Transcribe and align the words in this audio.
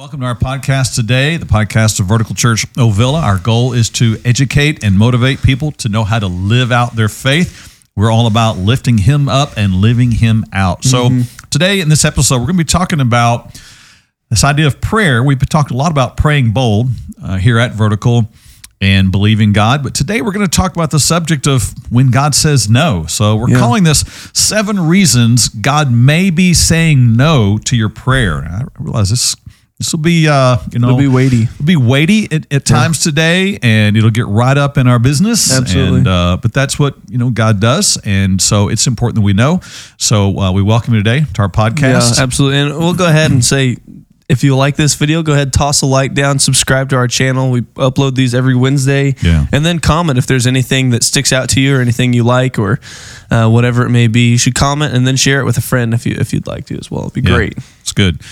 Welcome 0.00 0.20
to 0.20 0.26
our 0.28 0.34
podcast 0.34 0.94
today, 0.94 1.36
the 1.36 1.44
podcast 1.44 2.00
of 2.00 2.06
Vertical 2.06 2.34
Church 2.34 2.64
Ovilla. 2.78 3.20
Our 3.22 3.36
goal 3.36 3.74
is 3.74 3.90
to 3.90 4.16
educate 4.24 4.82
and 4.82 4.96
motivate 4.96 5.42
people 5.42 5.72
to 5.72 5.90
know 5.90 6.04
how 6.04 6.18
to 6.18 6.26
live 6.26 6.72
out 6.72 6.96
their 6.96 7.10
faith. 7.10 7.86
We're 7.94 8.10
all 8.10 8.26
about 8.26 8.56
lifting 8.56 8.96
Him 8.96 9.28
up 9.28 9.58
and 9.58 9.74
living 9.74 10.10
Him 10.12 10.46
out. 10.54 10.84
So, 10.84 11.10
today 11.50 11.80
in 11.80 11.90
this 11.90 12.06
episode, 12.06 12.36
we're 12.36 12.46
going 12.46 12.56
to 12.56 12.64
be 12.64 12.64
talking 12.64 12.98
about 12.98 13.60
this 14.30 14.42
idea 14.42 14.68
of 14.68 14.80
prayer. 14.80 15.22
We've 15.22 15.38
talked 15.46 15.70
a 15.70 15.76
lot 15.76 15.92
about 15.92 16.16
praying 16.16 16.52
bold 16.52 16.88
uh, 17.22 17.36
here 17.36 17.58
at 17.58 17.72
Vertical 17.72 18.30
and 18.80 19.12
believing 19.12 19.52
God, 19.52 19.82
but 19.82 19.94
today 19.94 20.22
we're 20.22 20.32
going 20.32 20.48
to 20.48 20.56
talk 20.56 20.74
about 20.74 20.92
the 20.92 20.98
subject 20.98 21.46
of 21.46 21.74
when 21.92 22.10
God 22.10 22.34
says 22.34 22.70
no. 22.70 23.04
So, 23.06 23.36
we're 23.36 23.50
Yeah. 23.50 23.58
calling 23.58 23.84
this 23.84 24.00
seven 24.32 24.80
reasons 24.80 25.50
God 25.50 25.92
may 25.92 26.30
be 26.30 26.54
saying 26.54 27.18
no 27.18 27.58
to 27.66 27.76
your 27.76 27.90
prayer. 27.90 28.38
I 28.38 28.62
realize 28.78 29.10
this. 29.10 29.36
This 29.80 29.92
will 29.92 30.00
be, 30.00 30.28
uh, 30.28 30.58
you 30.72 30.78
know, 30.78 30.88
It'll 30.88 30.98
be 30.98 31.08
weighty. 31.08 31.44
It'll 31.44 31.64
be 31.64 31.74
weighty 31.74 32.30
at, 32.30 32.52
at 32.52 32.66
times 32.66 33.02
today, 33.02 33.58
and 33.62 33.96
it'll 33.96 34.10
get 34.10 34.26
right 34.26 34.58
up 34.58 34.76
in 34.76 34.86
our 34.86 34.98
business. 34.98 35.50
Absolutely. 35.50 36.00
And, 36.00 36.06
uh, 36.06 36.36
but 36.36 36.52
that's 36.52 36.78
what 36.78 36.96
you 37.08 37.16
know 37.16 37.30
God 37.30 37.60
does, 37.60 37.98
and 38.04 38.42
so 38.42 38.68
it's 38.68 38.86
important 38.86 39.14
that 39.14 39.22
we 39.22 39.32
know. 39.32 39.60
So 39.96 40.38
uh, 40.38 40.52
we 40.52 40.60
welcome 40.62 40.92
you 40.92 41.02
today 41.02 41.24
to 41.32 41.40
our 41.42 41.48
podcast. 41.48 42.18
Yeah, 42.18 42.22
absolutely. 42.22 42.58
And 42.58 42.78
we'll 42.78 42.92
go 42.92 43.08
ahead 43.08 43.30
and 43.30 43.42
say 43.42 43.78
if 44.28 44.44
you 44.44 44.54
like 44.54 44.76
this 44.76 44.96
video, 44.96 45.22
go 45.22 45.32
ahead, 45.32 45.50
toss 45.50 45.80
a 45.80 45.86
like 45.86 46.12
down, 46.12 46.38
subscribe 46.38 46.90
to 46.90 46.96
our 46.96 47.08
channel. 47.08 47.50
We 47.50 47.62
upload 47.62 48.16
these 48.16 48.34
every 48.34 48.54
Wednesday. 48.54 49.16
Yeah. 49.22 49.46
And 49.50 49.64
then 49.64 49.78
comment 49.80 50.18
if 50.18 50.26
there's 50.26 50.46
anything 50.46 50.90
that 50.90 51.02
sticks 51.02 51.32
out 51.32 51.48
to 51.50 51.60
you 51.60 51.74
or 51.76 51.80
anything 51.80 52.12
you 52.12 52.22
like 52.22 52.58
or 52.58 52.80
uh, 53.30 53.48
whatever 53.48 53.86
it 53.86 53.88
may 53.88 54.08
be. 54.08 54.30
You 54.32 54.38
should 54.38 54.54
comment 54.54 54.94
and 54.94 55.06
then 55.06 55.16
share 55.16 55.40
it 55.40 55.44
with 55.44 55.56
a 55.56 55.62
friend 55.62 55.94
if 55.94 56.04
you 56.04 56.16
if 56.18 56.34
you'd 56.34 56.46
like 56.46 56.66
to 56.66 56.76
as 56.78 56.90
well. 56.90 57.06
It'd 57.06 57.14
be 57.14 57.22
Yeah, 57.22 57.34
great. 57.34 57.58
It's 57.80 57.92
good. 57.92 58.22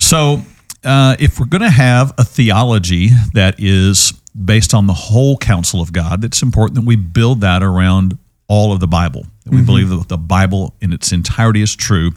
So, 0.00 0.42
uh, 0.84 1.16
if 1.18 1.40
we're 1.40 1.46
going 1.46 1.62
to 1.62 1.70
have 1.70 2.12
a 2.18 2.24
theology 2.24 3.08
that 3.32 3.56
is 3.58 4.12
based 4.44 4.74
on 4.74 4.86
the 4.86 4.92
whole 4.92 5.36
counsel 5.36 5.80
of 5.80 5.92
God, 5.92 6.24
it's 6.24 6.42
important 6.42 6.74
that 6.76 6.84
we 6.84 6.96
build 6.96 7.40
that 7.40 7.62
around 7.62 8.18
all 8.48 8.72
of 8.72 8.80
the 8.80 8.86
Bible. 8.86 9.26
That 9.44 9.52
we 9.52 9.62
believe 9.62 9.90
that 9.90 10.08
the 10.08 10.16
Bible 10.16 10.74
in 10.80 10.92
its 10.92 11.12
entirety 11.12 11.60
is 11.60 11.76
true, 11.76 12.08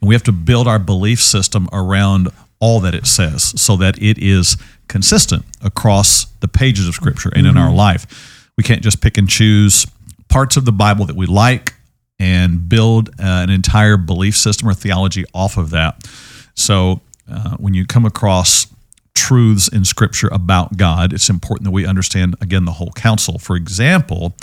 and 0.00 0.08
we 0.08 0.14
have 0.14 0.22
to 0.24 0.32
build 0.32 0.66
our 0.66 0.78
belief 0.78 1.20
system 1.20 1.68
around 1.72 2.28
all 2.58 2.80
that 2.80 2.94
it 2.94 3.06
says 3.06 3.60
so 3.60 3.76
that 3.76 4.00
it 4.02 4.18
is 4.18 4.56
consistent 4.88 5.44
across 5.62 6.26
the 6.40 6.48
pages 6.48 6.86
of 6.88 6.94
Scripture 6.94 7.30
and 7.34 7.46
in 7.46 7.56
our 7.56 7.72
life. 7.72 8.50
We 8.56 8.64
can't 8.64 8.82
just 8.82 9.00
pick 9.00 9.16
and 9.18 9.28
choose 9.28 9.86
parts 10.28 10.56
of 10.56 10.64
the 10.64 10.72
Bible 10.72 11.06
that 11.06 11.16
we 11.16 11.26
like 11.26 11.74
and 12.18 12.68
build 12.68 13.08
uh, 13.10 13.12
an 13.18 13.50
entire 13.50 13.96
belief 13.96 14.36
system 14.36 14.68
or 14.68 14.74
theology 14.74 15.24
off 15.34 15.56
of 15.56 15.70
that. 15.70 16.06
So, 16.54 17.00
uh, 17.30 17.56
when 17.56 17.74
you 17.74 17.86
come 17.86 18.04
across 18.06 18.66
truths 19.14 19.68
in 19.68 19.84
Scripture 19.84 20.28
about 20.32 20.76
God, 20.76 21.12
it's 21.12 21.28
important 21.28 21.64
that 21.64 21.70
we 21.72 21.86
understand, 21.86 22.36
again, 22.40 22.64
the 22.64 22.72
whole 22.72 22.92
counsel. 22.94 23.38
For 23.38 23.56
example, 23.56 24.34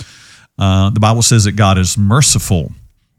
uh, 0.58 0.90
the 0.90 1.00
Bible 1.00 1.22
says 1.22 1.44
that 1.44 1.52
God 1.52 1.78
is 1.78 1.96
merciful. 1.98 2.72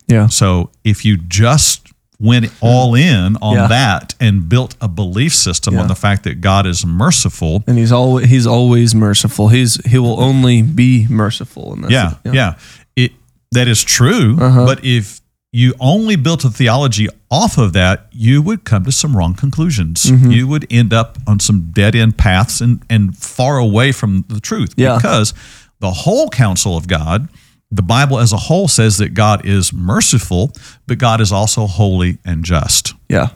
Yeah. 0.07 0.27
So, 0.27 0.71
if 0.83 1.05
you 1.05 1.17
just 1.17 1.87
went 2.19 2.51
all 2.59 2.95
in 2.95 3.37
on 3.41 3.55
Yeah. 3.55 3.67
that 3.67 4.13
and 4.19 4.49
built 4.49 4.75
a 4.81 4.87
belief 4.89 5.33
system 5.33 5.75
Yeah. 5.75 5.81
on 5.83 5.87
the 5.87 5.95
fact 5.95 6.23
that 6.23 6.41
God 6.41 6.65
is 6.65 6.85
merciful, 6.85 7.63
And 7.65 7.77
he's 7.77 7.91
always 7.93 8.27
he's 8.29 8.45
always 8.47 8.93
merciful. 8.93 9.47
He's 9.49 9.75
he 9.85 9.97
will 9.99 10.19
only 10.19 10.61
be 10.61 11.07
merciful. 11.09 11.73
And 11.73 11.83
that's 11.85 11.93
yeah, 11.93 12.15
it. 12.25 12.33
yeah, 12.33 12.53
It 12.97 13.11
that 13.53 13.67
is 13.69 13.83
true. 13.83 14.37
Uh-huh. 14.39 14.65
But 14.65 14.83
if 14.83 15.21
you 15.51 15.73
only 15.79 16.15
built 16.15 16.43
a 16.43 16.49
theology 16.49 17.07
off 17.31 17.57
of 17.57 17.73
that, 17.73 18.07
you 18.11 18.41
would 18.41 18.63
come 18.63 18.85
to 18.85 18.91
some 18.91 19.17
wrong 19.17 19.33
conclusions. 19.33 20.03
Mm-hmm. 20.03 20.31
You 20.31 20.47
would 20.47 20.67
end 20.69 20.93
up 20.93 21.17
on 21.27 21.39
some 21.39 21.71
dead 21.71 21.95
end 21.95 22.17
paths 22.17 22.61
and 22.61 22.83
and 22.89 23.17
far 23.17 23.57
away 23.57 23.91
from 23.91 24.25
the 24.27 24.39
truth. 24.39 24.73
Yeah. 24.77 24.97
Because 24.97 25.33
the 25.79 25.91
whole 25.91 26.29
counsel 26.29 26.77
of 26.77 26.87
God, 26.87 27.29
the 27.71 27.81
Bible 27.81 28.19
as 28.19 28.31
a 28.31 28.37
whole 28.37 28.67
says 28.67 28.97
that 28.97 29.13
God 29.13 29.45
is 29.45 29.73
merciful, 29.73 30.51
but 30.87 30.97
God 30.97 31.21
is 31.21 31.31
also 31.31 31.65
holy 31.65 32.19
and 32.23 32.43
just. 32.43 32.93
Yeah. 33.07 33.29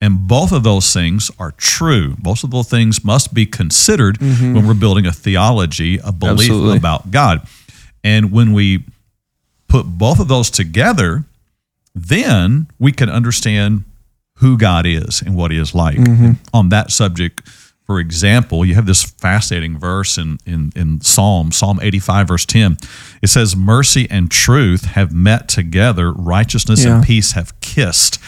And 0.00 0.28
both 0.28 0.52
of 0.52 0.62
those 0.62 0.92
things 0.92 1.28
are 1.40 1.50
true. 1.52 2.14
Both 2.20 2.44
of 2.44 2.52
those 2.52 2.70
things 2.70 3.04
must 3.04 3.34
be 3.34 3.46
considered 3.46 4.20
when 4.20 4.64
we're 4.64 4.74
building 4.74 5.06
a 5.06 5.12
theology, 5.12 5.98
a 6.04 6.12
belief 6.12 6.50
Absolutely. 6.50 6.76
about 6.76 7.10
God. 7.10 7.44
And 8.04 8.30
when 8.30 8.52
we 8.52 8.84
put 9.66 9.86
both 9.86 10.20
of 10.20 10.28
those 10.28 10.50
together, 10.50 11.24
then 12.06 12.68
we 12.78 12.92
can 12.92 13.08
understand 13.10 13.84
who 14.36 14.56
God 14.56 14.86
is 14.86 15.20
and 15.22 15.34
what 15.36 15.50
He 15.50 15.58
is 15.58 15.74
like. 15.74 15.98
On 16.54 16.68
that 16.68 16.90
subject, 16.90 17.46
for 17.84 17.98
example, 17.98 18.64
you 18.64 18.74
have 18.74 18.86
this 18.86 19.02
fascinating 19.02 19.78
verse 19.78 20.18
in, 20.18 20.38
in, 20.46 20.72
in 20.76 21.00
Psalm, 21.00 21.50
Psalm 21.52 21.78
85, 21.82 22.28
verse 22.28 22.44
10. 22.46 22.76
It 23.22 23.28
says, 23.28 23.56
Mercy 23.56 24.06
and 24.10 24.30
truth 24.30 24.84
have 24.84 25.12
met 25.12 25.48
together, 25.48 26.12
righteousness 26.12 26.84
Yeah. 26.84 26.96
and 26.96 27.04
peace 27.04 27.32
have 27.32 27.58
kissed. 27.60 28.18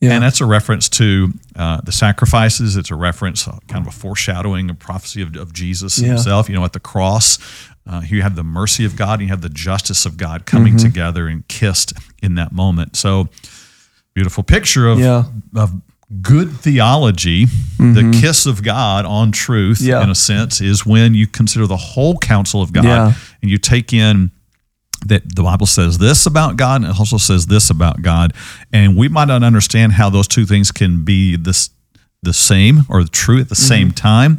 Yeah. 0.00 0.12
And 0.12 0.22
that's 0.22 0.42
a 0.42 0.44
reference 0.44 0.90
to 0.90 1.32
uh, 1.56 1.80
the 1.80 1.92
sacrifices. 1.92 2.76
It's 2.76 2.90
a 2.90 2.94
reference, 2.94 3.48
uh, 3.48 3.56
kind 3.66 3.86
of 3.86 3.94
a 3.94 3.96
foreshadowing, 3.96 4.68
a 4.68 4.74
prophecy 4.74 5.22
of, 5.22 5.34
of 5.36 5.54
Jesus 5.54 5.98
Yeah. 5.98 6.08
himself. 6.08 6.50
You 6.50 6.54
know, 6.56 6.64
at 6.66 6.74
the 6.74 6.80
cross, 6.80 7.38
uh, 7.86 8.02
you 8.06 8.22
have 8.22 8.34
the 8.36 8.42
mercy 8.44 8.84
of 8.84 8.96
God 8.96 9.14
and 9.20 9.22
you 9.22 9.28
have 9.28 9.42
the 9.42 9.48
justice 9.48 10.04
of 10.06 10.16
God 10.16 10.44
coming 10.46 10.74
Mm-hmm. 10.74 10.86
together 10.86 11.28
and 11.28 11.46
kissed 11.48 11.92
in 12.22 12.34
that 12.36 12.52
moment. 12.52 12.96
So, 12.96 13.28
beautiful 14.14 14.42
picture 14.42 14.88
of, 14.88 14.98
Yeah. 14.98 15.24
of 15.54 15.72
good 16.22 16.52
theology. 16.52 17.46
The 17.78 18.16
kiss 18.20 18.46
of 18.46 18.62
God 18.62 19.04
on 19.04 19.32
truth, 19.32 19.78
Mm-hmm. 19.78 19.88
Yeah. 19.88 20.02
in 20.02 20.10
a 20.10 20.14
sense, 20.14 20.60
is 20.60 20.84
when 20.86 21.14
you 21.14 21.26
consider 21.26 21.66
the 21.66 21.76
whole 21.76 22.16
counsel 22.18 22.62
of 22.62 22.72
God 22.72 22.84
Yeah. 22.84 23.12
and 23.42 23.50
you 23.50 23.58
take 23.58 23.92
in 23.92 24.30
that 25.06 25.36
the 25.36 25.42
Bible 25.42 25.66
says 25.66 25.98
this 25.98 26.26
about 26.26 26.56
God 26.56 26.82
and 26.82 26.90
it 26.90 26.98
also 26.98 27.18
says 27.18 27.46
this 27.46 27.70
about 27.70 28.02
God. 28.02 28.32
And 28.72 28.96
we 28.96 29.08
might 29.08 29.28
not 29.28 29.42
understand 29.44 29.92
how 29.92 30.10
those 30.10 30.26
two 30.26 30.46
things 30.46 30.72
can 30.72 31.04
be 31.04 31.36
this 31.36 31.70
the 32.22 32.32
same 32.32 32.80
or 32.88 33.04
true 33.04 33.40
at 33.40 33.48
the 33.48 33.54
same 33.54 33.92
time, 33.92 34.34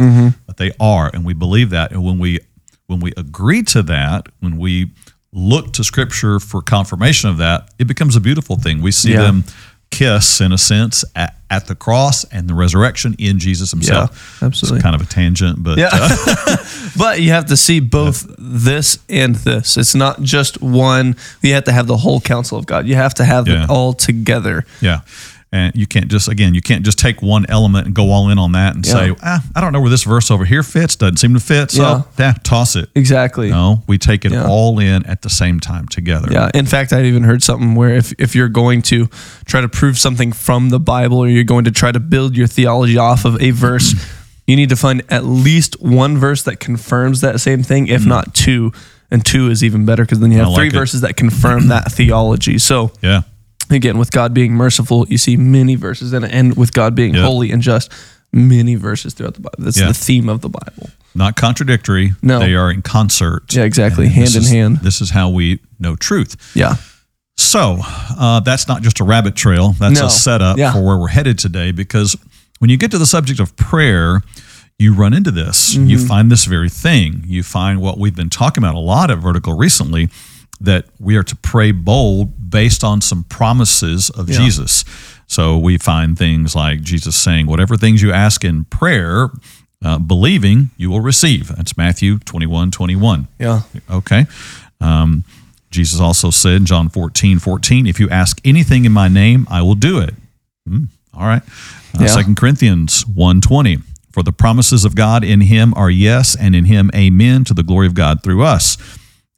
but 0.45 0.57
they 0.57 0.71
are, 0.79 1.09
and 1.13 1.23
we 1.23 1.33
believe 1.33 1.69
that. 1.69 1.91
And 1.91 2.03
when 2.03 2.17
we 2.19 2.39
when 2.87 2.99
we 2.99 3.13
agree 3.17 3.63
to 3.63 3.83
that, 3.83 4.27
when 4.39 4.57
we 4.57 4.91
look 5.33 5.73
to 5.73 5.83
Scripture 5.83 6.39
for 6.39 6.61
confirmation 6.61 7.29
of 7.29 7.37
that, 7.37 7.69
it 7.79 7.85
becomes 7.85 8.15
a 8.15 8.19
beautiful 8.21 8.55
thing. 8.55 8.81
We 8.81 8.91
see 8.91 9.11
Yeah. 9.13 9.23
them 9.23 9.43
kiss 9.89 10.41
in 10.41 10.51
a 10.51 10.57
sense 10.57 11.05
at, 11.15 11.37
at 11.49 11.67
the 11.67 11.75
cross 11.75 12.25
and 12.25 12.49
the 12.49 12.53
resurrection 12.53 13.15
in 13.19 13.39
Jesus 13.39 13.71
Himself. 13.71 14.37
Yeah, 14.41 14.47
absolutely. 14.47 14.77
It's 14.79 14.83
kind 14.83 14.95
of 14.95 15.01
a 15.01 15.05
tangent, 15.05 15.63
but 15.63 15.77
Yeah. 15.77 15.89
uh, 15.93 16.57
But 16.97 17.21
you 17.21 17.29
have 17.31 17.45
to 17.47 17.57
see 17.57 17.79
both 17.79 18.25
this 18.37 18.99
and 19.09 19.35
this. 19.35 19.77
It's 19.77 19.95
not 19.95 20.21
just 20.21 20.61
one. 20.61 21.15
You 21.41 21.53
have 21.53 21.65
to 21.65 21.71
have 21.71 21.87
the 21.87 21.97
whole 21.97 22.19
counsel 22.19 22.57
of 22.57 22.65
God. 22.65 22.85
You 22.87 22.95
have 22.95 23.13
to 23.15 23.23
have 23.25 23.47
Yeah. 23.47 23.63
it 23.65 23.69
all 23.69 23.93
together. 23.93 24.65
Yeah. 24.81 25.01
And 25.49 25.73
you 25.77 25.87
can't 25.87 26.09
just 26.09 26.27
again, 26.27 26.53
you 26.53 26.61
can't 26.61 26.83
just 26.83 26.99
take 26.99 27.21
one 27.21 27.45
element 27.49 27.85
and 27.85 27.95
go 27.95 28.11
all 28.11 28.29
in 28.29 28.37
on 28.37 28.51
that 28.51 28.75
and 28.75 28.85
say, 28.85 29.15
ah, 29.23 29.41
I 29.55 29.61
don't 29.61 29.71
know 29.71 29.79
where 29.79 29.89
this 29.89 30.03
verse 30.03 30.29
over 30.29 30.43
here 30.43 30.61
fits. 30.61 30.97
Doesn't 30.97 31.17
seem 31.17 31.33
to 31.35 31.39
fit. 31.39 31.71
So 31.71 31.81
Yeah. 31.83 32.01
yeah, 32.19 32.33
toss 32.43 32.75
it. 32.75 32.89
Exactly. 32.95 33.49
No, 33.49 33.81
we 33.87 33.97
take 33.97 34.25
it 34.25 34.33
Yeah. 34.33 34.45
all 34.45 34.77
in 34.79 35.05
at 35.05 35.21
the 35.21 35.29
same 35.29 35.61
time 35.61 35.87
together. 35.87 36.27
Yeah. 36.31 36.51
In 36.53 36.65
fact, 36.65 36.91
I 36.91 37.03
even 37.05 37.23
heard 37.23 37.43
something 37.43 37.75
where 37.75 37.91
if, 37.95 38.11
if 38.19 38.35
you're 38.35 38.49
going 38.49 38.81
to 38.83 39.07
try 39.45 39.61
to 39.61 39.69
prove 39.69 39.97
something 39.97 40.33
from 40.33 40.67
the 40.69 40.79
Bible 40.81 41.19
or 41.19 41.29
you're 41.29 41.45
going 41.45 41.63
to 41.63 41.71
try 41.71 41.93
to 41.93 41.99
build 42.01 42.35
your 42.35 42.47
theology 42.47 42.97
off 42.97 43.23
of 43.23 43.41
a 43.41 43.51
verse, 43.51 43.95
you 44.47 44.57
need 44.57 44.67
to 44.69 44.75
find 44.75 45.01
at 45.09 45.23
least 45.23 45.81
one 45.81 46.17
verse 46.17 46.43
that 46.43 46.59
confirms 46.59 47.21
that 47.21 47.39
same 47.39 47.63
thing, 47.63 47.87
if 47.87 48.05
not 48.05 48.33
two. 48.33 48.73
And 49.09 49.25
two 49.25 49.49
is 49.49 49.63
even 49.63 49.85
better 49.85 50.03
because 50.03 50.19
then 50.19 50.33
you 50.33 50.39
have 50.39 50.47
Mm-hmm. 50.47 50.53
Like 50.55 50.59
three 50.71 50.77
it. 50.77 50.81
verses 50.81 51.01
that 51.01 51.15
confirm 51.15 51.69
that 51.69 51.89
theology. 51.89 52.57
So, 52.57 52.91
Yeah. 53.01 53.21
Again, 53.69 53.97
with 53.97 54.11
God 54.11 54.33
being 54.33 54.53
merciful, 54.53 55.05
you 55.09 55.17
see 55.17 55.37
many 55.37 55.75
verses 55.75 56.13
in 56.13 56.23
it. 56.23 56.31
And 56.31 56.55
with 56.55 56.73
God 56.73 56.95
being 56.95 57.13
Yeah. 57.15 57.23
holy 57.23 57.51
and 57.51 57.61
just, 57.61 57.91
many 58.33 58.75
verses 58.75 59.13
throughout 59.13 59.33
the 59.35 59.41
Bible. 59.41 59.55
That's 59.59 59.79
Yeah. 59.79 59.87
the 59.87 59.93
theme 59.93 60.29
of 60.29 60.41
the 60.41 60.49
Bible. 60.49 60.89
Not 61.15 61.35
contradictory. 61.35 62.13
No. 62.21 62.39
They 62.39 62.53
are 62.55 62.69
in 62.69 62.81
concert. 62.81 63.53
Yeah, 63.53 63.63
exactly. 63.63 64.05
And 64.05 64.13
Hand 64.15 64.35
in 64.35 64.41
is- 64.43 64.49
hand. 64.49 64.79
This 64.83 65.01
is 65.01 65.09
how 65.11 65.29
we 65.29 65.59
know 65.79 65.95
truth. 65.95 66.35
Yeah. 66.53 66.75
So 67.37 67.79
uh, 68.17 68.39
that's 68.41 68.67
not 68.67 68.81
just 68.81 68.99
a 68.99 69.03
rabbit 69.03 69.35
trail. 69.35 69.75
That's 69.79 69.99
No. 69.99 70.07
a 70.07 70.09
setup 70.09 70.57
Yeah. 70.57 70.73
for 70.73 70.81
where 70.83 70.97
we're 70.97 71.07
headed 71.07 71.37
today. 71.39 71.71
Because 71.71 72.15
when 72.59 72.69
you 72.69 72.77
get 72.77 72.91
to 72.91 72.97
the 72.97 73.05
subject 73.05 73.39
of 73.39 73.55
prayer, 73.55 74.21
you 74.79 74.93
run 74.93 75.13
into 75.13 75.31
this. 75.31 75.73
You 75.75 75.97
Mm-hmm. 75.97 76.07
find 76.07 76.31
this 76.31 76.45
very 76.45 76.69
thing. 76.69 77.23
You 77.27 77.43
find 77.43 77.79
what 77.79 77.99
we've 77.99 78.15
been 78.15 78.29
talking 78.29 78.63
about 78.63 78.75
a 78.75 78.79
lot 78.79 79.09
at 79.09 79.19
Vertical 79.19 79.55
recently 79.57 80.09
that 80.61 80.85
we 80.99 81.15
are 81.15 81.23
to 81.23 81.35
pray 81.35 81.71
bold 81.71 82.49
based 82.49 82.83
on 82.83 83.01
some 83.01 83.23
promises 83.25 84.09
of 84.09 84.29
Yeah. 84.29 84.37
Jesus. 84.37 84.83
So 85.27 85.57
we 85.57 85.77
find 85.77 86.17
things 86.17 86.55
like 86.55 86.81
Jesus 86.81 87.15
saying, 87.15 87.47
Whatever 87.47 87.75
things 87.77 88.01
you 88.01 88.11
ask 88.13 88.43
in 88.45 88.63
prayer, 88.65 89.29
uh, 89.83 89.99
believing, 89.99 90.69
you 90.77 90.89
will 90.89 91.01
receive. 91.01 91.49
That's 91.49 91.77
Matthew 91.77 92.17
21 92.19 92.71
21. 92.71 93.27
Yeah. 93.39 93.61
Okay. 93.89 94.25
Um, 94.81 95.23
Jesus 95.69 95.99
also 95.99 96.31
said 96.31 96.53
in 96.53 96.65
John 96.65 96.87
14, 96.89 97.39
14, 97.39 97.85
if 97.87 97.99
you 97.99 98.09
ask 98.09 98.39
anything 98.45 98.85
in 98.85 98.91
my 98.93 99.07
name, 99.09 99.45
I 99.51 99.61
will 99.61 99.75
do 99.75 99.99
it. 99.99 100.15
Hmm, 100.67 100.85
All 101.13 101.25
right. 101.27 101.41
Uh, 101.99 102.03
Yeah. 102.03 102.21
2 102.23 102.35
Corinthians 102.35 103.03
1.20. 103.05 103.81
For 104.11 104.23
the 104.23 104.31
promises 104.31 104.83
of 104.85 104.95
God 104.95 105.23
in 105.23 105.41
him 105.41 105.73
are 105.75 105.91
yes, 105.91 106.35
and 106.35 106.55
in 106.55 106.65
him 106.65 106.89
amen 106.95 107.43
to 107.45 107.53
the 107.53 107.61
glory 107.63 107.85
of 107.85 107.93
God 107.93 108.23
through 108.23 108.43
us. 108.43 108.77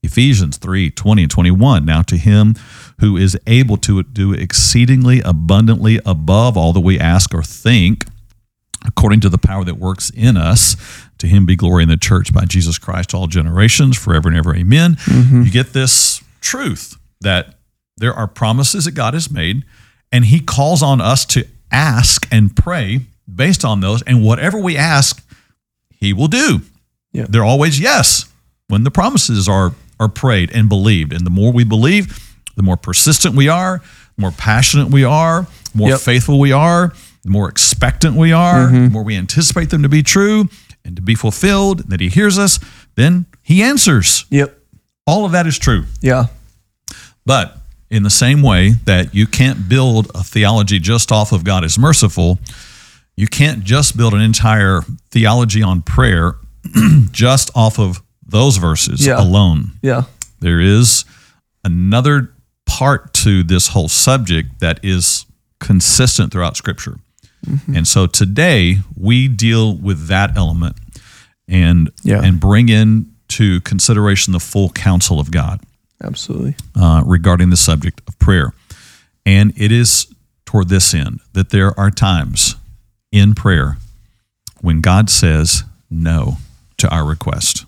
Ephesians 0.03 0.57
3 0.57 0.89
20 0.91 1.23
and 1.23 1.31
21. 1.31 1.85
Now 1.85 2.01
to 2.03 2.17
him 2.17 2.55
who 2.99 3.17
is 3.17 3.37
able 3.47 3.77
to 3.77 4.03
do 4.03 4.33
exceedingly 4.33 5.21
abundantly 5.21 5.99
above 6.05 6.57
all 6.57 6.73
that 6.73 6.79
we 6.81 6.99
ask 6.99 7.33
or 7.33 7.43
think, 7.43 8.05
according 8.85 9.19
to 9.21 9.29
the 9.29 9.37
power 9.37 9.63
that 9.63 9.77
works 9.77 10.09
in 10.09 10.37
us, 10.37 10.75
to 11.17 11.27
him 11.27 11.45
be 11.45 11.55
glory 11.55 11.83
in 11.83 11.89
the 11.89 11.97
church 11.97 12.33
by 12.33 12.45
Jesus 12.45 12.77
Christ 12.77 13.13
all 13.13 13.27
generations, 13.27 13.97
forever 13.97 14.29
and 14.29 14.37
ever. 14.37 14.55
Amen. 14.55 14.95
Mm-hmm. 14.95 15.43
You 15.43 15.51
get 15.51 15.73
this 15.73 16.23
truth 16.41 16.97
that 17.21 17.55
there 17.97 18.13
are 18.13 18.27
promises 18.27 18.85
that 18.85 18.91
God 18.91 19.13
has 19.13 19.29
made, 19.29 19.65
and 20.11 20.25
he 20.25 20.39
calls 20.39 20.81
on 20.81 21.01
us 21.01 21.25
to 21.27 21.45
ask 21.71 22.27
and 22.31 22.55
pray 22.55 23.01
based 23.33 23.65
on 23.65 23.81
those. 23.81 24.01
And 24.03 24.23
whatever 24.23 24.57
we 24.57 24.77
ask, 24.77 25.21
he 25.89 26.13
will 26.13 26.27
do. 26.27 26.61
Yeah. 27.11 27.25
They're 27.27 27.43
always 27.43 27.79
yes 27.79 28.31
when 28.69 28.83
the 28.83 28.91
promises 28.91 29.49
are 29.49 29.73
are 29.99 30.09
prayed 30.09 30.51
and 30.51 30.69
believed. 30.69 31.13
And 31.13 31.25
the 31.25 31.29
more 31.31 31.51
we 31.51 31.63
believe, 31.63 32.33
the 32.55 32.63
more 32.63 32.77
persistent 32.77 33.35
we 33.35 33.47
are, 33.47 33.81
the 34.15 34.21
more 34.21 34.31
passionate 34.31 34.89
we 34.89 35.03
are, 35.03 35.47
the 35.71 35.77
more 35.77 35.89
Yep. 35.89 35.99
faithful 35.99 36.39
we 36.39 36.51
are, 36.51 36.93
the 37.23 37.29
more 37.29 37.49
expectant 37.49 38.15
we 38.15 38.31
are, 38.31 38.67
mm-hmm. 38.67 38.85
the 38.85 38.89
more 38.89 39.03
we 39.03 39.15
anticipate 39.15 39.69
them 39.69 39.83
to 39.83 39.89
be 39.89 40.03
true 40.03 40.49
and 40.85 40.95
to 40.95 41.01
be 41.01 41.15
fulfilled, 41.15 41.89
that 41.89 41.99
he 41.99 42.09
hears 42.09 42.39
us, 42.39 42.59
then 42.95 43.25
he 43.41 43.61
answers. 43.61 44.25
Yep. 44.29 44.57
All 45.05 45.25
of 45.25 45.31
that 45.33 45.47
is 45.47 45.57
true. 45.57 45.85
Yeah. 46.01 46.27
But 47.25 47.57
in 47.89 48.03
the 48.03 48.09
same 48.09 48.41
way 48.41 48.71
that 48.85 49.13
you 49.13 49.27
can't 49.27 49.67
build 49.67 50.11
a 50.13 50.23
theology 50.23 50.79
just 50.79 51.11
off 51.11 51.31
of 51.31 51.43
God 51.43 51.63
is 51.63 51.77
merciful, 51.77 52.39
you 53.15 53.27
can't 53.27 53.63
just 53.63 53.97
build 53.97 54.13
an 54.13 54.21
entire 54.21 54.81
theology 55.11 55.61
on 55.61 55.81
prayer 55.81 56.35
just 57.11 57.51
off 57.55 57.79
of 57.79 58.01
those 58.29 58.57
verses 58.57 59.05
Yeah. 59.05 59.19
alone. 59.21 59.71
Yeah. 59.81 60.03
There 60.39 60.59
is 60.59 61.05
another 61.63 62.33
part 62.65 63.13
to 63.15 63.43
this 63.43 63.69
whole 63.69 63.89
subject 63.89 64.59
that 64.59 64.79
is 64.83 65.25
consistent 65.59 66.31
throughout 66.31 66.55
Scripture. 66.57 66.99
And 67.73 67.87
so 67.87 68.05
today 68.05 68.79
we 68.97 69.27
deal 69.29 69.75
with 69.75 70.07
that 70.07 70.35
element 70.37 70.75
and 71.47 71.89
Yeah. 72.03 72.21
and 72.21 72.39
bring 72.39 72.67
into 72.69 73.61
consideration 73.61 74.33
the 74.33 74.39
full 74.41 74.69
counsel 74.69 75.19
of 75.19 75.31
God 75.31 75.61
Absolutely. 76.03 76.55
uh, 76.75 77.01
regarding 77.05 77.49
the 77.49 77.57
subject 77.57 78.01
of 78.07 78.19
prayer. 78.19 78.53
And 79.25 79.53
it 79.55 79.71
is 79.71 80.07
toward 80.45 80.67
this 80.69 80.93
end 80.93 81.21
that 81.33 81.49
there 81.49 81.77
are 81.79 81.89
times 81.89 82.55
in 83.11 83.33
prayer 83.35 83.77
when 84.61 84.81
God 84.81 85.09
says 85.09 85.63
no 85.89 86.37
to 86.77 86.89
our 86.89 87.05
request. 87.05 87.63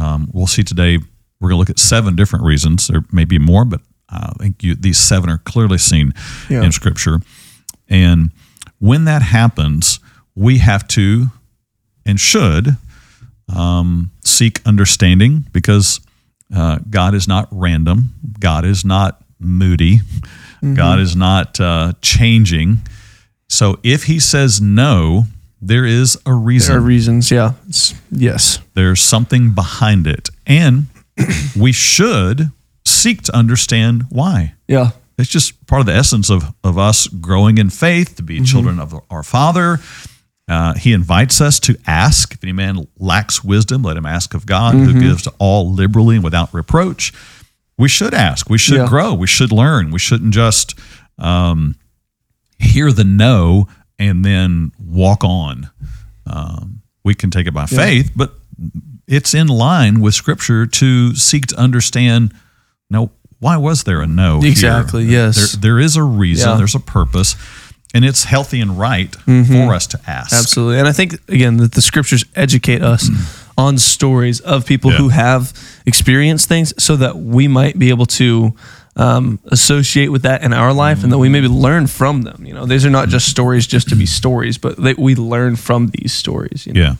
Um, 0.00 0.30
we'll 0.32 0.46
see 0.46 0.62
today, 0.62 0.98
we're 1.40 1.48
going 1.48 1.56
to 1.56 1.60
look 1.60 1.70
at 1.70 1.78
seven 1.78 2.16
different 2.16 2.44
reasons. 2.44 2.86
There 2.88 3.02
may 3.12 3.24
be 3.24 3.38
more, 3.38 3.64
but 3.64 3.80
I 4.08 4.32
think 4.38 4.62
you, 4.62 4.74
these 4.74 4.98
seven 4.98 5.28
are 5.30 5.38
clearly 5.38 5.78
seen 5.78 6.12
Yeah. 6.48 6.62
in 6.62 6.72
Scripture. 6.72 7.20
And 7.88 8.30
when 8.78 9.04
that 9.04 9.22
happens, 9.22 10.00
we 10.34 10.58
have 10.58 10.86
to 10.88 11.26
and 12.06 12.18
should 12.18 12.76
um, 13.54 14.10
seek 14.24 14.60
understanding 14.66 15.44
because 15.52 16.00
uh, 16.54 16.78
God 16.88 17.14
is 17.14 17.28
not 17.28 17.48
random. 17.50 18.14
God 18.40 18.64
is 18.64 18.84
not 18.84 19.22
moody. 19.38 20.00
God 20.74 20.98
is 21.00 21.14
not 21.16 21.58
uh, 21.60 21.92
changing. 22.02 22.78
So 23.48 23.78
if 23.82 24.04
He 24.04 24.18
says 24.20 24.60
no, 24.60 25.24
there 25.60 25.84
is 25.84 26.18
a 26.26 26.32
reason. 26.32 26.72
There 26.72 26.78
are 26.82 26.84
reasons. 26.84 27.30
Yeah. 27.30 27.52
It's, 27.68 27.94
yes. 28.10 28.58
There's 28.74 29.00
something 29.00 29.54
behind 29.54 30.06
it. 30.06 30.28
And 30.46 30.86
we 31.58 31.72
should 31.72 32.50
seek 32.84 33.22
to 33.22 33.36
understand 33.36 34.04
why. 34.08 34.54
Yeah. 34.68 34.90
It's 35.18 35.28
just 35.28 35.66
part 35.66 35.80
of 35.80 35.86
the 35.86 35.94
essence 35.94 36.30
of, 36.30 36.54
of 36.64 36.78
us 36.78 37.06
growing 37.06 37.58
in 37.58 37.68
faith, 37.68 38.16
to 38.16 38.22
be 38.22 38.40
children 38.40 38.80
of 38.80 38.94
our 39.10 39.22
Father. 39.22 39.78
Uh, 40.48 40.72
he 40.74 40.92
invites 40.94 41.40
us 41.42 41.60
to 41.60 41.76
ask. 41.86 42.32
If 42.34 42.42
any 42.42 42.52
man 42.52 42.88
lacks 42.98 43.44
wisdom, 43.44 43.82
let 43.82 43.96
him 43.98 44.06
ask 44.06 44.32
of 44.34 44.46
God, 44.46 44.74
who 44.74 44.98
gives 44.98 45.22
to 45.24 45.32
all 45.38 45.70
liberally 45.70 46.16
and 46.16 46.24
without 46.24 46.52
reproach. 46.54 47.12
We 47.76 47.88
should 47.88 48.14
ask. 48.14 48.48
We 48.48 48.58
should 48.58 48.78
Yeah. 48.78 48.86
grow. 48.88 49.12
We 49.14 49.26
should 49.26 49.52
learn. 49.52 49.90
We 49.90 49.98
shouldn't 49.98 50.32
just 50.34 50.74
um, 51.18 51.76
hear 52.58 52.90
the 52.90 53.04
no 53.04 53.68
and 54.00 54.24
then 54.24 54.72
walk 54.84 55.22
on. 55.22 55.70
Um, 56.26 56.82
we 57.04 57.14
can 57.14 57.30
take 57.30 57.46
it 57.46 57.52
by 57.54 57.66
faith, 57.66 58.10
but 58.16 58.32
it's 59.06 59.34
in 59.34 59.46
line 59.46 60.00
with 60.00 60.14
Scripture 60.14 60.66
to 60.66 61.14
seek 61.14 61.46
to 61.46 61.56
understand. 61.60 62.34
Now, 62.90 63.10
why 63.38 63.56
was 63.56 63.84
there 63.84 64.00
a 64.00 64.06
no? 64.06 64.40
here? 64.40 64.50
Exactly, 64.50 65.04
yes. 65.04 65.52
There, 65.52 65.60
there 65.60 65.78
is 65.78 65.96
a 65.96 66.02
reason. 66.02 66.48
Yeah. 66.50 66.56
There's 66.56 66.74
a 66.74 66.80
purpose, 66.80 67.36
and 67.94 68.04
it's 68.04 68.24
healthy 68.24 68.60
and 68.60 68.78
right 68.78 69.14
for 69.14 69.74
us 69.74 69.86
to 69.88 70.00
ask. 70.06 70.32
Absolutely. 70.32 70.78
And 70.78 70.88
I 70.88 70.92
think, 70.92 71.14
again, 71.28 71.56
that 71.58 71.72
the 71.72 71.82
scriptures 71.82 72.24
educate 72.34 72.82
us 72.82 73.08
on 73.58 73.78
stories 73.78 74.40
of 74.40 74.64
people 74.66 74.90
Yeah. 74.92 74.98
who 74.98 75.08
have 75.10 75.52
experienced 75.86 76.48
things 76.48 76.72
so 76.82 76.96
that 76.96 77.16
we 77.18 77.48
might 77.48 77.78
be 77.78 77.88
able 77.90 78.06
to 78.06 78.54
um, 79.00 79.38
associate 79.46 80.08
with 80.08 80.22
that 80.22 80.42
in 80.42 80.52
our 80.52 80.74
life 80.74 81.02
and 81.02 81.10
that 81.10 81.16
we 81.16 81.30
maybe 81.30 81.48
learn 81.48 81.86
from 81.86 82.22
them. 82.22 82.44
You 82.44 82.52
know, 82.52 82.66
these 82.66 82.84
are 82.84 82.90
not 82.90 83.08
just 83.08 83.30
stories 83.30 83.66
just 83.66 83.88
to 83.88 83.96
be 83.96 84.04
stories, 84.04 84.58
but 84.58 84.76
that 84.76 84.98
we 84.98 85.14
learn 85.14 85.56
from 85.56 85.88
these 85.88 86.12
stories. 86.12 86.66
You 86.66 86.74
know? 86.74 86.80
Yeah. 86.80 86.94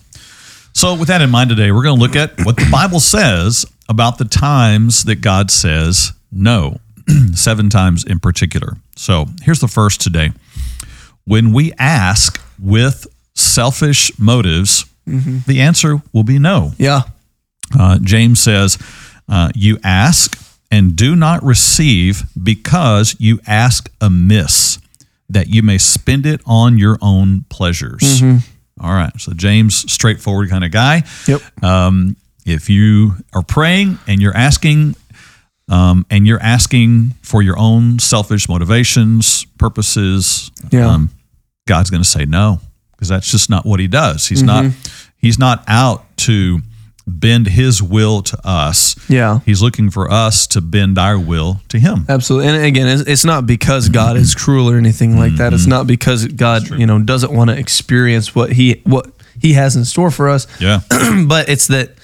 So, 0.72 0.94
with 0.94 1.08
that 1.08 1.20
in 1.20 1.28
mind 1.30 1.50
today, 1.50 1.72
we're 1.72 1.82
going 1.82 1.96
to 1.96 2.02
look 2.02 2.16
at 2.16 2.44
what 2.46 2.56
the 2.56 2.68
Bible 2.72 3.00
says 3.00 3.66
about 3.88 4.16
the 4.16 4.24
times 4.24 5.04
that 5.04 5.16
God 5.16 5.50
says 5.50 6.12
no, 6.32 6.80
seven 7.34 7.68
times 7.68 8.02
in 8.04 8.18
particular. 8.18 8.78
So, 8.96 9.26
here's 9.42 9.60
the 9.60 9.68
first 9.68 10.00
today. 10.00 10.30
When 11.26 11.52
we 11.52 11.74
ask 11.78 12.40
with 12.58 13.06
selfish 13.34 14.10
motives, 14.18 14.86
the 15.06 15.60
answer 15.60 16.00
will 16.14 16.24
be 16.24 16.38
no. 16.38 16.72
Yeah. 16.78 17.02
Uh, 17.78 17.98
James 18.00 18.40
says, 18.40 18.78
uh, 19.28 19.50
You 19.54 19.78
ask 19.84 20.49
and 20.70 20.94
do 20.96 21.16
not 21.16 21.42
receive 21.42 22.22
because 22.40 23.16
you 23.18 23.40
ask 23.46 23.90
amiss, 24.00 24.78
that 25.28 25.48
you 25.48 25.62
may 25.62 25.78
spend 25.78 26.26
it 26.26 26.40
on 26.46 26.78
your 26.78 26.98
own 27.00 27.44
pleasures. 27.48 28.22
All 28.80 28.92
right. 28.92 29.12
So, 29.20 29.32
James, 29.32 29.90
straightforward 29.92 30.48
kind 30.50 30.64
of 30.64 30.70
guy. 30.70 31.02
Yep. 31.26 31.64
Um, 31.64 32.16
if 32.46 32.70
you 32.70 33.14
are 33.34 33.42
praying 33.42 33.98
and 34.06 34.22
you're 34.22 34.36
asking, 34.36 34.96
um, 35.68 36.04
and 36.10 36.26
you're 36.26 36.42
asking 36.42 37.10
for 37.22 37.42
your 37.42 37.58
own 37.58 37.98
selfish 37.98 38.48
motivations, 38.48 39.44
purposes, 39.58 40.50
Yeah. 40.70 40.88
um, 40.88 41.10
God's 41.68 41.90
going 41.90 42.02
to 42.02 42.08
say 42.08 42.24
no 42.24 42.60
because 42.92 43.08
that's 43.08 43.30
just 43.30 43.50
not 43.50 43.64
what 43.66 43.78
He 43.80 43.86
does. 43.86 44.26
He's 44.26 44.42
not. 44.42 44.64
He's 45.18 45.38
not 45.38 45.62
out 45.68 46.16
to 46.18 46.60
bend 47.18 47.48
His 47.48 47.82
will 47.82 48.22
to 48.22 48.38
us. 48.46 48.96
Yeah. 49.08 49.40
He's 49.44 49.62
looking 49.62 49.90
for 49.90 50.10
us 50.10 50.46
to 50.48 50.60
bend 50.60 50.98
our 50.98 51.18
will 51.18 51.60
to 51.68 51.78
Him. 51.78 52.06
Absolutely. 52.08 52.48
And 52.48 52.64
again, 52.64 52.86
it's, 52.86 53.02
it's 53.08 53.24
not 53.24 53.46
because 53.46 53.88
God 53.88 54.16
is 54.16 54.34
cruel 54.34 54.70
or 54.70 54.76
anything 54.76 55.18
like 55.18 55.36
that. 55.36 55.52
It's 55.52 55.62
mm-hmm. 55.62 55.70
not 55.70 55.86
because 55.86 56.26
God, 56.26 56.68
you 56.70 56.86
know, 56.86 57.00
doesn't 57.00 57.32
want 57.32 57.50
to 57.50 57.58
experience 57.58 58.34
what 58.34 58.52
he 58.52 58.80
what 58.84 59.10
he 59.40 59.54
has 59.54 59.76
in 59.76 59.84
store 59.84 60.10
for 60.10 60.28
us. 60.28 60.46
Yeah. 60.60 60.80
but 61.26 61.48
it's 61.48 61.66
that 61.68 61.94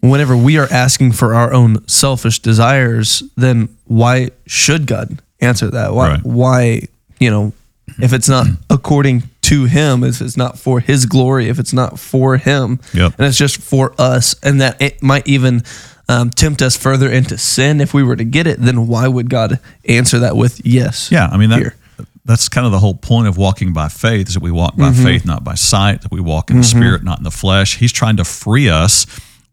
whenever 0.00 0.36
we 0.36 0.58
are 0.58 0.68
asking 0.70 1.12
for 1.12 1.34
our 1.34 1.52
own 1.52 1.86
selfish 1.88 2.38
desires, 2.38 3.22
then 3.36 3.74
why 3.86 4.30
should 4.46 4.86
God 4.86 5.18
answer 5.40 5.70
that? 5.70 5.94
Why 5.94 6.08
Right. 6.08 6.24
why, 6.24 6.82
you 7.18 7.30
know, 7.30 7.52
if 7.98 8.12
it's 8.12 8.28
not 8.28 8.46
according 8.70 9.24
to 9.44 9.64
him, 9.64 10.04
if 10.04 10.20
it's 10.20 10.36
not 10.36 10.58
for 10.58 10.80
his 10.80 11.06
glory, 11.06 11.48
if 11.48 11.58
it's 11.58 11.72
not 11.72 11.98
for 11.98 12.36
him, 12.36 12.80
Yep. 12.92 13.14
and 13.18 13.26
it's 13.26 13.38
just 13.38 13.56
for 13.60 13.94
us, 13.98 14.34
and 14.42 14.60
that 14.60 14.80
it 14.82 15.02
might 15.02 15.26
even 15.26 15.62
um, 16.08 16.30
tempt 16.30 16.60
us 16.62 16.76
further 16.76 17.10
into 17.10 17.38
sin 17.38 17.80
if 17.80 17.94
we 17.94 18.02
were 18.02 18.16
to 18.16 18.24
get 18.24 18.46
it, 18.46 18.60
then 18.60 18.86
why 18.86 19.08
would 19.08 19.30
God 19.30 19.58
answer 19.86 20.18
that 20.20 20.36
with 20.36 20.64
yes? 20.66 21.10
Yeah, 21.10 21.28
I 21.30 21.36
mean 21.36 21.50
that. 21.50 21.58
Here. 21.60 21.74
That's 22.26 22.48
kind 22.48 22.64
of 22.66 22.72
the 22.72 22.78
whole 22.78 22.94
point 22.94 23.28
of 23.28 23.36
walking 23.36 23.72
by 23.74 23.88
faith 23.88 24.28
is 24.28 24.34
that 24.34 24.42
we 24.42 24.50
walk 24.50 24.76
by 24.76 24.90
Mm-hmm. 24.90 25.02
faith, 25.04 25.26
not 25.26 25.44
by 25.44 25.54
sight. 25.54 26.00
That 26.02 26.10
we 26.10 26.20
walk 26.22 26.50
in 26.50 26.56
the 26.56 26.62
spirit, 26.64 27.02
not 27.04 27.18
in 27.18 27.24
the 27.24 27.30
flesh. 27.30 27.76
He's 27.78 27.92
trying 27.92 28.16
to 28.16 28.24
free 28.24 28.68
us 28.68 29.04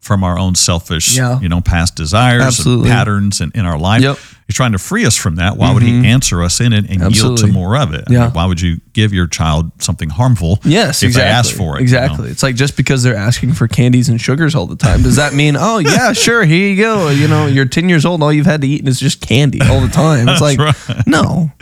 from 0.02 0.24
our 0.24 0.36
own 0.38 0.54
selfish, 0.56 1.16
Yeah. 1.16 1.38
you 1.40 1.48
know, 1.48 1.60
past 1.60 1.94
desires 1.94 2.42
Absolutely. 2.42 2.90
and 2.90 2.96
patterns 2.98 3.40
in, 3.40 3.52
in 3.54 3.64
our 3.64 3.78
life. 3.78 4.02
Yep. 4.02 4.16
Mm-hmm. 4.16 4.36
He's 4.48 4.56
trying 4.56 4.72
to 4.72 4.78
free 4.78 5.06
us 5.06 5.16
from 5.16 5.36
that. 5.36 5.56
Why 5.56 5.72
would 5.72 5.82
he 5.84 6.04
answer 6.06 6.42
us 6.42 6.60
in 6.60 6.72
it 6.72 6.90
and 6.90 7.14
yield 7.14 7.38
to 7.38 7.46
more 7.46 7.76
of 7.78 7.94
it? 7.94 8.04
I 8.08 8.12
Yeah. 8.12 8.20
mean, 8.24 8.30
why 8.32 8.44
would 8.46 8.60
you 8.60 8.80
give 8.92 9.12
your 9.14 9.28
child 9.28 9.70
something 9.80 10.10
harmful? 10.10 10.58
Yes, 10.64 11.02
if 11.04 11.10
exactly. 11.10 11.22
they 11.22 11.30
ask 11.32 11.56
for 11.56 11.62
it. 11.62 11.66
you 11.66 11.70
know? 11.74 12.02
Exactly. 12.02 12.28
It's 12.30 12.42
like 12.42 12.56
just 12.56 12.76
because 12.76 13.02
they're 13.04 13.14
asking 13.16 13.52
for 13.54 13.68
candies 13.68 14.08
and 14.08 14.20
sugars 14.20 14.54
all 14.56 14.66
the 14.66 14.76
time, 14.76 15.02
does 15.02 15.16
that 15.16 15.32
mean, 15.32 15.56
oh 15.56 15.78
yeah, 15.78 16.12
sure, 16.26 16.44
here 16.44 16.68
you 16.68 16.76
go. 16.82 17.08
You 17.08 17.28
know, 17.28 17.46
you're 17.46 17.64
10 17.64 17.88
years 17.88 18.04
old, 18.04 18.16
and 18.16 18.24
all 18.24 18.32
you've 18.32 18.44
had 18.44 18.60
to 18.62 18.66
eat 18.68 18.86
is 18.86 18.98
just 19.00 19.20
candy 19.26 19.60
all 19.62 19.80
the 19.80 19.88
time. 19.88 20.28
It's 20.28 20.40
like, 20.40 20.58
no. 21.06 21.50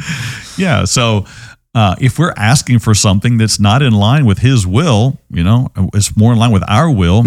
Yeah. 0.57 0.85
So 0.85 1.25
uh, 1.75 1.95
if 2.01 2.19
we're 2.19 2.35
asking 2.37 2.81
for 2.81 2.95
something 2.95 3.39
that's 3.39 3.61
not 3.61 3.81
in 3.83 3.93
line 3.93 4.27
with 4.27 4.39
His 4.39 4.67
will, 4.67 5.19
you 5.31 5.45
know, 5.45 5.69
it's 5.95 6.17
more 6.17 6.33
in 6.33 6.39
line 6.39 6.51
with 6.53 6.65
our 6.69 6.91
will, 6.91 7.23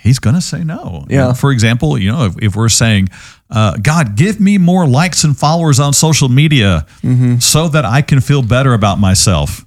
He's 0.00 0.18
going 0.18 0.34
to 0.34 0.40
say 0.40 0.62
no. 0.64 0.76
Mm-hmm. 1.02 1.10
Yeah. 1.12 1.32
For 1.32 1.50
example, 1.52 1.98
you 1.98 2.10
know, 2.12 2.26
if, 2.26 2.34
if 2.42 2.56
we're 2.56 2.68
saying, 2.68 3.08
uh, 3.50 3.76
God, 3.82 4.16
give 4.16 4.40
me 4.40 4.56
more 4.58 4.86
likes 4.86 5.24
and 5.24 5.36
followers 5.36 5.78
on 5.80 5.92
social 5.92 6.28
media 6.28 6.86
Mm-hmm. 7.02 7.38
so 7.38 7.68
that 7.68 7.84
I 7.84 8.02
can 8.02 8.20
feel 8.20 8.42
better 8.42 8.72
about 8.74 8.98
myself. 8.98 9.64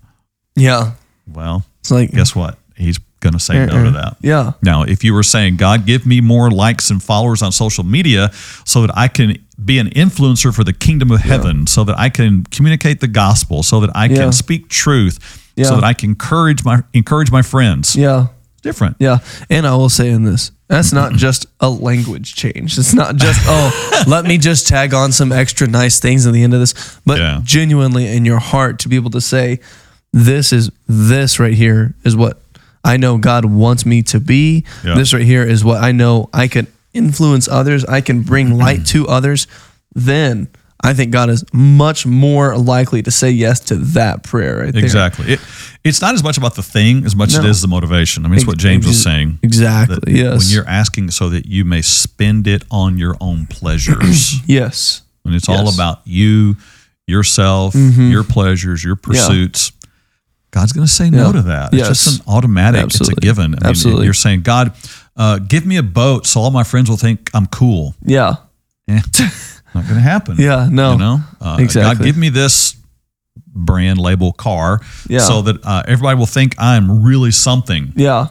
Yeah. 0.56 0.92
Well, 1.28 1.66
It's 1.82 1.92
like, 1.92 2.12
guess 2.12 2.36
what? 2.36 2.58
He's 2.78 3.00
going 3.26 3.34
to 3.34 3.40
say 3.40 3.66
no 3.66 3.84
to 3.86 3.92
that. 3.92 4.18
yeah. 4.22 4.54
Now, 4.62 4.84
if 4.84 5.04
you 5.04 5.14
were 5.14 5.24
saying, 5.24 5.58
God, 5.58 5.86
give 5.86 6.06
me 6.06 6.22
more 6.22 6.50
likes 6.52 6.90
and 6.92 7.02
followers 7.02 7.42
on 7.42 7.52
social 7.52 7.84
media 7.84 8.30
so 8.66 8.82
that 8.82 8.92
I 8.96 9.08
can 9.08 9.38
be 9.64 9.80
an 9.80 9.90
influencer 9.90 10.54
for 10.56 10.64
the 10.64 10.74
kingdom 10.74 11.12
of 11.12 11.22
heaven, 11.22 11.66
so 11.68 11.84
that 11.86 11.98
I 11.98 12.10
can 12.10 12.44
communicate 12.46 13.00
the 13.00 13.08
gospel, 13.08 13.64
so 13.64 13.80
that 13.82 13.90
I 13.96 14.06
Yeah. 14.06 14.16
can 14.16 14.32
speak 14.32 14.70
truth, 14.70 15.18
Yeah. 15.56 15.66
so 15.66 15.76
that 15.76 15.84
I 15.84 15.94
can 15.94 16.12
encourage 16.12 16.64
my 16.64 16.84
encourage 16.94 17.32
my 17.32 17.42
friends. 17.42 17.96
Yeah. 17.96 18.28
Different. 18.62 18.96
Yeah. 19.00 19.20
And 19.50 19.66
I 19.68 19.76
will 19.76 19.90
say 19.90 20.10
in 20.10 20.24
this, 20.26 20.52
that's 20.68 20.92
not 20.92 21.14
just 21.14 21.46
a 21.60 21.70
language 21.70 22.34
change. 22.36 22.78
It's 22.80 22.94
not 22.96 23.16
just, 23.16 23.40
oh, 23.46 24.04
let 24.08 24.26
me 24.26 24.38
just 24.40 24.68
tag 24.68 24.94
on 24.94 25.12
some 25.12 25.32
extra 25.32 25.68
nice 25.68 26.00
things 26.00 26.26
at 26.26 26.34
the 26.34 26.42
end 26.44 26.54
of 26.56 26.60
this, 26.60 26.74
but 27.06 27.18
Yeah. 27.20 27.42
genuinely 27.44 28.08
in 28.08 28.26
your 28.26 28.40
heart 28.40 28.80
to 28.80 28.90
be 28.90 28.96
able 28.96 29.12
to 29.12 29.22
say, 29.22 29.60
this 30.12 30.52
is, 30.52 30.72
this 30.88 31.40
right 31.40 31.54
here 31.54 31.94
is 32.04 32.16
what 32.16 32.42
I 32.86 32.98
know 32.98 33.18
God 33.18 33.44
wants 33.46 33.86
me 33.86 34.02
to 34.04 34.20
be. 34.20 34.64
Yeah. 34.86 34.96
This 34.96 35.12
right 35.14 35.24
here 35.26 35.44
is 35.44 35.64
what 35.66 35.84
I 35.84 35.92
know 35.92 36.30
I 36.34 36.48
can 36.48 36.68
influence 36.94 37.48
others. 37.50 37.84
I 37.84 38.00
can 38.02 38.22
bring 38.22 38.58
light 38.58 38.86
to 38.88 39.08
others. 39.08 39.48
Then 39.94 40.48
I 40.84 40.94
think 40.94 41.12
God 41.12 41.30
is 41.30 41.44
much 41.52 42.06
more 42.06 42.56
likely 42.58 43.02
to 43.02 43.10
say 43.12 43.32
yes 43.32 43.60
to 43.62 43.76
that 43.76 44.24
prayer 44.24 44.58
right 44.60 44.74
there. 44.74 44.84
Exactly. 44.84 45.34
It, 45.34 45.40
it's 45.84 46.00
not 46.02 46.14
as 46.14 46.24
much 46.24 46.38
about 46.38 46.56
the 46.56 46.62
thing 46.64 47.06
as 47.06 47.16
much 47.16 47.30
as 47.30 47.38
it 47.40 47.44
No. 47.44 47.50
is 47.50 47.62
the 47.62 47.68
motivation. 47.68 48.24
I 48.26 48.28
mean, 48.30 48.38
it's 48.38 48.46
what 48.48 48.58
James 48.58 48.86
was 48.86 49.02
saying. 49.02 49.40
Exactly. 49.42 50.14
yes. 50.16 50.46
When 50.46 50.54
you're 50.56 50.68
asking 50.70 51.12
so 51.12 51.30
that 51.30 51.48
you 51.48 51.66
may 51.66 51.82
spend 51.82 52.46
it 52.46 52.64
on 52.70 52.98
your 52.98 53.16
own 53.20 53.48
pleasures. 53.48 54.36
yes. 54.48 55.02
when 55.24 55.34
it's 55.34 55.50
all 55.50 55.56
Yes. 55.56 55.70
Mm-hmm. 55.70 55.76
about 55.82 56.02
you, 56.06 56.56
yourself, 57.08 57.74
your 57.76 58.24
pleasures, 58.24 58.84
your 58.84 58.96
pursuits. 58.96 59.72
God's 60.56 60.72
going 60.72 60.88
to 60.88 60.92
say 60.92 61.10
no 61.10 61.26
Yeah. 61.28 61.32
to 61.34 61.42
that. 61.44 61.74
It's 61.74 61.88
Yes. 61.90 62.04
just 62.06 62.20
an 62.22 62.26
automatic. 62.34 62.86
It's 62.86 63.02
a 63.10 63.14
given. 63.16 63.44
I 63.46 63.48
mean, 63.48 63.60
Absolutely. 63.66 64.06
You're 64.06 64.14
saying, 64.14 64.42
God, 64.44 64.72
uh, 65.18 65.38
give 65.40 65.66
me 65.66 65.76
a 65.76 65.84
boat 65.84 66.26
so 66.26 66.40
all 66.40 66.50
my 66.50 66.64
friends 66.64 66.90
will 66.90 66.96
think 66.98 67.30
I'm 67.34 67.46
cool. 67.48 67.94
Yeah. 68.06 68.36
Eh, 68.88 69.02
not 69.76 69.84
going 69.84 69.96
to 69.96 70.00
happen. 70.00 70.38
Yeah. 70.40 70.70
No. 70.72 70.94
You 70.94 70.98
know, 70.98 71.20
uh, 71.42 71.58
God, 71.58 72.02
give 72.02 72.16
me 72.16 72.30
this 72.30 72.76
brand 73.54 73.98
label 74.00 74.32
car 74.32 74.80
Yeah. 75.10 75.20
so 75.20 75.42
that 75.42 75.58
uh, 75.66 75.84
everybody 75.88 76.18
will 76.18 76.26
think 76.26 76.56
I'm 76.58 77.04
really 77.04 77.32
something. 77.32 77.92
Yeah. 77.98 78.28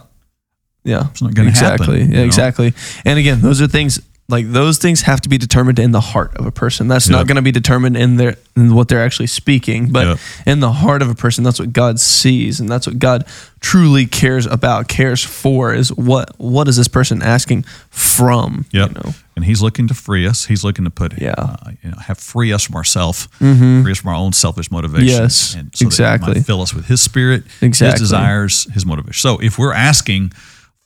Yeah. 0.83 1.07
It's 1.11 1.21
not 1.21 1.35
going 1.35 1.45
to 1.45 1.51
exactly. 1.51 1.85
happen. 1.99 2.07
you 2.09 2.13
Yeah, 2.15 2.19
know? 2.21 2.25
exactly. 2.25 2.73
And 3.05 3.19
again, 3.19 3.41
those 3.41 3.61
are 3.61 3.67
things 3.67 3.99
like 4.27 4.51
those 4.51 4.79
things 4.79 5.01
have 5.03 5.21
to 5.21 5.29
be 5.29 5.37
determined 5.37 5.77
in 5.77 5.91
the 5.91 6.01
heart 6.01 6.35
of 6.37 6.47
a 6.47 6.51
person. 6.51 6.87
That's 6.87 7.07
Yep. 7.07 7.15
not 7.15 7.27
going 7.27 7.35
to 7.35 7.41
be 7.43 7.51
determined 7.51 7.95
in 7.95 8.15
their 8.17 8.35
in 8.55 8.73
what 8.73 8.87
they're 8.87 9.03
actually 9.03 9.27
speaking, 9.27 9.91
but 9.91 10.07
Yep. 10.07 10.17
in 10.47 10.59
the 10.61 10.71
heart 10.71 11.01
of 11.03 11.09
a 11.09 11.15
person, 11.15 11.43
that's 11.43 11.59
what 11.59 11.73
God 11.73 11.99
sees 11.99 12.59
and 12.59 12.67
that's 12.67 12.87
what 12.87 12.97
God 12.97 13.25
truly 13.59 14.05
cares 14.07 14.45
about, 14.47 14.87
cares 14.87 15.23
for 15.23 15.73
is 15.75 15.89
what 15.93 16.33
what 16.39 16.67
is 16.67 16.75
this 16.77 16.87
person 16.87 17.21
asking 17.21 17.65
from, 17.91 18.65
Yep. 18.71 18.87
you 18.89 18.93
know. 18.95 19.15
And 19.35 19.45
he's 19.45 19.61
looking 19.61 19.87
to 19.89 19.93
free 19.93 20.25
us. 20.25 20.45
He's 20.45 20.63
looking 20.63 20.85
to 20.85 20.89
put, 20.91 21.19
Yeah. 21.21 21.35
uh, 21.37 21.57
you 21.83 21.91
know, 21.91 21.97
have 21.97 22.17
free 22.17 22.51
us 22.53 22.63
from 22.63 22.75
ourselves, 22.75 23.27
free 23.37 23.91
us 23.91 23.97
from 23.99 24.09
our 24.09 24.15
own 24.15 24.33
selfish 24.33 24.71
motivations. 24.71 25.09
Yes, 25.11 25.55
and 25.55 25.69
so 25.75 25.85
exactly. 25.85 26.33
might 26.35 26.45
fill 26.45 26.61
us 26.61 26.73
with 26.73 26.85
His 26.85 27.01
Spirit, 27.01 27.43
Exactly. 27.61 27.91
His 27.99 28.09
desires, 28.09 28.67
His 28.73 28.85
motivation. 28.85 29.19
So 29.21 29.37
if 29.39 29.59
we're 29.59 29.73
asking 29.73 30.31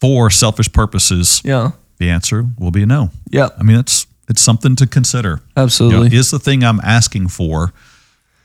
for 0.01 0.29
selfish 0.29 0.71
purposes, 0.73 1.41
Yeah. 1.45 1.71
The 1.99 2.09
answer 2.09 2.45
will 2.57 2.71
be 2.71 2.85
no. 2.85 3.11
Yeah. 3.29 3.49
I 3.59 3.63
mean, 3.63 3.77
it's 3.77 4.07
it's 4.29 4.41
something 4.41 4.75
to 4.77 4.87
consider. 4.87 5.29
You 5.29 5.35
know, 5.57 5.63
Absolutely. 5.63 6.17
is 6.17 6.31
the 6.31 6.39
thing 6.39 6.63
I'm 6.63 6.79
asking 6.81 7.27
for 7.29 7.71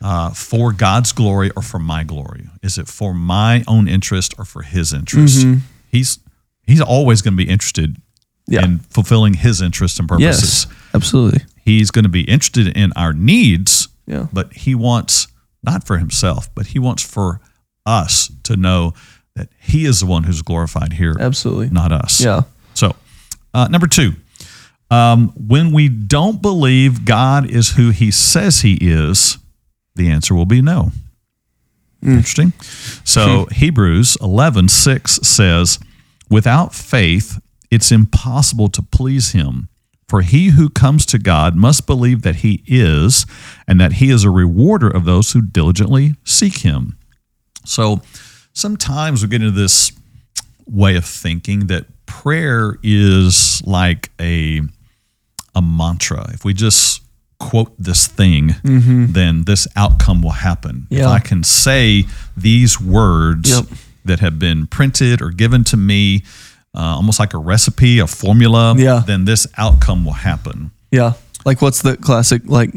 uh, 0.02 0.30
for 0.30 0.72
God's 0.72 1.12
glory 1.12 1.50
or 1.56 1.62
for 1.62 1.78
my 1.78 2.04
glory? 2.04 2.48
Is 2.62 2.78
it 2.78 2.88
for 2.88 3.14
my 3.14 3.64
own 3.66 3.88
interest 3.88 4.34
or 4.38 4.44
for 4.44 4.62
His 4.62 4.92
interest? 4.92 5.46
He's 5.90 6.18
He's 6.66 6.80
always 6.80 7.22
going 7.22 7.34
to 7.36 7.44
be 7.44 7.50
interested 7.50 7.96
Mm-hmm. 8.46 8.52
Yeah. 8.52 8.64
in 8.64 8.78
fulfilling 8.90 9.32
His 9.34 9.62
interests 9.62 9.98
and 9.98 10.06
purposes. 10.06 10.66
yes. 10.66 10.74
Absolutely. 10.92 11.40
He's 11.64 11.90
going 11.90 12.02
to 12.02 12.10
be 12.10 12.24
interested 12.24 12.76
in 12.76 12.92
our 12.94 13.14
needs, 13.14 13.88
Yeah. 14.06 14.26
but 14.34 14.52
He 14.52 14.74
wants 14.74 15.28
not 15.62 15.86
for 15.86 15.96
Himself, 15.96 16.54
but 16.54 16.66
He 16.66 16.78
wants 16.78 17.02
for 17.02 17.40
us 17.86 18.30
to 18.42 18.56
know 18.58 18.92
that 19.34 19.48
He 19.58 19.86
is 19.86 20.00
the 20.00 20.06
one 20.06 20.24
who's 20.24 20.42
glorified 20.42 20.92
here, 20.92 21.16
Absolutely. 21.18 21.70
not 21.70 21.90
us. 21.90 22.20
Yeah. 22.22 22.42
Uh, 23.54 23.68
number 23.68 23.86
two, 23.86 24.14
um, 24.90 25.28
when 25.36 25.72
we 25.72 25.88
don't 25.88 26.42
believe 26.42 27.04
God 27.04 27.48
is 27.48 27.70
who 27.76 27.90
He 27.90 28.10
says 28.10 28.60
He 28.60 28.76
is, 28.80 29.38
the 29.94 30.10
answer 30.10 30.34
will 30.34 30.44
be 30.44 30.60
no. 30.60 30.90
Interesting. 32.02 32.52
So 33.04 33.46
Hebrews 33.46 34.18
eleven 34.20 34.68
six 34.68 35.14
says, 35.22 35.78
"Without 36.28 36.74
faith, 36.74 37.40
it's 37.70 37.90
impossible 37.90 38.68
to 38.68 38.82
please 38.82 39.32
Him." 39.32 39.68
For 40.08 40.20
he 40.20 40.50
who 40.50 40.68
comes 40.68 41.06
to 41.06 41.18
God 41.18 41.56
must 41.56 41.86
believe 41.86 42.22
that 42.22 42.36
he 42.36 42.62
is, 42.66 43.24
and 43.66 43.80
that 43.80 43.94
he 43.94 44.10
is 44.10 44.22
a 44.22 44.30
rewarder 44.30 44.88
of 44.88 45.04
those 45.04 45.32
who 45.32 45.40
diligently 45.40 46.14
seek 46.24 46.58
him. 46.58 46.96
So 47.64 48.02
sometimes 48.52 49.22
we 49.22 49.28
get 49.28 49.42
into 49.42 49.50
this 49.50 49.92
way 50.66 50.96
of 50.96 51.04
thinking 51.04 51.68
that 51.68 51.86
prayer 52.06 52.76
is 52.82 53.62
like 53.64 54.10
a 54.20 54.60
a 55.54 55.62
mantra. 55.62 56.30
If 56.34 56.44
we 56.44 56.52
just 56.54 57.02
quote 57.38 57.72
this 57.78 58.06
thing, 58.06 58.54
then 58.64 59.44
this 59.44 59.66
outcome 59.76 60.22
will 60.22 60.30
happen. 60.30 60.86
If 60.90 61.06
I 61.06 61.18
can 61.20 61.44
say 61.44 62.04
these 62.36 62.80
words 62.80 63.50
Yep. 63.50 63.66
that 64.04 64.20
have 64.20 64.38
been 64.38 64.66
printed 64.66 65.20
or 65.22 65.30
given 65.30 65.62
to 65.64 65.76
me, 65.76 66.22
uh, 66.74 66.80
almost 66.96 67.20
like 67.20 67.34
a 67.34 67.38
recipe, 67.38 67.98
a 68.00 68.06
formula, 68.06 68.74
Yeah. 68.76 69.02
then 69.06 69.26
this 69.26 69.46
outcome 69.56 70.04
will 70.04 70.12
happen. 70.14 70.70
Yeah. 70.90 71.12
Like 71.44 71.60
what's 71.60 71.82
the 71.82 71.96
classic 71.98 72.42
like 72.46 72.70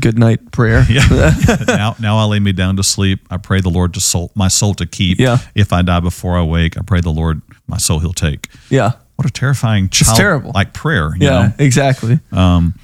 good 0.00 0.18
night 0.18 0.50
prayer? 0.52 0.84
Yeah. 0.90 1.34
now, 1.66 1.96
now 1.98 2.18
I 2.18 2.24
lay 2.24 2.38
me 2.40 2.52
down 2.52 2.76
to 2.76 2.82
sleep. 2.82 3.20
I 3.30 3.38
pray 3.38 3.60
the 3.62 3.70
Lord 3.70 3.94
to 3.94 4.00
soul, 4.00 4.30
my 4.34 4.48
soul 4.48 4.74
to 4.74 4.86
keep. 4.86 5.18
Yeah. 5.18 5.38
If 5.54 5.72
I 5.72 5.82
die 5.82 6.00
before 6.00 6.36
I 6.36 6.42
wake, 6.42 6.76
I 6.76 6.82
pray 6.82 7.00
the 7.00 7.10
Lord 7.12 7.40
my 7.66 7.76
soul 7.78 7.98
He'll 8.00 8.12
take. 8.12 8.48
Yeah. 8.70 8.92
What 9.16 9.26
a 9.26 9.30
terrifying 9.32 9.88
child 9.88 10.16
terrible. 10.16 10.52
like 10.54 10.72
prayer. 10.74 11.14
You 11.16 11.26
Yeah. 11.26 11.30
know? 11.30 11.52
Exactly. 11.58 12.20
um, 12.32 12.74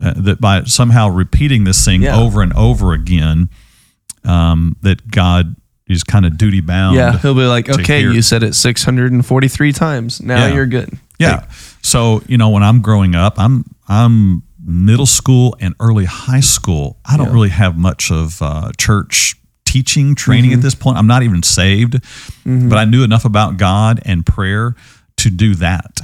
uh, 0.00 0.14
that 0.16 0.40
by 0.40 0.64
somehow 0.64 1.08
repeating 1.08 1.64
this 1.64 1.84
thing 1.84 2.02
Yeah. 2.02 2.16
over 2.16 2.42
and 2.42 2.52
over 2.54 2.92
again, 2.92 3.48
um, 4.24 4.76
that 4.82 5.10
God 5.10 5.56
is 5.86 6.02
kind 6.02 6.24
of 6.26 6.38
duty 6.38 6.60
bound. 6.60 6.96
Yeah, 6.96 7.18
he'll 7.18 7.34
be 7.34 7.42
like, 7.42 7.68
okay, 7.68 8.00
hear- 8.00 8.12
you 8.12 8.22
said 8.22 8.42
it 8.42 8.54
643 8.54 9.72
times. 9.72 10.20
Now 10.22 10.46
Yeah. 10.46 10.54
you're 10.54 10.66
good. 10.66 10.98
Yeah. 11.18 11.44
So 11.82 12.22
you 12.26 12.38
know, 12.38 12.48
when 12.48 12.62
I'm 12.62 12.80
growing 12.80 13.14
up, 13.14 13.38
I'm 13.38 13.64
I'm 13.88 14.42
middle 14.66 15.04
school 15.06 15.54
and 15.60 15.74
early 15.78 16.06
high 16.06 16.40
school. 16.40 16.98
I 17.04 17.16
don't 17.18 17.26
Yeah. 17.28 17.32
really 17.34 17.50
have 17.50 17.76
much 17.76 18.10
of 18.10 18.40
uh, 18.40 18.70
church 18.78 19.36
teaching 19.74 20.14
training 20.14 20.50
Mm-hmm. 20.50 20.60
at 20.60 20.62
this 20.62 20.74
point. 20.76 20.96
I'm 20.98 21.08
not 21.08 21.22
even 21.24 21.42
saved, 21.42 21.94
but 22.46 22.76
I 22.78 22.84
knew 22.84 23.02
enough 23.02 23.24
about 23.24 23.56
God 23.56 24.00
and 24.04 24.24
prayer 24.24 24.74
to 25.16 25.30
do 25.30 25.54
that. 25.56 26.00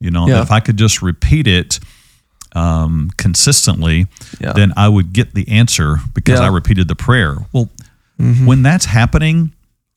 You 0.00 0.10
know, 0.10 0.26
Yeah. 0.26 0.42
if 0.42 0.50
I 0.50 0.58
could 0.60 0.76
just 0.76 1.02
repeat 1.02 1.46
it 1.46 1.78
um, 2.54 3.10
consistently, 3.16 4.06
Yeah. 4.40 4.52
then 4.54 4.72
I 4.76 4.88
would 4.88 5.12
get 5.12 5.34
the 5.34 5.48
answer 5.48 5.98
because 6.14 6.40
Yeah. 6.40 6.46
I 6.46 6.48
repeated 6.48 6.88
the 6.88 6.96
prayer. 6.96 7.36
Well, 7.52 7.70
Mm-hmm. 8.20 8.44
when 8.46 8.62
that's 8.62 8.84
happening, 8.86 9.52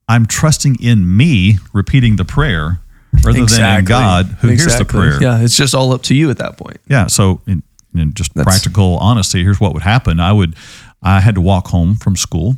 I'm 0.07 0.25
trusting 0.25 0.75
in 0.79 1.17
me 1.17 1.57
repeating 1.73 2.15
the 2.15 2.25
prayer 2.25 2.79
rather 3.23 3.45
than 3.45 3.79
in 3.79 3.85
God 3.85 4.37
who 4.41 4.47
hears 4.49 4.77
the 4.77 4.85
prayer. 4.85 5.21
Yeah, 5.21 5.39
it's 5.41 5.57
just 5.57 5.73
all 5.75 5.91
up 5.93 6.03
to 6.03 6.13
you 6.15 6.29
at 6.29 6.37
that 6.37 6.57
point. 6.57 6.77
Yeah. 6.87 7.07
So, 7.07 7.41
in, 7.47 7.61
in 7.93 8.13
just 8.13 8.33
That's- 8.35 8.45
practical 8.61 8.97
honesty, 8.99 9.43
here's 9.43 9.59
what 9.59 9.73
would 9.73 9.83
happen. 9.83 10.19
I 10.19 10.31
would, 10.31 10.55
I 11.03 11.19
had 11.19 11.35
to 11.35 11.41
walk 11.41 11.67
home 11.67 11.95
from 11.95 12.15
school, 12.15 12.57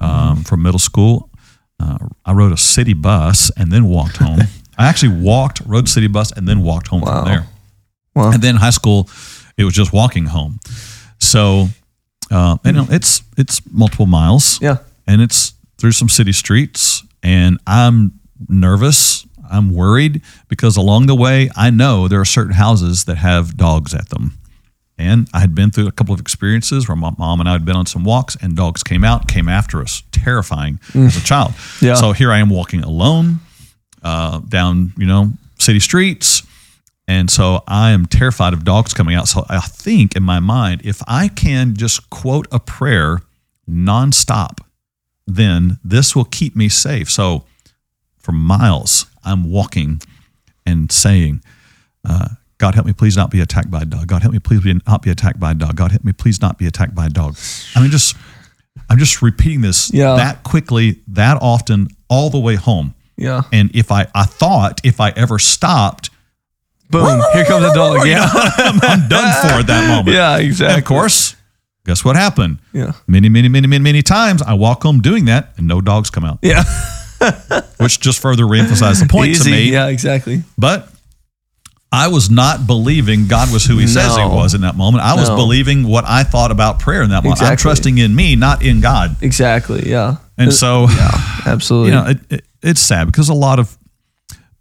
um, 0.00 0.08
Mm-hmm. 0.10 0.42
from 0.42 0.62
middle 0.62 0.78
school. 0.78 1.30
Uh, 1.80 1.98
I 2.24 2.32
rode 2.32 2.52
a 2.52 2.56
city 2.56 2.94
bus 2.94 3.50
and 3.56 3.70
then 3.72 3.84
walked 3.86 4.16
home. 4.26 4.40
I 4.76 4.86
actually 4.88 5.20
walked, 5.20 5.60
rode 5.66 5.88
city 5.88 6.06
bus, 6.08 6.32
and 6.32 6.46
then 6.48 6.62
walked 6.62 6.88
home 6.88 7.00
Wow. 7.02 7.22
from 7.22 7.24
there. 7.32 7.46
Wow. 8.14 8.30
And 8.32 8.42
then 8.42 8.56
high 8.56 8.70
school, 8.70 9.08
it 9.56 9.64
was 9.64 9.74
just 9.74 9.92
walking 9.92 10.26
home. 10.26 10.58
So, 11.20 11.68
uh, 12.30 12.58
and 12.64 12.76
you 12.76 12.82
know, 12.82 12.88
it's 12.90 13.22
it's 13.36 13.60
multiple 13.72 14.06
miles 14.06 14.60
Yeah. 14.60 14.78
and 15.06 15.20
it's 15.22 15.54
through 15.78 15.92
some 15.92 16.08
city 16.08 16.32
streets 16.32 17.02
and 17.22 17.58
i'm 17.66 18.12
nervous 18.48 19.26
i'm 19.50 19.74
worried 19.74 20.20
because 20.48 20.76
along 20.76 21.06
the 21.06 21.14
way 21.14 21.48
i 21.56 21.70
know 21.70 22.08
there 22.08 22.20
are 22.20 22.24
certain 22.24 22.54
houses 22.54 23.04
that 23.04 23.16
have 23.18 23.56
dogs 23.56 23.94
at 23.94 24.08
them 24.10 24.32
And 24.98 25.28
I 25.32 25.40
had 25.40 25.54
been 25.54 25.70
through 25.70 25.86
a 25.86 25.92
couple 25.92 26.12
of 26.12 26.20
experiences 26.20 26.88
where 26.88 26.96
my 26.96 27.12
mom 27.18 27.38
and 27.38 27.48
I 27.48 27.52
had 27.52 27.64
been 27.64 27.76
on 27.76 27.86
some 27.86 28.04
walks 28.04 28.36
and 28.40 28.56
dogs 28.56 28.82
came 28.82 29.04
out, 29.04 29.28
came 29.28 29.48
after 29.48 29.80
us, 29.80 30.02
terrifying 30.10 30.80
as 30.94 31.16
a 31.16 31.24
child. 31.24 31.52
Yeah. 31.80 31.94
So 31.94 32.12
here 32.12 32.32
I 32.32 32.38
am 32.38 32.50
walking 32.50 32.82
alone 32.82 33.36
uh, 34.02 34.40
down, 34.40 34.92
you 34.98 35.06
know, 35.06 35.32
city 35.58 35.80
streets. 35.80 36.42
And 37.06 37.30
so 37.30 37.62
I 37.66 37.90
am 37.90 38.06
terrified 38.06 38.52
of 38.52 38.64
dogs 38.64 38.92
coming 38.92 39.14
out. 39.14 39.28
So 39.28 39.46
I 39.48 39.60
think 39.60 40.16
in 40.16 40.22
my 40.22 40.40
mind, 40.40 40.82
if 40.84 41.00
I 41.06 41.28
can 41.28 41.74
just 41.74 42.10
quote 42.10 42.48
a 42.50 42.58
prayer 42.58 43.22
nonstop, 43.70 44.58
then 45.26 45.78
this 45.84 46.16
will 46.16 46.24
keep 46.24 46.56
me 46.56 46.68
safe. 46.68 47.10
So 47.10 47.44
for 48.18 48.32
miles, 48.32 49.06
I'm 49.24 49.50
walking 49.50 50.02
and 50.66 50.90
saying, 50.90 51.42
uh, 52.06 52.28
God 52.58 52.74
help 52.74 52.86
me 52.86 52.92
please 52.92 53.16
not 53.16 53.30
be 53.30 53.40
attacked 53.40 53.70
by 53.70 53.82
a 53.82 53.84
dog. 53.84 54.06
God 54.08 54.22
help 54.22 54.32
me 54.34 54.40
please 54.40 54.60
be, 54.62 54.74
not 54.86 55.02
be 55.02 55.10
attacked 55.10 55.38
by 55.38 55.52
a 55.52 55.54
dog. 55.54 55.76
God 55.76 55.92
help 55.92 56.04
me 56.04 56.12
please 56.12 56.40
not 56.40 56.58
be 56.58 56.66
attacked 56.66 56.94
by 56.94 57.06
a 57.06 57.08
dog. 57.08 57.36
I 57.76 57.80
mean, 57.80 57.90
just 57.90 58.16
I'm 58.90 58.98
just 58.98 59.22
repeating 59.22 59.60
this 59.60 59.92
Yeah. 59.92 60.14
that 60.16 60.42
quickly, 60.44 61.00
that 61.08 61.38
often, 61.40 61.88
all 62.08 62.30
the 62.30 62.38
way 62.40 62.56
home. 62.56 62.94
Yeah. 63.16 63.42
And 63.52 63.70
if 63.74 63.92
I, 63.92 64.06
I 64.14 64.24
thought 64.24 64.80
if 64.84 65.00
I 65.00 65.10
ever 65.10 65.38
stopped, 65.38 66.10
Boom. 66.90 67.20
Here 67.34 67.44
comes 67.44 67.66
a 67.66 67.74
dog. 67.74 68.06
Yeah. 68.06 68.26
I'm, 68.32 68.80
I'm 68.82 69.08
done 69.08 69.30
for 69.42 69.58
at 69.60 69.66
that 69.66 69.88
moment. 69.88 70.08
yeah. 70.16 70.36
And 70.36 70.44
Exactly. 70.46 70.78
of 70.78 70.84
course, 70.86 71.36
guess 71.84 72.02
what 72.02 72.16
happened? 72.16 72.60
Yeah. 72.72 72.92
Many, 73.06 73.28
many, 73.28 73.48
many, 73.48 73.66
many, 73.66 73.82
many 73.84 74.00
times 74.02 74.40
I 74.40 74.54
walk 74.54 74.84
home 74.84 75.00
doing 75.00 75.26
that 75.26 75.52
and 75.58 75.68
no 75.68 75.82
dogs 75.82 76.08
come 76.08 76.24
out, 76.24 76.38
Yeah. 76.40 76.64
which 77.78 78.00
just 78.00 78.20
further 78.22 78.44
reemphasized 78.44 79.02
the 79.02 79.08
point 79.08 79.30
Easy. 79.32 79.50
to 79.50 79.56
me. 79.56 79.70
Yeah. 79.72 79.88
Exactly. 79.88 80.42
But 80.56 80.88
I 81.90 82.08
was 82.08 82.28
not 82.28 82.66
believing 82.66 83.28
God 83.28 83.50
was 83.52 83.64
who 83.64 83.78
he 83.78 83.86
says 83.86 84.14
he 84.16 84.22
was 84.22 84.54
in 84.54 84.60
that 84.60 84.76
moment. 84.76 85.02
I 85.04 85.14
was 85.14 85.30
believing 85.30 85.84
what 85.86 86.04
I 86.06 86.22
thought 86.22 86.50
about 86.50 86.80
prayer 86.80 87.02
in 87.02 87.10
that 87.10 87.24
moment. 87.24 87.40
I'm 87.42 87.56
trusting 87.56 87.96
in 87.98 88.14
me, 88.14 88.36
not 88.36 88.62
in 88.62 88.80
God. 88.80 89.16
Exactly. 89.22 89.88
Yeah. 89.88 90.16
And 90.36 90.52
so, 90.52 90.86
yeah, 90.90 91.10
Absolutely. 91.46 91.90
you 91.90 91.96
know, 91.96 92.06
it, 92.10 92.18
it, 92.30 92.44
it's 92.62 92.80
sad 92.80 93.06
because 93.06 93.28
a 93.28 93.34
lot 93.34 93.58
of 93.58 93.76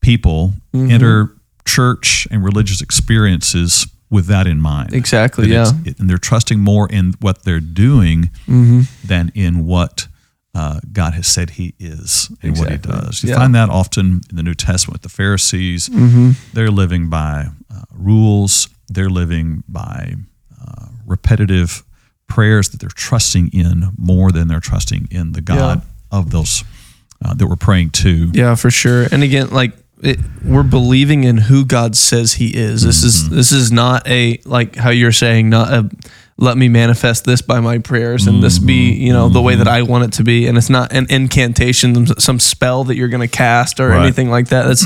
people 0.02 0.54
Mm-hmm. 0.74 0.92
enter 0.92 1.32
church 1.66 2.28
and 2.30 2.44
religious 2.44 2.82
experiences 2.82 3.88
with 4.12 4.28
that 4.28 4.46
in 4.48 4.62
mind. 4.62 4.94
exactly. 4.94 5.50
Yeah. 5.50 5.72
and 6.00 6.10
they're 6.10 6.18
trusting 6.18 6.60
more 6.60 6.88
in 6.90 7.14
what 7.20 7.44
they're 7.44 7.60
doing 7.60 8.30
Mm-hmm. 8.48 8.82
than 9.06 9.32
in 9.36 9.66
what 9.66 10.08
uh, 10.58 10.80
God 10.92 11.14
has 11.14 11.28
said 11.28 11.52
He 11.52 11.76
is 11.80 12.32
and 12.42 12.58
what 12.58 12.72
He 12.72 12.78
does. 12.78 13.24
You 13.24 13.30
Yeah. 13.30 13.38
find 13.38 13.54
that 13.54 13.70
often 13.70 14.22
in 14.30 14.36
the 14.36 14.44
New 14.44 14.56
Testament 14.56 14.96
with 14.96 15.04
the 15.04 15.16
Pharisees. 15.22 15.88
Mm-hmm. 15.90 16.32
They're 16.54 16.72
living 16.72 17.10
by 17.10 17.50
uh, 17.74 17.82
rules. 17.94 18.68
They're 18.90 19.10
living 19.22 19.64
by 19.68 20.16
uh, 20.60 20.88
repetitive 21.06 21.84
prayers 22.28 22.70
that 22.70 22.80
they're 22.80 22.90
trusting 22.90 23.50
in 23.54 23.92
more 23.98 24.32
than 24.32 24.48
they're 24.48 24.60
trusting 24.72 25.08
in 25.12 25.34
the 25.34 25.42
God 25.42 25.82
of 26.12 26.32
those 26.32 26.64
uh, 27.24 27.34
that 27.36 27.46
we're 27.48 27.56
praying 27.56 27.92
to. 27.92 28.32
Yeah, 28.34 28.56
for 28.56 28.72
sure. 28.72 29.08
And 29.12 29.22
again, 29.24 29.50
like 29.52 29.74
it, 30.02 30.20
we're 30.44 30.64
believing 30.64 31.24
in 31.24 31.38
who 31.38 31.66
God 31.66 31.96
says 31.96 32.34
He 32.34 32.48
is. 32.56 32.84
This 32.84 33.04
is 33.04 33.30
this 33.30 33.52
is 33.52 33.72
not 33.72 34.08
a 34.08 34.40
like 34.46 34.76
how 34.76 34.90
you're 34.90 35.12
saying, 35.12 35.50
not 35.50 35.72
a 35.72 35.90
let 36.40 36.56
me 36.58 36.70
manifest 36.70 37.26
this 37.26 37.42
by 37.42 37.60
my 37.60 37.80
prayers 37.80 38.28
and 38.28 38.44
this 38.44 38.60
be 38.60 38.92
mm-hmm. 38.92 39.02
you 39.02 39.14
know 39.14 39.28
the 39.28 39.42
way 39.42 39.56
that 39.56 39.68
I 39.68 39.82
mm-hmm. 39.82 39.92
want 39.92 40.04
it 40.06 40.14
to 40.14 40.24
be. 40.24 40.48
And 40.48 40.58
it's 40.58 40.70
not 40.70 40.94
an 40.94 41.08
incantation, 41.10 42.06
some 42.20 42.40
spell 42.40 42.84
that 42.86 42.96
you're 42.96 43.08
going 43.08 43.28
to 43.28 43.36
cast 43.36 43.80
or 43.80 43.90
Right. 43.90 44.02
anything 44.04 44.30
like 44.30 44.50
that. 44.50 44.68
That's 44.68 44.86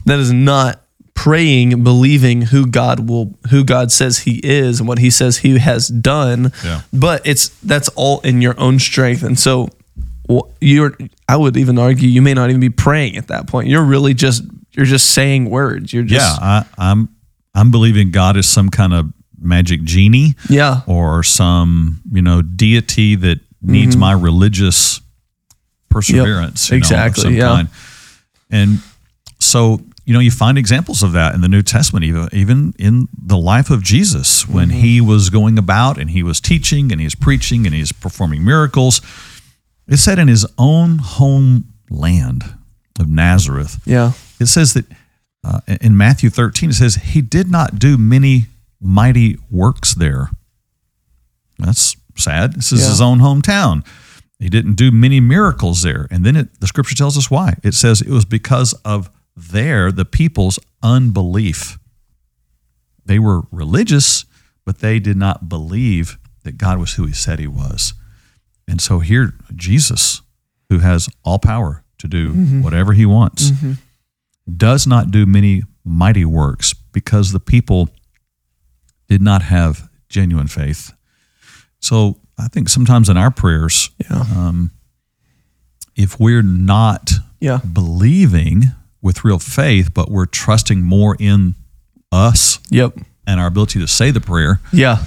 that 0.06 0.18
is 0.18 0.32
not 0.32 0.82
praying, 1.14 1.84
believing 1.84 2.42
who 2.42 2.66
God 2.66 3.08
will, 3.08 3.38
who 3.50 3.64
God 3.64 3.92
says 3.92 4.20
He 4.20 4.40
is 4.42 4.80
and 4.80 4.88
what 4.88 4.98
He 4.98 5.10
says 5.10 5.38
He 5.38 5.58
has 5.58 5.88
done. 5.88 6.52
Yeah. 6.64 6.82
But 6.92 7.26
it's 7.26 7.48
that's 7.60 7.88
all 7.90 8.20
in 8.20 8.42
your 8.42 8.58
own 8.58 8.78
strength, 8.78 9.22
and 9.22 9.38
so 9.38 9.68
you're. 10.60 10.96
I 11.28 11.36
would 11.36 11.56
even 11.56 11.78
argue 11.78 12.08
you 12.08 12.22
may 12.22 12.34
not 12.34 12.50
even 12.50 12.60
be 12.60 12.70
praying 12.70 13.16
at 13.16 13.28
that 13.28 13.46
point. 13.46 13.68
You're 13.68 13.84
really 13.84 14.14
just 14.14 14.42
you're 14.72 14.86
just 14.86 15.10
saying 15.10 15.48
words. 15.48 15.92
You're 15.92 16.04
Yeah, 16.04 16.18
just 16.18 16.42
I, 16.42 16.64
I'm 16.76 17.08
I'm 17.54 17.70
believing 17.70 18.10
God 18.10 18.36
is 18.36 18.48
some 18.48 18.68
kind 18.68 18.92
of 18.92 19.12
magic 19.42 19.82
genie. 19.82 20.34
yeah 20.48 20.82
or 20.86 21.22
some 21.22 22.00
you 22.12 22.22
know 22.22 22.42
deity 22.42 23.14
that 23.16 23.38
needs 23.60 23.96
my 23.96 24.12
religious 24.12 25.00
perseverance 25.88 26.68
you 26.70 26.74
know, 26.74 26.76
of 26.76 26.82
Exactly, 26.82 27.22
some 27.22 27.34
yeah. 27.34 27.46
kind. 27.46 27.68
and 28.50 28.78
so 29.38 29.80
you 30.04 30.14
know 30.14 30.20
you 30.20 30.30
find 30.30 30.58
examples 30.58 31.02
of 31.02 31.12
that 31.12 31.34
in 31.34 31.40
the 31.42 31.48
new 31.48 31.62
testament 31.62 32.04
even 32.04 32.28
even 32.32 32.74
in 32.78 33.08
the 33.16 33.36
life 33.36 33.70
of 33.70 33.82
jesus 33.82 34.48
when 34.48 34.70
he 34.70 35.00
was 35.00 35.30
going 35.30 35.58
about 35.58 35.98
and 35.98 36.10
he 36.10 36.22
was 36.22 36.40
teaching 36.40 36.90
and 36.90 37.00
he 37.00 37.06
was 37.06 37.14
preaching 37.14 37.66
and 37.66 37.74
he's 37.74 37.92
performing 37.92 38.44
miracles 38.44 39.00
it 39.86 39.98
said 39.98 40.18
in 40.18 40.28
his 40.28 40.46
own 40.58 40.98
homeland 40.98 42.42
of 42.98 43.08
nazareth 43.08 43.80
yeah 43.84 44.12
it 44.40 44.46
says 44.46 44.74
that 44.74 44.86
uh, 45.44 45.58
in 45.80 45.96
Matthew 45.96 46.30
13, 46.30 46.70
it 46.70 46.74
says, 46.74 46.94
He 46.94 47.20
did 47.20 47.50
not 47.50 47.80
do 47.80 47.98
many 47.98 48.46
mighty 48.82 49.38
works 49.50 49.94
there. 49.94 50.30
That's 51.58 51.96
sad. 52.16 52.54
This 52.54 52.72
is 52.72 52.82
Yeah. 52.82 52.88
his 52.88 53.00
own 53.00 53.20
hometown. 53.20 53.84
He 54.38 54.48
didn't 54.48 54.74
do 54.74 54.90
many 54.90 55.20
miracles 55.20 55.82
there. 55.82 56.08
And 56.10 56.26
then 56.26 56.34
it, 56.36 56.60
the 56.60 56.66
scripture 56.66 56.96
tells 56.96 57.16
us 57.16 57.30
why. 57.30 57.58
It 57.62 57.74
says 57.74 58.00
it 58.00 58.10
was 58.10 58.24
because 58.24 58.72
of 58.84 59.08
their, 59.36 59.92
the 59.92 60.04
people's 60.04 60.58
unbelief. 60.82 61.78
They 63.06 63.18
were 63.18 63.42
religious, 63.50 64.24
but 64.64 64.78
they 64.78 64.98
did 64.98 65.16
not 65.16 65.48
believe 65.48 66.18
that 66.42 66.58
God 66.58 66.78
was 66.78 66.94
who 66.94 67.06
he 67.06 67.12
said 67.12 67.38
he 67.38 67.46
was. 67.46 67.94
And 68.66 68.80
so 68.80 68.98
here, 68.98 69.34
Jesus, 69.54 70.22
who 70.68 70.80
has 70.80 71.08
all 71.24 71.38
power 71.38 71.84
to 71.98 72.08
do 72.08 72.32
mm-hmm. 72.32 72.62
whatever 72.62 72.92
he 72.94 73.06
wants, 73.06 73.50
mm-hmm. 73.50 73.72
does 74.56 74.86
not 74.86 75.10
do 75.10 75.24
many 75.24 75.62
mighty 75.84 76.24
works 76.24 76.74
because 76.74 77.32
the 77.32 77.40
people 77.40 77.88
did 79.12 79.22
not 79.22 79.42
have 79.42 79.88
genuine 80.08 80.46
faith. 80.48 80.92
So 81.80 82.16
I 82.38 82.48
think 82.48 82.68
sometimes 82.68 83.08
in 83.08 83.16
our 83.16 83.30
prayers, 83.30 83.90
yeah 84.10 84.24
if 85.94 86.18
we're 86.18 86.42
not 86.42 87.10
yeah 87.40 87.58
believing 87.70 88.62
with 89.02 89.24
real 89.24 89.38
faith, 89.38 89.92
but 89.92 90.10
we're 90.10 90.26
trusting 90.26 90.82
more 90.82 91.16
in 91.20 91.54
us 92.10 92.58
yep 92.70 92.94
and 93.26 93.38
our 93.40 93.46
ability 93.46 93.78
to 93.80 93.86
say 93.86 94.10
the 94.10 94.20
prayer, 94.20 94.60
yeah 94.72 95.04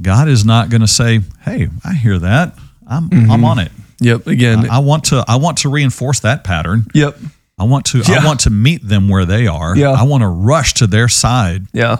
God 0.00 0.28
is 0.28 0.44
not 0.44 0.70
going 0.70 0.80
to 0.80 0.86
say, 0.88 1.20
"Hey, 1.40 1.68
I 1.84 1.92
hear 1.94 2.18
that. 2.20 2.54
I'm 2.86 3.10
Mm-hmm. 3.10 3.30
I'm 3.30 3.44
on 3.44 3.58
it. 3.58 3.72
yep 4.00 4.26
again 4.26 4.70
I 4.70 4.78
want 4.78 5.04
to 5.04 5.24
I 5.28 5.36
want 5.36 5.58
to 5.58 5.68
reinforce 5.68 6.20
that 6.20 6.42
pattern. 6.44 6.86
yep 6.94 7.18
I 7.58 7.64
want 7.64 7.84
to 7.86 7.98
Yeah. 7.98 8.20
I 8.22 8.24
want 8.24 8.40
to 8.40 8.50
meet 8.50 8.86
them 8.86 9.08
where 9.08 9.26
they 9.26 9.46
are. 9.46 9.76
Yeah. 9.76 9.90
I 9.92 10.04
want 10.04 10.22
to 10.22 10.28
rush 10.28 10.74
to 10.74 10.86
their 10.86 11.08
side. 11.08 11.66
Yeah. 11.72 11.96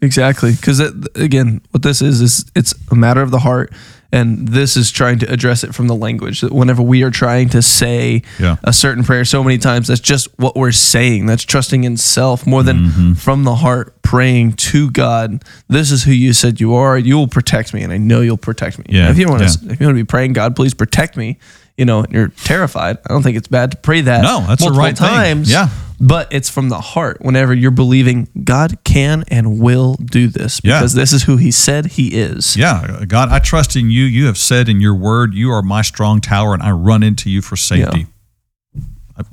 Exactly. 0.00 0.52
Because 0.52 0.80
again, 1.16 1.60
what 1.70 1.82
this 1.82 2.00
is, 2.02 2.20
is 2.20 2.44
it's 2.54 2.74
a 2.90 2.94
matter 2.94 3.20
of 3.22 3.30
the 3.30 3.40
heart. 3.40 3.72
And 4.10 4.48
this 4.48 4.78
is 4.78 4.90
trying 4.90 5.18
to 5.18 5.30
address 5.30 5.64
it 5.64 5.74
from 5.74 5.86
the 5.86 5.94
language. 5.94 6.40
That 6.40 6.50
whenever 6.50 6.80
we 6.80 7.02
are 7.02 7.10
trying 7.10 7.50
to 7.50 7.60
say 7.60 8.22
Yeah. 8.40 8.56
a 8.64 8.72
certain 8.72 9.04
prayer 9.04 9.26
so 9.26 9.44
many 9.44 9.58
times, 9.58 9.88
that's 9.88 10.00
just 10.00 10.28
what 10.38 10.56
we're 10.56 10.72
saying. 10.72 11.26
That's 11.26 11.42
trusting 11.42 11.84
in 11.84 11.98
self 11.98 12.46
more 12.46 12.62
than 12.62 12.78
Mm-hmm. 12.86 13.12
from 13.14 13.44
the 13.44 13.56
heart 13.56 14.00
praying 14.00 14.54
to 14.54 14.90
God. 14.92 15.44
This 15.68 15.90
is 15.90 16.04
who 16.04 16.12
you 16.12 16.32
said 16.32 16.58
you 16.58 16.74
are. 16.74 16.96
You 16.96 17.18
will 17.18 17.28
protect 17.28 17.74
me, 17.74 17.82
and 17.82 17.92
I 17.92 17.98
know 17.98 18.22
you'll 18.22 18.38
protect 18.38 18.78
me. 18.78 18.86
Yeah, 18.88 19.10
If 19.10 19.18
you 19.18 19.28
want 19.28 19.42
yeah. 19.42 19.48
to, 19.48 19.72
if 19.72 19.80
you 19.80 19.86
want 19.88 19.96
to 19.98 20.02
be 20.02 20.06
praying, 20.06 20.32
God, 20.32 20.56
please 20.56 20.72
protect 20.72 21.14
me. 21.18 21.38
You 21.76 21.84
know, 21.84 22.00
and 22.02 22.10
you're 22.10 22.28
terrified. 22.28 22.96
I 23.04 23.08
don't 23.12 23.22
think 23.22 23.36
it's 23.36 23.48
bad 23.48 23.72
to 23.72 23.76
pray 23.76 24.00
that. 24.00 24.22
No, 24.22 24.42
that's 24.48 24.64
the 24.64 24.70
right 24.70 24.96
thing. 24.96 25.06
times. 25.06 25.50
Yeah. 25.52 25.68
But 26.00 26.32
it's 26.32 26.48
from 26.48 26.68
the 26.68 26.80
heart 26.80 27.18
whenever 27.20 27.52
you're 27.52 27.72
believing 27.72 28.28
God 28.44 28.78
can 28.84 29.24
and 29.28 29.58
will 29.58 29.96
do 29.96 30.28
this 30.28 30.60
Yeah. 30.62 30.78
because 30.78 30.94
this 30.94 31.12
is 31.12 31.24
who 31.24 31.36
he 31.38 31.50
said 31.50 31.86
he 31.86 32.14
is. 32.14 32.56
Yeah, 32.56 33.04
God, 33.08 33.30
I 33.30 33.40
trust 33.40 33.74
in 33.74 33.90
you. 33.90 34.04
You 34.04 34.26
have 34.26 34.38
said 34.38 34.68
in 34.68 34.80
your 34.80 34.94
word, 34.94 35.34
you 35.34 35.50
are 35.50 35.62
my 35.62 35.82
strong 35.82 36.20
tower, 36.20 36.54
and 36.54 36.62
I 36.62 36.70
run 36.70 37.02
into 37.02 37.28
you 37.30 37.42
for 37.42 37.56
safety. 37.56 38.06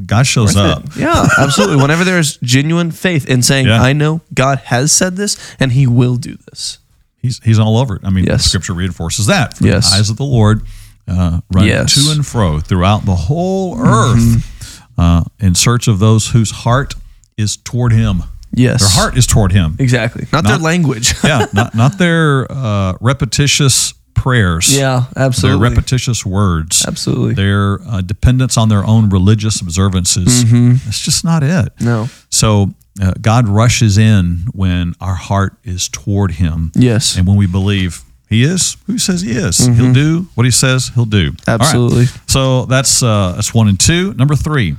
God 0.08 0.26
shows 0.26 0.56
up. 0.56 0.96
Yeah, 0.98 1.28
absolutely. 1.38 1.76
Whenever 1.78 2.04
there's 2.04 2.38
genuine 2.38 2.90
faith 2.90 3.30
in 3.30 3.44
saying, 3.44 3.68
Yeah. 3.68 3.82
I 3.84 3.94
know 3.94 4.22
God 4.34 4.58
has 4.66 4.92
said 4.92 5.16
this 5.16 5.38
and 5.60 5.72
he 5.72 5.86
will 5.86 6.16
do 6.16 6.38
this. 6.50 6.80
He's 7.22 7.40
he's 7.44 7.60
all 7.60 7.78
over 7.78 7.98
it. 7.98 8.02
I 8.04 8.10
mean, 8.10 8.26
Yes. 8.26 8.46
scripture 8.46 8.74
reinforces 8.74 9.28
that. 9.28 9.58
For 9.58 9.68
Yes. 9.68 9.92
The 9.92 9.98
eyes 9.98 10.10
of 10.10 10.18
the 10.18 10.24
Lord 10.24 10.64
uh, 11.08 11.42
run 11.54 11.66
Yes. 11.68 11.94
to 12.04 12.12
and 12.14 12.26
fro 12.26 12.60
throughout 12.60 13.06
the 13.06 13.16
whole 13.16 13.78
earth 13.80 14.18
Mm-hmm. 14.18 14.55
Uh, 14.98 15.24
in 15.40 15.56
search 15.56 15.88
of 15.88 16.00
those 16.00 16.30
whose 16.30 16.52
heart 16.52 16.94
is 17.38 17.58
toward 17.58 17.92
Him. 17.92 18.24
Yes. 18.54 18.82
Their 18.82 19.04
heart 19.04 19.18
is 19.18 19.28
toward 19.28 19.52
Him. 19.52 19.76
Exactly. 19.80 20.26
Not, 20.32 20.46
their 20.46 20.58
language. 20.58 21.14
yeah, 21.24 21.48
not 21.54 21.76
not 21.76 21.98
their 21.98 22.50
uh, 22.50 22.94
repetitious 23.02 23.94
prayers. 24.14 24.76
yeah, 24.76 25.06
absolutely. 25.16 25.60
Their 25.60 25.70
repetitious 25.70 26.26
words. 26.26 26.86
Absolutely. 26.88 27.34
Their 27.34 27.80
uh, 27.86 28.02
dependence 28.02 28.58
on 28.58 28.70
their 28.70 28.86
own 28.86 29.10
religious 29.10 29.62
observances. 29.62 30.46
Mm-hmm. 30.46 30.88
It's 30.88 31.00
just 31.02 31.24
not 31.26 31.44
it. 31.44 31.74
no. 31.82 32.08
So 32.30 32.74
uh, 33.02 33.14
God 33.22 33.48
rushes 33.50 33.98
in 33.98 34.48
when 34.54 34.94
our 35.02 35.16
heart 35.16 35.58
is 35.64 35.90
toward 35.90 36.32
Him. 36.32 36.72
Yes. 36.76 37.18
And 37.18 37.28
when 37.28 37.36
we 37.36 37.46
believe 37.46 38.04
He 38.30 38.44
is 38.44 38.78
who 38.86 38.94
He 38.94 39.00
says 39.00 39.22
He 39.22 39.32
is, 39.32 39.58
He'll 39.58 39.94
do 39.94 40.28
what 40.36 40.46
He 40.46 40.52
says 40.52 40.92
He'll 40.96 41.06
do. 41.06 41.18
All 41.18 41.28
right. 41.28 41.36
Mm-hmm. 41.36 41.62
Absolutely. 41.62 42.06
So 42.28 42.66
that's 42.66 43.04
uh, 43.04 43.34
that's 43.36 43.54
one 43.54 43.68
and 43.68 43.80
two. 43.80 44.14
Number 44.14 44.36
three, 44.36 44.78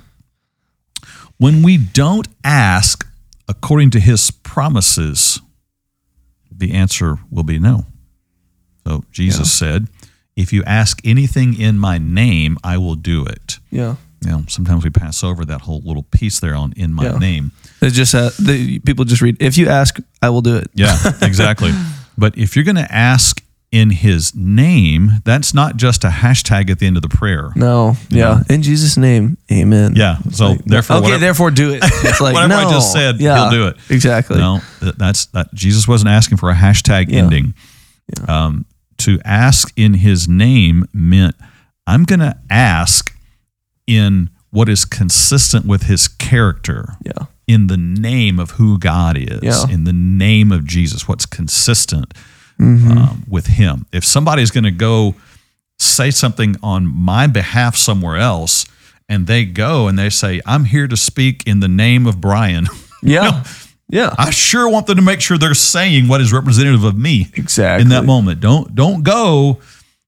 when 1.38 1.62
we 1.62 1.77
don't 1.77 2.29
ask 2.44 3.07
according 3.49 3.90
to 3.90 4.01
His 4.01 4.31
promises, 4.31 5.40
the 6.51 6.72
answer 6.72 7.18
will 7.31 7.44
be 7.44 7.59
no. 7.59 7.85
So 8.87 9.05
Jesus 9.11 9.53
said, 9.53 9.88
"If 10.37 10.53
you 10.53 10.62
ask 10.64 11.01
anything 11.05 11.59
in 11.61 11.79
My 11.79 11.99
name, 11.99 12.57
I 12.64 12.79
will 12.79 12.94
do 12.94 13.25
it." 13.27 13.59
Yeah. 13.70 13.96
You 14.25 14.31
know, 14.31 14.44
sometimes 14.49 14.83
we 14.85 14.90
pass 14.90 15.22
over 15.22 15.44
that 15.44 15.61
whole 15.62 15.83
little 15.85 16.03
piece 16.05 16.40
there 16.40 16.55
on 16.55 16.72
"in 16.77 16.92
My 16.94 17.05
Yeah. 17.05 17.18
name." 17.18 17.53
It's 17.83 17.94
just 17.94 18.14
uh, 18.14 18.31
the 18.38 18.79
people 18.81 19.05
just 19.05 19.20
read. 19.22 19.37
If 19.40 19.59
you 19.59 19.68
ask, 19.68 19.99
I 20.22 20.31
will 20.31 20.40
do 20.42 20.57
it. 20.57 20.70
Yeah, 20.75 20.96
exactly. 21.22 21.72
but 22.16 22.38
if 22.38 22.57
you're 22.57 22.64
going 22.64 22.77
to 22.77 22.90
ask 22.92 23.42
in 23.77 23.91
His 23.91 24.35
name, 24.35 25.11
that's 25.25 25.53
not 25.53 25.77
just 25.77 26.05
a 26.05 26.09
hashtag 26.09 26.71
at 26.71 26.79
the 26.79 26.87
end 26.87 26.97
of 26.97 27.03
the 27.03 27.09
prayer. 27.09 27.51
No. 27.55 27.97
Yeah. 28.09 28.43
In 28.49 28.62
Jesus' 28.62 28.97
name, 28.97 29.37
Amen. 29.53 29.95
Yeah. 29.97 30.19
So 30.31 30.55
therefore, 30.65 30.97
okay, 30.97 31.05
whatever- 31.05 31.21
therefore 31.21 31.51
do 31.51 31.73
it. 31.75 31.83
It's 32.05 32.21
like 32.21 32.35
Whatever 32.35 32.55
I 32.55 32.71
just 32.71 32.93
said, 32.93 33.21
yeah, 33.21 33.39
he'll 33.39 33.51
do 33.51 33.67
it. 33.69 33.77
Exactly. 33.91 34.39
No, 34.39 34.61
that's 34.81 35.27
that. 35.27 35.53
Jesus 35.55 35.87
wasn't 35.89 36.11
asking 36.11 36.39
for 36.39 36.51
a 36.51 36.55
hashtag 36.55 37.07
Yeah. 37.09 37.23
ending. 37.23 37.55
Um, 38.29 38.65
to 38.99 39.19
ask 39.25 39.73
in 39.77 39.95
His 39.95 40.27
name 40.29 40.87
meant 40.93 41.35
I'm 41.87 42.05
going 42.05 42.21
to 42.21 42.37
ask 42.51 43.12
in 43.87 44.31
what 44.51 44.69
is 44.69 44.85
consistent 44.85 45.67
with 45.67 45.83
His 45.85 46.09
character. 46.09 46.95
Yeah. 47.05 47.27
In 47.47 47.67
the 47.69 47.77
name 47.77 48.39
of 48.41 48.53
who 48.53 48.79
God 48.79 49.17
is, 49.19 49.41
Yeah. 49.43 49.69
in 49.69 49.85
the 49.85 49.93
name 49.93 50.51
of 50.51 50.65
Jesus, 50.67 51.07
what's 51.07 51.27
consistent 51.27 52.15
Mm-hmm. 52.61 52.99
um, 52.99 53.25
with 53.29 53.47
Him. 53.47 53.87
If 53.92 54.05
somebody's 54.05 54.51
going 54.51 54.64
to 54.64 54.71
go 54.71 55.14
say 55.79 56.11
something 56.11 56.57
on 56.62 56.87
my 56.87 57.27
behalf 57.27 57.77
somewhere 57.77 58.16
else, 58.16 58.64
and 59.09 59.27
they 59.27 59.45
go 59.45 59.88
and 59.88 59.99
they 59.99 60.09
say, 60.11 60.40
"I'm 60.47 60.64
here 60.64 60.88
to 60.88 60.97
speak 60.97 61.47
in 61.47 61.61
the 61.61 61.69
name 61.69 62.07
of 62.07 62.21
Brian," 62.21 62.66
Yeah. 63.03 63.45
Yeah. 63.88 64.12
I 64.19 64.31
sure 64.31 64.69
want 64.69 64.87
them 64.88 64.97
to 64.97 65.03
make 65.03 65.21
sure 65.21 65.38
they're 65.38 65.55
saying 65.55 66.09
what 66.09 66.21
is 66.21 66.33
representative 66.33 66.83
of 66.83 66.97
me 66.99 67.29
Exactly. 67.35 67.83
in 67.83 67.90
that 67.90 68.05
moment. 68.05 68.40
Don't 68.40 68.75
don't 68.75 69.03
go 69.05 69.61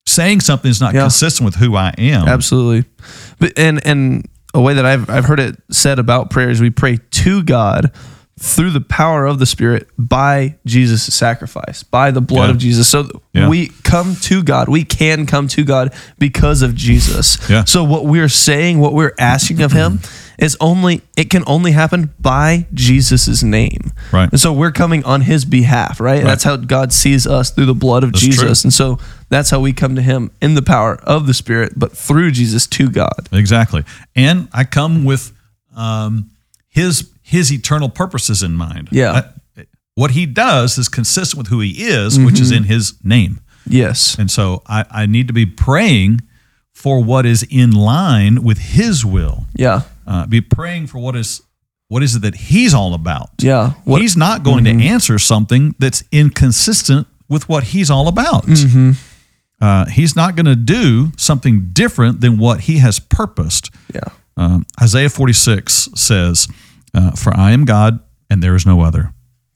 saying 0.06 0.40
something 0.40 0.68
that's 0.70 0.80
not 0.80 0.94
Yeah. 0.94 1.02
consistent 1.02 1.44
with 1.44 1.54
who 1.56 1.76
I 1.76 1.94
am. 1.98 2.26
Absolutely. 2.26 2.90
But 3.38 3.52
and 3.58 3.86
and 3.86 4.26
a 4.54 4.60
way 4.60 4.74
that 4.74 4.84
I've 4.86 5.08
I've 5.10 5.26
heard 5.26 5.38
it 5.38 5.56
said 5.70 5.98
about 6.00 6.30
prayers, 6.30 6.60
we 6.60 6.70
pray 6.70 6.96
to 7.10 7.42
God 7.44 7.92
through 8.38 8.70
the 8.70 8.80
power 8.80 9.26
of 9.26 9.38
the 9.38 9.46
Spirit 9.46 9.88
by 9.98 10.56
Jesus' 10.64 11.12
sacrifice, 11.12 11.82
by 11.82 12.10
the 12.10 12.20
blood 12.20 12.44
Yeah. 12.46 12.50
of 12.50 12.58
Jesus. 12.58 12.88
So 12.88 13.08
Yeah. 13.34 13.48
we 13.48 13.68
come 13.82 14.16
to 14.22 14.42
God. 14.42 14.68
We 14.68 14.84
can 14.84 15.26
come 15.26 15.48
to 15.48 15.64
God 15.64 15.92
because 16.18 16.62
of 16.62 16.74
Jesus. 16.74 17.36
Yeah. 17.48 17.64
So 17.64 17.82
what 17.84 18.06
we're 18.06 18.28
saying, 18.28 18.78
what 18.78 18.94
we're 18.94 19.14
asking 19.18 19.60
of 19.62 19.72
him 19.72 20.00
is 20.38 20.56
only 20.60 21.02
it 21.16 21.30
can 21.30 21.42
only 21.48 21.72
happen 21.72 22.10
by 22.20 22.66
Jesus' 22.72 23.42
name. 23.42 23.92
Right. 24.12 24.30
And 24.30 24.38
so 24.40 24.52
we're 24.52 24.70
coming 24.70 25.04
on 25.04 25.22
his 25.22 25.44
behalf, 25.44 25.98
right? 26.00 26.22
That's 26.22 26.44
how 26.44 26.54
God 26.56 26.92
sees 26.92 27.26
us 27.26 27.50
through 27.50 27.66
the 27.66 27.74
blood 27.74 28.04
of 28.04 28.12
That's 28.12 28.22
Jesus. 28.24 28.60
true. 28.62 28.66
And 28.68 28.72
so 28.72 28.98
that's 29.30 29.50
how 29.50 29.58
we 29.58 29.72
come 29.72 29.96
to 29.96 30.02
him 30.02 30.30
in 30.40 30.54
the 30.54 30.62
power 30.62 30.94
of 31.02 31.26
the 31.26 31.34
Spirit, 31.34 31.72
but 31.76 31.90
through 31.96 32.30
Jesus 32.30 32.68
to 32.68 32.88
God. 32.88 33.28
Exactly. 33.32 33.82
And 34.14 34.46
I 34.52 34.62
come 34.62 35.04
with 35.04 35.32
um, 35.74 36.30
his 36.68 37.02
his 37.28 37.52
eternal 37.52 37.88
purposes 37.90 38.42
in 38.42 38.52
mind. 38.54 38.88
Yeah. 38.90 39.12
I- 39.56 39.64
what 39.94 40.12
he 40.12 40.26
does 40.26 40.78
is 40.78 40.88
consistent 40.88 41.38
with 41.38 41.48
who 41.48 41.58
he 41.60 41.70
is, 41.82 42.18
which 42.20 42.36
Mm-hmm. 42.36 42.42
is 42.42 42.50
in 42.52 42.64
his 42.64 42.94
name. 43.02 43.40
Yes. 43.66 44.16
And 44.16 44.30
so 44.30 44.62
I, 44.66 44.84
I 45.02 45.06
need 45.06 45.26
to 45.26 45.32
be 45.34 45.44
praying 45.44 46.20
for 46.72 47.02
what 47.02 47.26
is 47.26 47.42
in 47.50 47.72
line 47.72 48.44
with 48.44 48.58
his 48.58 49.04
will. 49.04 49.46
Yeah. 49.56 49.80
Uh, 50.06 50.24
be 50.26 50.40
praying 50.40 50.86
for 50.86 50.98
what 51.00 51.16
is 51.16 51.42
what 51.88 52.02
is 52.04 52.14
it 52.14 52.22
that 52.22 52.34
he's 52.36 52.74
all 52.74 52.94
about. 52.94 53.30
Yeah. 53.38 53.70
What, 53.84 53.96
Mm-hmm. 53.96 54.02
he's 54.02 54.16
not 54.16 54.42
going 54.44 54.64
to 54.64 54.70
answer 54.94 55.18
something 55.18 55.74
that's 55.80 56.04
inconsistent 56.12 57.06
with 57.28 57.48
what 57.48 57.64
he's 57.64 57.90
all 57.90 58.06
about. 58.08 58.44
Mm-hmm. 58.46 58.92
Uh, 59.60 59.86
he's 59.86 60.14
not 60.14 60.36
going 60.36 60.46
to 60.46 60.54
do 60.56 61.10
something 61.16 61.70
different 61.72 62.20
than 62.20 62.38
what 62.38 62.60
he 62.62 62.78
has 62.78 63.00
purposed. 63.00 63.70
yeah. 63.92 64.00
Um, 64.36 64.64
Isaiah 64.80 65.08
46 65.10 65.88
says, 65.96 66.46
uh, 66.94 67.12
For 67.12 67.34
I 67.36 67.52
am 67.52 67.64
God 67.64 68.00
and 68.30 68.42
there 68.42 68.54
is 68.54 68.66
no 68.66 68.80
other. 68.82 69.12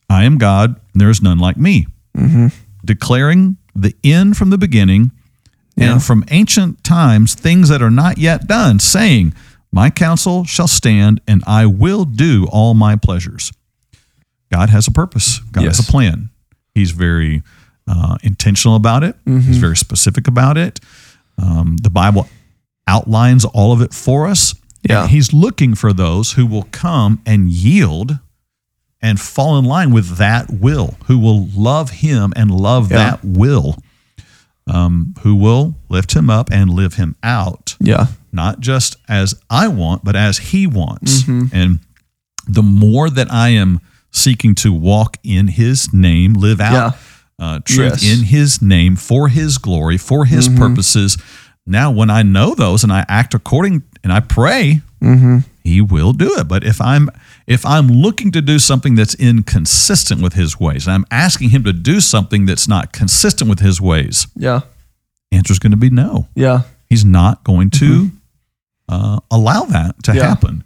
I 0.09 0.25
am 0.25 0.39
God 0.39 0.81
and 0.93 1.01
there 1.01 1.11
is 1.11 1.23
none 1.23 1.39
like 1.39 1.57
me. 1.57 1.87
Mm-hmm. 2.17 2.49
Declaring 2.85 3.57
the 3.75 3.95
end 4.05 4.37
from 4.37 4.51
the 4.51 4.59
beginning 4.59 5.11
Yeah. 5.77 5.93
and 5.93 6.03
from 6.03 6.25
ancient 6.31 6.85
times 6.85 7.35
things 7.35 7.69
that 7.69 7.81
are 7.83 7.91
not 7.91 8.19
yet 8.19 8.47
done, 8.47 8.79
saying, 8.79 9.35
My 9.73 9.89
counsel 9.91 10.45
shall 10.45 10.69
stand 10.69 11.21
and 11.27 11.43
I 11.47 11.67
will 11.67 12.05
do 12.05 12.47
all 12.51 12.75
my 12.75 12.97
pleasures. 12.97 13.53
God 14.53 14.69
has 14.71 14.87
a 14.87 14.91
purpose, 14.91 15.39
God 15.53 15.65
has 15.65 15.79
a 15.79 15.91
plan. 15.91 16.29
He's 16.75 16.91
very 16.91 17.43
uh, 17.89 18.17
intentional 18.23 18.77
about 18.77 19.03
it, 19.03 19.17
Mm-hmm. 19.25 19.41
He's 19.41 19.57
very 19.59 19.77
specific 19.77 20.29
about 20.29 20.59
it. 20.59 20.79
Um, 21.39 21.79
the 21.79 21.89
Bible 21.91 22.29
outlines 22.87 23.45
all 23.47 23.73
of 23.73 23.81
it 23.81 23.95
for 23.95 24.27
us. 24.27 24.55
Yeah. 24.89 25.03
And 25.03 25.11
he's 25.11 25.33
looking 25.33 25.75
for 25.75 25.93
those 25.93 26.33
who 26.33 26.47
will 26.47 26.69
come 26.73 27.21
and 27.25 27.49
yield 27.51 28.19
and 29.01 29.19
fall 29.21 29.59
in 29.59 29.65
line 29.65 29.93
with 29.93 30.17
that 30.19 30.51
will, 30.51 30.95
who 31.07 31.19
will 31.19 31.47
love 31.55 31.91
him 31.91 32.33
and 32.37 32.51
love 32.51 32.91
Yeah. 32.91 32.99
that 32.99 33.25
will, 33.25 33.77
um, 34.67 35.15
who 35.23 35.35
will 35.35 35.75
lift 35.89 36.15
him 36.15 36.31
up 36.31 36.51
and 36.53 36.71
live 36.71 36.95
him 36.95 37.17
out, 37.23 37.77
Yeah. 37.81 38.07
not 38.33 38.61
just 38.61 38.97
as 39.09 39.35
I 39.51 39.69
want, 39.69 40.05
but 40.05 40.15
as 40.17 40.39
he 40.39 40.67
wants. 40.67 41.23
Mm-hmm. 41.23 41.47
And 41.55 41.79
the 42.47 42.63
more 42.63 43.11
that 43.11 43.33
I 43.33 43.51
am 43.51 43.81
seeking 44.13 44.55
to 44.57 44.73
walk 44.73 45.17
in 45.25 45.49
his 45.49 45.93
name, 45.93 46.35
live 46.35 46.61
out 46.61 46.73
Yeah. 47.39 47.45
uh, 47.45 47.59
truth 47.65 47.93
Yes. 47.93 48.05
Mm-hmm. 48.05 48.21
in 48.21 48.27
his 48.27 48.63
name 48.63 48.97
for 48.97 49.29
his 49.29 49.59
glory, 49.59 49.97
for 49.99 50.25
his 50.27 50.49
purposes. 50.49 51.17
Now, 51.67 51.91
when 51.91 52.11
I 52.11 52.23
know 52.23 52.55
those 52.55 52.83
and 52.85 52.93
I 52.93 53.05
act 53.09 53.35
according 53.35 53.83
and 54.05 54.13
I 54.13 54.21
pray, 54.21 54.81
Mm-hmm. 55.01 55.39
he 55.65 55.81
will 55.81 56.13
do 56.13 56.33
it. 56.39 56.47
But 56.47 56.63
if 56.65 56.81
I'm 56.81 57.09
if 57.49 57.67
I'm 57.67 57.89
looking 57.89 58.31
to 58.33 58.41
do 58.41 58.59
something 58.61 58.95
that's 58.95 59.15
inconsistent 59.17 60.23
with 60.23 60.35
his 60.35 60.61
ways, 60.61 60.87
I'm 60.87 61.05
asking 61.11 61.51
him 61.51 61.65
to 61.65 61.73
do 61.73 62.01
something 62.01 62.47
that's 62.47 62.69
not 62.69 62.93
consistent 62.93 63.51
with 63.51 63.59
his 63.61 63.81
ways, 63.81 64.27
Yeah. 64.37 64.61
answer's 65.33 65.59
going 65.59 65.73
to 65.73 65.77
be 65.77 65.91
no. 65.91 66.29
Yeah. 66.37 66.63
He's 66.89 67.05
not 67.05 67.43
going 67.43 67.71
to 67.71 68.11
uh, 68.89 69.19
allow 69.31 69.65
that 69.65 70.03
to 70.05 70.11
Mm-hmm. 70.13 70.19
Yeah. 70.19 70.29
happen. 70.29 70.65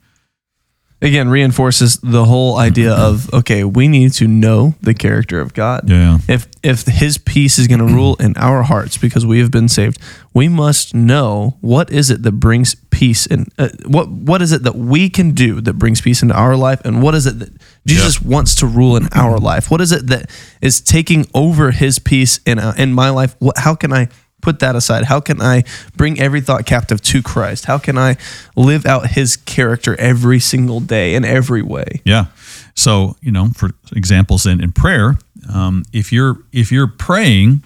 Again, 1.03 1.29
reinforces 1.29 1.99
the 1.99 2.25
whole 2.25 2.57
idea 2.57 2.93
of 2.95 3.33
okay, 3.35 3.65
we 3.65 3.87
need 3.87 4.15
to 4.15 4.27
know 4.27 4.75
the 4.81 4.95
character 4.95 5.41
of 5.41 5.53
God. 5.53 5.91
Yeah. 5.91 6.19
If 6.27 6.49
if 6.63 6.87
His 6.87 7.19
peace 7.19 7.59
is 7.59 7.67
going 7.67 7.87
to 7.87 7.95
rule 7.95 8.17
in 8.17 8.35
our 8.39 8.63
hearts 8.63 8.97
because 8.97 9.27
we 9.27 9.39
have 9.41 9.51
been 9.51 9.69
saved, 9.69 9.99
we 10.33 10.49
must 10.49 10.95
know 10.95 11.59
what 11.61 11.91
is 11.91 12.09
it 12.09 12.23
that 12.23 12.33
brings 12.33 12.77
peace 12.89 13.27
and 13.27 13.53
uh, 13.59 13.69
what 13.85 14.09
what 14.09 14.41
is 14.41 14.53
it 14.53 14.63
that 14.63 14.75
we 14.75 15.11
can 15.11 15.33
do 15.33 15.61
that 15.61 15.75
brings 15.75 16.01
peace 16.01 16.23
into 16.23 16.35
our 16.35 16.57
life, 16.57 16.81
and 16.83 17.03
what 17.03 17.15
is 17.15 17.27
it 17.27 17.41
that 17.41 17.51
Jesus 17.87 18.23
wants 18.23 18.55
to 18.55 18.67
rule 18.67 18.97
in 18.97 19.07
our 19.13 19.39
life? 19.39 19.71
What 19.71 19.83
is 19.83 19.93
it 19.93 20.07
that 20.07 20.31
is 20.63 20.81
taking 20.81 21.27
over 21.35 21.73
His 21.73 21.99
peace 21.99 22.41
in 22.47 22.59
uh, 22.59 22.73
in 22.79 22.95
my 22.95 23.11
life? 23.11 23.37
What, 23.39 23.59
how 23.59 23.75
can 23.75 23.93
I 23.93 24.09
put 24.47 24.61
that 24.61 24.77
aside? 24.77 25.05
How 25.05 25.19
can 25.19 25.43
I 25.43 25.65
bring 25.97 26.21
every 26.21 26.41
thought 26.41 26.67
captive 26.67 27.03
to 27.03 27.21
Christ? 27.21 27.65
How 27.65 27.79
can 27.79 27.99
I 27.99 28.17
live 28.55 28.87
out 28.87 29.09
His 29.09 29.37
character 29.37 29.99
every 29.99 30.39
single 30.39 30.79
day 30.79 31.17
in 31.17 31.25
every 31.25 31.63
way? 31.63 32.01
Yeah. 32.05 32.27
So 32.75 33.17
you 33.21 33.33
know, 33.33 33.49
for 33.57 33.71
examples 33.93 34.47
in 34.47 34.63
in 34.63 34.71
prayer, 34.71 35.19
um, 35.53 35.83
if 35.93 36.13
you're 36.13 36.39
if 36.53 36.71
you're 36.71 36.87
praying, 36.87 37.65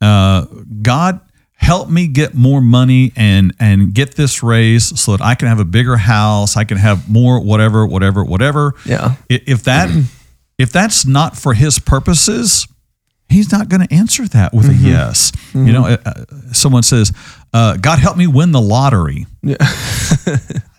uh, 0.00 0.46
God 0.82 1.20
help 1.54 1.88
me 1.88 2.08
get 2.08 2.34
more 2.34 2.60
money 2.60 3.12
and 3.14 3.54
and 3.60 3.94
get 3.94 4.16
this 4.16 4.42
raise 4.42 5.00
so 5.00 5.16
that 5.16 5.24
I 5.24 5.36
can 5.36 5.46
have 5.46 5.60
a 5.60 5.64
bigger 5.64 5.96
house, 5.96 6.56
I 6.56 6.64
can 6.64 6.76
have 6.76 7.08
more 7.08 7.40
whatever, 7.40 7.86
whatever, 7.86 8.24
whatever. 8.24 8.74
Yeah. 8.84 9.14
If 9.28 9.62
that 9.62 9.88
if 10.58 10.72
that's 10.72 11.06
not 11.06 11.36
for 11.36 11.54
His 11.54 11.78
purposes, 11.78 12.66
He's 13.28 13.50
not 13.52 13.68
going 13.68 13.86
to 13.86 13.92
answer 13.92 14.26
that 14.28 14.54
with 14.54 14.68
a 14.70 14.74
yes. 14.74 15.32
You 15.54 15.72
know, 15.72 15.84
uh, 15.86 15.96
uh, 16.06 16.24
someone 16.52 16.82
says, 16.84 17.12
uh, 17.52 17.76
"God 17.76 17.98
help 17.98 18.16
me 18.16 18.26
win 18.26 18.52
the 18.52 18.60
lottery." 18.60 19.26
Yeah. 19.42 19.56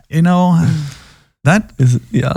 You 0.10 0.22
know, 0.22 0.66
that 1.44 1.74
Is 1.78 2.00
yeah. 2.12 2.32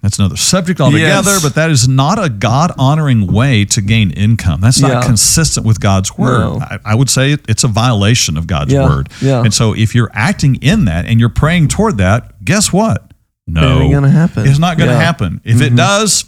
that's 0.00 0.20
another 0.20 0.36
subject 0.36 0.80
altogether, 0.80 1.30
Yes. 1.32 1.42
but 1.42 1.56
that 1.56 1.68
is 1.70 1.88
not 1.88 2.24
a 2.24 2.28
God 2.28 2.70
honoring 2.78 3.26
way 3.26 3.64
to 3.64 3.80
gain 3.80 4.12
income. 4.12 4.60
That's 4.60 4.80
not 4.80 4.90
Yeah. 4.92 5.02
consistent 5.02 5.66
with 5.66 5.80
God's 5.80 6.16
word. 6.16 6.38
No. 6.38 6.60
I, 6.60 6.78
I 6.84 6.94
would 6.94 7.10
say 7.10 7.32
it- 7.32 7.44
it's 7.48 7.64
a 7.64 7.68
violation 7.68 8.36
of 8.36 8.46
God's 8.46 8.72
Yeah, 8.72 8.84
word. 8.88 9.08
yeah. 9.20 9.42
And 9.42 9.52
so 9.52 9.74
if 9.74 9.96
you're 9.96 10.10
acting 10.14 10.54
in 10.62 10.84
that 10.84 11.06
and 11.06 11.18
you're 11.18 11.28
praying 11.28 11.68
toward 11.68 11.98
that, 11.98 12.44
guess 12.44 12.72
what? 12.72 13.12
No, 13.48 13.80
It 13.80 13.82
ain't 13.82 13.92
gonna 13.94 14.10
happen. 14.10 14.46
It's 14.46 14.60
not 14.60 14.78
going 14.78 14.86
to 14.88 14.94
Yeah. 14.94 14.98
Mm-hmm. 15.00 15.06
happen. 15.06 15.40
If 15.42 15.60
it 15.60 15.74
does, 15.74 16.24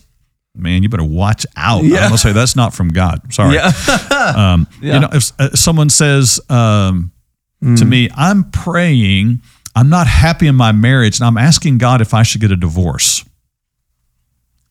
man, 0.54 0.82
you 0.82 0.88
better 0.88 1.04
watch 1.04 1.46
out. 1.56 1.80
I'm 1.80 1.86
Yeah. 1.90 2.00
gonna 2.06 2.18
say 2.18 2.32
that's 2.32 2.56
not 2.56 2.74
from 2.74 2.88
God. 2.88 3.32
Sorry. 3.32 3.54
Yeah. 3.54 3.72
Um, 4.36 4.66
Yeah. 4.80 4.94
You 4.94 5.00
know, 5.00 5.08
if 5.12 5.32
uh, 5.38 5.54
someone 5.54 5.90
says 5.90 6.40
um, 6.48 7.12
to 7.62 7.66
Mm. 7.84 7.88
me, 7.88 8.08
"I'm 8.16 8.50
praying, 8.50 9.40
I'm 9.74 9.88
not 9.88 10.06
happy 10.06 10.46
in 10.46 10.54
my 10.56 10.72
marriage, 10.72 11.18
and 11.20 11.26
I'm 11.26 11.38
asking 11.38 11.78
God 11.78 12.00
if 12.00 12.14
I 12.14 12.22
should 12.22 12.40
get 12.40 12.50
a 12.50 12.56
divorce." 12.56 13.24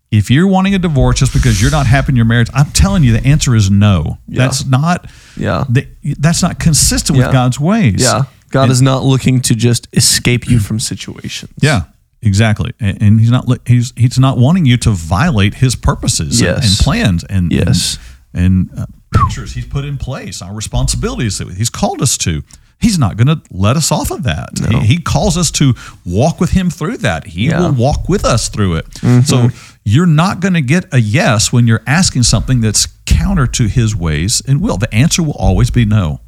If 0.10 0.32
you're 0.32 0.48
wanting 0.48 0.74
a 0.74 0.80
divorce 0.80 1.20
just 1.20 1.34
because 1.34 1.62
you're 1.62 1.72
not 1.72 1.86
happy 1.86 2.14
in 2.14 2.16
your 2.16 2.24
marriage, 2.26 2.48
I'm 2.54 2.72
telling 2.72 3.04
you, 3.04 3.12
the 3.12 3.26
answer 3.28 3.56
is 3.56 3.70
no. 3.70 4.18
Yeah. 4.28 4.38
That's 4.46 4.66
not. 4.66 5.10
Yeah. 5.36 5.66
the- 5.68 5.88
That's 6.18 6.42
not 6.42 6.60
consistent 6.60 7.18
with 7.20 7.30
God's 7.34 7.60
ways. 7.60 8.02
Yeah. 8.02 8.24
God 8.52 8.64
And- 8.64 8.72
is 8.72 8.82
not 8.82 9.04
looking 9.04 9.42
to 9.42 9.54
just 9.56 9.90
escape 9.92 10.48
you 10.50 10.60
from 10.60 10.80
situations. 10.80 11.52
Yeah, 11.60 11.82
exactly. 12.28 12.74
And, 12.80 13.02
and 13.02 13.20
he's 13.20 13.32
not 13.32 13.46
he's 13.68 13.94
he's 13.96 14.20
not 14.20 14.38
wanting 14.38 14.66
you 14.66 14.78
to 14.78 14.92
violate 14.92 15.56
his 15.56 15.76
purposes 15.76 16.42
and- 16.42 16.64
and, 16.64 16.78
plans 16.80 17.24
and 17.24 17.52
Yes. 17.52 17.98
and, 18.34 18.70
and 18.72 18.80
uh, 18.80 18.86
pictures 19.12 19.54
he's 19.54 19.66
put 19.66 19.86
in 19.86 19.98
place, 19.98 20.42
our 20.42 20.54
responsibilities 20.54 21.38
that 21.40 21.50
he's 21.54 21.70
called 21.70 22.02
us 22.02 22.18
to. 22.20 22.44
He's 22.80 23.00
not 23.00 23.18
going 23.18 23.26
to 23.28 23.42
let 23.50 23.76
us 23.76 23.92
off 23.92 24.12
of 24.12 24.22
that. 24.24 24.50
No. 24.62 24.80
He, 24.82 24.86
he 24.98 24.98
calls 25.02 25.36
us 25.36 25.50
to 25.52 25.74
walk 26.06 26.40
with 26.40 26.52
him 26.52 26.70
through 26.70 26.98
that. 26.98 27.26
He 27.26 27.48
Yeah. 27.48 27.54
Mm-hmm. 27.54 27.64
will 27.78 27.84
walk 27.84 28.08
with 28.08 28.24
us 28.24 28.50
through 28.50 28.76
it. 28.76 28.86
So 29.26 29.50
you're 29.84 30.06
not 30.06 30.42
going 30.42 30.54
to 30.54 30.62
get 30.62 30.86
a 30.94 31.00
yes 31.00 31.52
when 31.52 31.66
you're 31.66 31.82
asking 31.88 32.22
something 32.24 32.62
that's 32.62 32.86
counter 33.08 33.48
to 33.48 33.68
his 33.68 33.96
ways 33.96 34.44
and 34.48 34.62
will. 34.62 34.78
The 34.78 34.94
answer 34.94 35.24
will 35.24 35.38
always 35.40 35.72
be 35.72 35.86
no. 35.86 36.20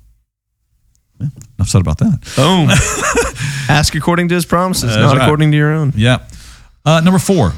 Yeah, 1.20 1.28
enough 1.58 1.68
said 1.70 1.82
about 1.82 1.98
that. 2.00 2.20
Boom. 2.36 2.70
Ask 3.70 3.94
according 3.96 4.30
to 4.30 4.36
his 4.36 4.46
promises, 4.46 4.90
That's 4.90 4.98
not 5.02 5.18
right. 5.18 5.24
according 5.24 5.52
to 5.52 5.58
your 5.58 5.72
own. 5.74 5.94
Yeah. 5.96 6.20
Uh, 6.86 7.02
number 7.02 7.20
four, 7.20 7.54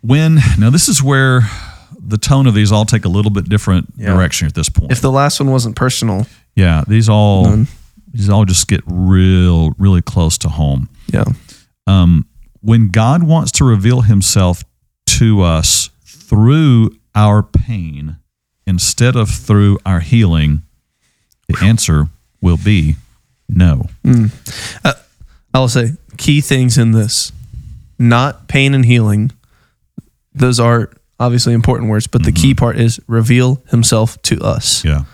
when 0.00 0.36
now 0.58 0.70
this 0.70 0.88
is 0.88 1.02
where 1.02 1.42
the 1.98 2.18
tone 2.18 2.46
of 2.46 2.54
these 2.54 2.72
all 2.72 2.84
take 2.84 3.04
a 3.04 3.08
little 3.08 3.30
bit 3.30 3.48
different 3.48 3.92
Yeah. 3.96 4.12
direction 4.14 4.46
at 4.48 4.54
this 4.54 4.68
point. 4.68 4.90
If 4.92 5.00
the 5.00 5.12
last 5.12 5.38
one 5.40 5.50
wasn't 5.50 5.76
personal, 5.76 6.26
yeah, 6.56 6.82
these 6.88 7.08
all 7.08 7.44
None. 7.44 7.68
these 8.12 8.28
all 8.28 8.44
just 8.44 8.66
get 8.68 8.82
real, 8.86 9.70
really 9.78 10.02
close 10.02 10.36
to 10.38 10.48
home. 10.48 10.88
yeah. 11.12 11.24
Um, 11.86 12.26
when 12.60 12.88
God 12.90 13.22
wants 13.24 13.50
to 13.52 13.64
reveal 13.64 14.02
Himself 14.02 14.62
to 15.06 15.40
us 15.42 15.90
through 16.04 16.90
our 17.14 17.42
pain 17.42 18.16
instead 18.66 19.16
of 19.16 19.28
through 19.30 19.78
our 19.84 19.98
healing, 20.00 20.62
the 21.48 21.56
answer 21.62 22.08
will 22.42 22.58
be 22.58 22.96
no. 23.48 23.86
I 24.84 25.58
will 25.58 25.68
say 25.68 25.92
key 26.18 26.40
things 26.42 26.76
in 26.76 26.92
this 26.92 27.32
not 27.98 28.48
pain 28.48 28.74
and 28.74 28.84
healing. 28.84 29.32
Those 30.34 30.58
are 30.60 30.90
obviously 31.20 31.52
important 31.54 31.88
words, 31.88 32.06
but 32.06 32.24
the 32.24 32.32
key 32.32 32.54
part 32.54 32.76
is 32.78 33.00
reveal 33.06 33.62
himself 33.70 34.20
to 34.22 34.40
us 34.40 34.84
Yeah. 34.84 35.04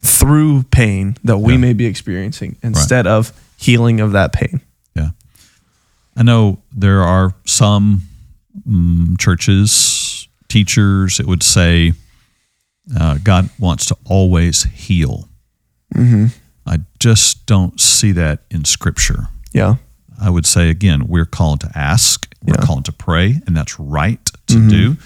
through 0.00 0.62
pain 0.64 1.16
that 1.24 1.38
we 1.38 1.54
Yeah. 1.54 1.58
may 1.58 1.72
be 1.72 1.86
experiencing 1.86 2.56
instead 2.62 3.06
of 3.06 3.32
healing 3.56 4.00
of 4.00 4.12
that 4.12 4.32
pain. 4.32 4.60
Yeah. 4.94 5.10
I 6.16 6.22
know 6.22 6.60
there 6.72 7.02
are 7.02 7.34
some 7.46 8.02
mm, 8.68 9.18
churches, 9.18 10.28
teachers 10.48 11.16
that 11.16 11.26
would 11.26 11.42
say 11.42 11.94
uh, 12.94 13.16
God 13.24 13.48
wants 13.58 13.86
to 13.86 13.96
always 14.04 14.64
heal. 14.64 15.28
I 16.66 16.78
just 16.98 17.46
don't 17.46 17.80
see 17.80 18.12
that 18.12 18.40
in 18.50 18.64
Scripture. 18.64 19.28
Yeah. 19.52 19.76
I 20.20 20.30
would 20.30 20.46
say, 20.46 20.70
again, 20.70 21.06
we're 21.08 21.24
called 21.26 21.60
to 21.60 21.70
ask, 21.74 22.26
we're 22.42 22.54
Yeah. 22.58 22.64
called 22.64 22.84
to 22.86 22.92
pray, 22.92 23.40
and 23.46 23.56
that's 23.56 23.78
right 23.78 24.24
to 24.46 24.68
do. 24.68 24.96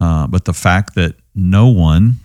Uh, 0.00 0.26
but 0.26 0.44
the 0.44 0.52
fact 0.52 0.94
that 0.96 1.16
no 1.34 1.68
one 1.68 2.16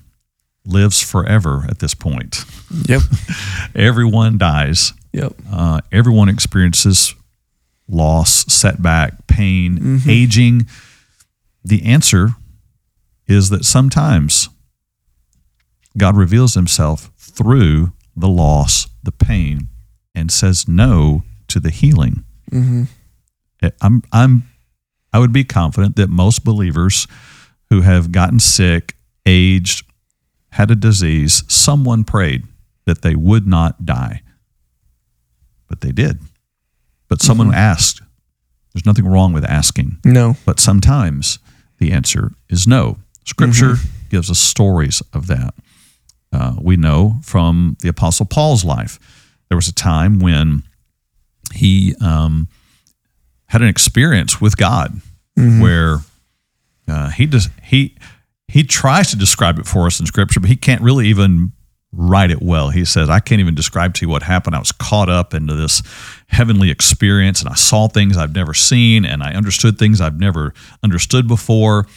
lives 0.66 1.02
forever 1.02 1.66
at 1.70 1.80
this 1.80 1.94
point, 1.94 2.44
Yep. 2.88 3.02
everyone 3.76 4.38
dies. 4.38 4.94
Yep. 5.14 5.34
Uh, 5.52 5.82
everyone 5.92 6.30
experiences 6.30 7.14
loss, 7.88 8.46
setback, 8.52 9.26
pain, 9.28 10.02
aging. 10.08 10.68
The 11.64 11.84
answer 11.86 12.36
is 13.28 13.50
that 13.50 13.66
sometimes 13.66 14.50
God 15.98 16.16
reveals 16.16 16.54
himself 16.54 17.10
through 17.18 17.92
the 18.20 18.28
loss, 18.28 18.88
the 19.04 19.12
pain, 19.12 19.70
and 20.14 20.32
says 20.32 20.68
no 20.68 21.24
to 21.48 21.60
the 21.60 21.70
healing. 21.70 22.24
Mm-hmm. 22.52 22.84
Eh, 23.64 23.70
I'm, 23.82 24.04
I'm, 24.12 24.44
I 25.12 25.20
would 25.20 25.34
be 25.34 25.44
confident 25.44 25.96
that 25.96 26.10
most 26.10 26.44
believers 26.44 27.08
who 27.70 27.82
have 27.82 28.12
gotten 28.12 28.40
sick, 28.40 28.96
aged, 29.26 29.86
had 30.52 30.72
a 30.72 30.76
disease, 30.76 31.44
someone 31.48 32.04
prayed 32.04 32.44
that 32.86 33.02
they 33.02 33.16
would 33.16 33.46
not 33.46 33.86
die 33.86 34.22
but 35.70 35.82
they 35.82 35.92
did. 35.92 36.20
But 37.08 37.22
someone 37.22 37.48
mm-hmm. 37.48 37.56
asked. 37.56 38.02
There's 38.74 38.86
nothing 38.86 39.08
wrong 39.08 39.32
with 39.34 39.46
asking, 39.46 40.00
No. 40.04 40.36
but 40.46 40.60
sometimes 40.60 41.40
the 41.80 41.92
answer 41.92 42.32
is 42.50 42.68
no. 42.68 42.98
Scripture 43.26 43.74
mm-hmm. 43.74 44.10
gives 44.10 44.30
us 44.30 44.40
stories 44.40 45.02
of 45.14 45.28
that. 45.28 45.54
Uh, 46.32 46.56
we 46.62 46.78
know 46.78 47.16
from 47.24 47.76
the 47.82 47.90
Apostle 47.90 48.26
Paul's 48.26 48.64
life, 48.64 49.00
there 49.50 49.58
was 49.58 49.68
a 49.68 49.74
time 49.74 50.20
when 50.20 50.64
he 51.54 51.96
um, 52.02 52.48
had 53.48 53.62
an 53.62 53.68
experience 53.68 54.40
with 54.40 54.58
God 54.58 55.02
where 55.62 55.98
uh, 56.88 57.10
he 57.10 57.26
just 57.26 57.50
he 57.64 57.96
he 58.48 58.64
tries 58.64 59.10
to 59.12 59.16
describe 59.16 59.60
it 59.60 59.66
for 59.66 59.86
us 59.86 60.00
in 60.00 60.06
Scripture, 60.06 60.40
but 60.40 60.50
he 60.50 60.56
can't 60.56 60.82
really 60.82 61.08
even 61.08 61.54
write 61.92 62.30
it 62.30 62.42
well. 62.42 62.70
He 62.70 62.86
says, 62.86 63.10
"I 63.10 63.20
can't 63.20 63.40
even 63.40 63.56
describe 63.56 63.94
to 63.96 64.06
you 64.06 64.10
what 64.10 64.24
happened. 64.24 64.56
I 64.56 64.60
was 64.60 64.72
caught 64.72 65.10
up 65.10 65.34
into 65.34 65.56
this 65.56 65.82
heavenly 66.28 66.70
experience, 66.70 67.42
and 67.42 67.50
I 67.50 67.56
saw 67.56 67.88
things 67.88 68.18
I've 68.18 68.36
never 68.36 68.54
seen, 68.54 69.06
and 69.06 69.24
I 69.24 69.34
understood 69.34 69.78
things 69.80 70.02
I've 70.02 70.20
never 70.20 70.54
understood 70.84 71.28
before." 71.28 71.88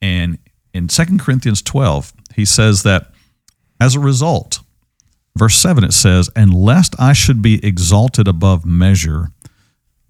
And 0.00 0.38
in 0.72 0.88
2 0.88 1.18
Corinthians 1.18 1.60
12, 1.62 2.12
he 2.36 2.44
says 2.44 2.84
that 2.84 3.10
as 3.80 3.94
a 3.94 4.00
result, 4.00 4.60
verse 5.36 5.56
7 5.56 5.84
it 5.84 5.92
says, 5.92 6.30
"And 6.34 6.52
lest 6.52 6.94
I 6.98 7.12
should 7.12 7.42
be 7.42 7.64
exalted 7.64 8.28
above 8.28 8.64
measure 8.64 9.30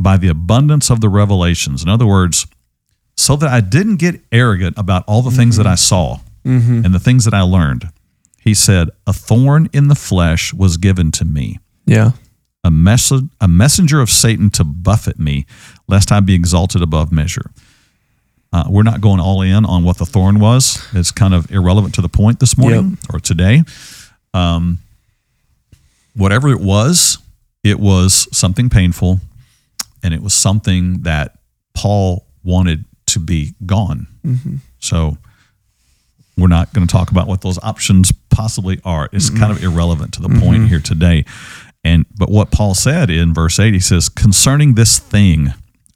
by 0.01 0.17
the 0.17 0.29
abundance 0.29 0.91
of 0.91 1.01
the 1.01 1.09
revelations." 1.09 1.83
In 1.83 1.89
other 1.89 2.07
words, 2.07 2.47
so 3.19 3.35
that 3.35 3.51
I 3.51 3.61
didn't 3.61 3.97
get 3.97 4.23
arrogant 4.31 4.79
about 4.79 5.03
all 5.09 5.23
the 5.23 5.33
things 5.33 5.57
that 5.57 5.65
mm-hmm. 5.65 5.73
I 5.73 5.75
saw 5.75 6.21
mm-hmm. 6.45 6.85
and 6.85 6.95
the 6.95 7.01
things 7.01 7.25
that 7.25 7.35
I 7.35 7.43
learned. 7.43 7.89
He 8.41 8.55
said, 8.55 8.91
A 9.09 9.13
thorn 9.13 9.69
in 9.73 9.89
the 9.89 9.97
flesh 9.97 10.55
was 10.55 10.77
given 10.77 11.11
to 11.13 11.25
me, 11.25 11.59
Yeah. 11.85 12.13
a, 12.63 12.71
mess- 12.71 13.13
a 13.41 13.49
messenger 13.49 14.01
of 14.01 14.09
Satan 14.09 14.51
to 14.51 14.65
buffet 14.65 15.19
me, 15.19 15.47
lest 15.89 16.13
I 16.13 16.21
be 16.21 16.35
exalted 16.35 16.81
above 16.81 17.11
measure. 17.11 17.51
Uh, 18.53 18.65
we're 18.69 18.83
not 18.83 19.01
going 19.01 19.21
all 19.21 19.43
in 19.43 19.65
on 19.67 19.85
what 19.85 19.99
the 19.99 20.07
thorn 20.07 20.41
was. 20.41 20.87
It's 20.95 21.11
kind 21.11 21.35
of 21.35 21.51
irrelevant 21.51 21.95
to 21.97 22.01
the 22.03 22.09
point 22.09 22.41
this 22.41 22.57
morning 22.57 22.99
or 23.13 23.21
today. 23.21 23.63
Um, 24.33 24.79
whatever 26.17 26.49
it 26.49 26.61
was, 26.61 27.19
it 27.63 27.79
was 27.79 28.27
something 28.37 28.71
painful 28.71 29.21
and 30.03 30.15
it 30.15 30.23
was 30.23 30.33
something 30.33 31.03
that 31.03 31.39
Paul 31.75 32.25
wanted 32.43 32.85
to 33.09 33.21
be 33.21 33.55
gone. 33.67 34.07
So 34.79 35.19
we're 36.37 36.47
not 36.49 36.73
going 36.73 36.87
to 36.87 36.93
talk 36.93 37.11
about 37.11 37.27
what 37.27 37.41
those 37.43 37.59
options 37.63 38.13
possibly 38.31 38.81
are. 38.85 39.09
It's 39.13 39.29
kind 39.31 39.51
of 39.53 39.63
irrelevant 39.63 40.15
to 40.15 40.23
the 40.23 40.29
point 40.41 40.69
here 40.69 40.81
today. 40.81 41.25
And 41.85 42.07
but 42.17 42.31
what 42.31 42.51
Paul 42.51 42.75
said 42.75 43.11
in 43.11 43.35
verse 43.35 43.59
8, 43.59 43.75
he 43.75 43.81
says, 43.81 44.09
concerning 44.09 44.75
this 44.75 44.99
thing, 44.99 45.53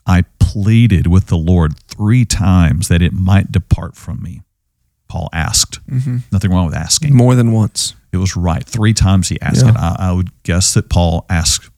I 0.06 0.24
pleaded 0.38 1.06
with 1.06 1.26
the 1.26 1.36
Lord 1.36 1.78
three 1.88 2.24
times 2.24 2.88
that 2.88 3.02
it 3.02 3.12
might 3.12 3.52
depart 3.52 3.96
from 3.96 4.22
me. 4.22 4.42
Paul 5.08 5.28
asked. 5.32 5.78
Mm-hmm. 5.88 6.18
Nothing 6.32 6.50
wrong 6.50 6.66
with 6.66 6.74
asking. 6.74 7.14
More 7.14 7.34
than 7.34 7.52
once. 7.52 7.94
It 8.12 8.16
was 8.16 8.36
right. 8.36 8.64
Three 8.64 8.94
times 8.94 9.28
he 9.28 9.40
asked 9.40 9.62
Yeah. 9.64 9.70
it. 9.70 9.76
I, 9.76 9.96
I 9.98 10.12
would 10.12 10.30
guess 10.42 10.74
that 10.74 10.88
Paul 10.88 11.24
asked 11.30 11.70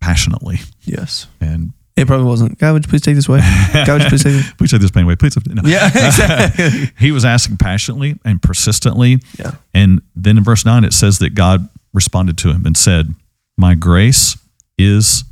passionately. 0.00 0.58
Yes. 0.84 1.26
And 1.40 1.72
It 1.96 2.06
probably 2.06 2.26
wasn't. 2.26 2.58
God, 2.58 2.72
would 2.72 2.84
you 2.86 2.90
please 2.90 3.02
take 3.02 3.14
this 3.14 3.28
away? 3.28 3.40
God, 3.72 3.88
would 3.88 4.02
you 4.02 4.08
please 4.08 4.22
take 4.24 4.32
this? 4.34 4.52
please 4.54 4.70
take 4.70 4.80
this 4.80 4.90
pain 4.90 5.04
away. 5.04 5.16
Please. 5.16 5.36
No. 5.46 5.62
Yeah, 5.64 5.86
exactly. 5.94 6.92
he 6.98 7.12
was 7.12 7.24
asking 7.24 7.58
passionately 7.58 8.18
and 8.24 8.40
persistently. 8.42 9.18
Yeah. 9.38 9.52
And 9.74 10.00
then 10.16 10.38
in 10.38 10.44
verse 10.44 10.64
9, 10.64 10.84
it 10.84 10.92
says 10.92 11.18
that 11.20 11.34
God 11.34 11.68
responded 11.92 12.36
to 12.38 12.50
him 12.50 12.64
and 12.66 12.76
said, 12.76 13.14
My 13.56 13.74
grace 13.74 14.36
is 14.78 15.24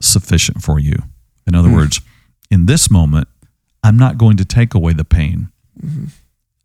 sufficient 0.00 0.62
for 0.62 0.78
you. 0.78 0.94
In 1.46 1.54
other 1.54 1.68
mm. 1.68 1.74
words, 1.74 2.00
in 2.50 2.66
this 2.66 2.90
moment, 2.90 3.28
I'm 3.82 3.96
not 3.96 4.18
going 4.18 4.36
to 4.36 4.44
take 4.44 4.74
away 4.74 4.92
the 4.92 5.04
pain. 5.04 5.50
Mm-hmm. 5.80 6.06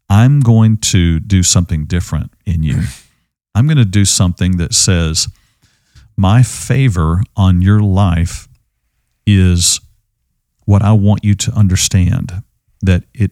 I'm 0.09 0.41
going 0.41 0.77
to 0.77 1.19
do 1.19 1.43
something 1.43 1.85
different 1.85 2.31
in 2.45 2.63
you. 2.63 2.75
Mm. 2.75 3.07
I'm 3.55 3.67
going 3.67 3.77
to 3.77 3.85
do 3.85 4.05
something 4.05 4.57
that 4.57 4.73
says, 4.73 5.27
My 6.17 6.43
favor 6.43 7.23
on 7.35 7.61
your 7.61 7.79
life 7.79 8.47
is 9.25 9.79
what 10.65 10.81
I 10.81 10.91
want 10.91 11.23
you 11.23 11.35
to 11.35 11.51
understand 11.51 12.43
that 12.81 13.03
it 13.13 13.31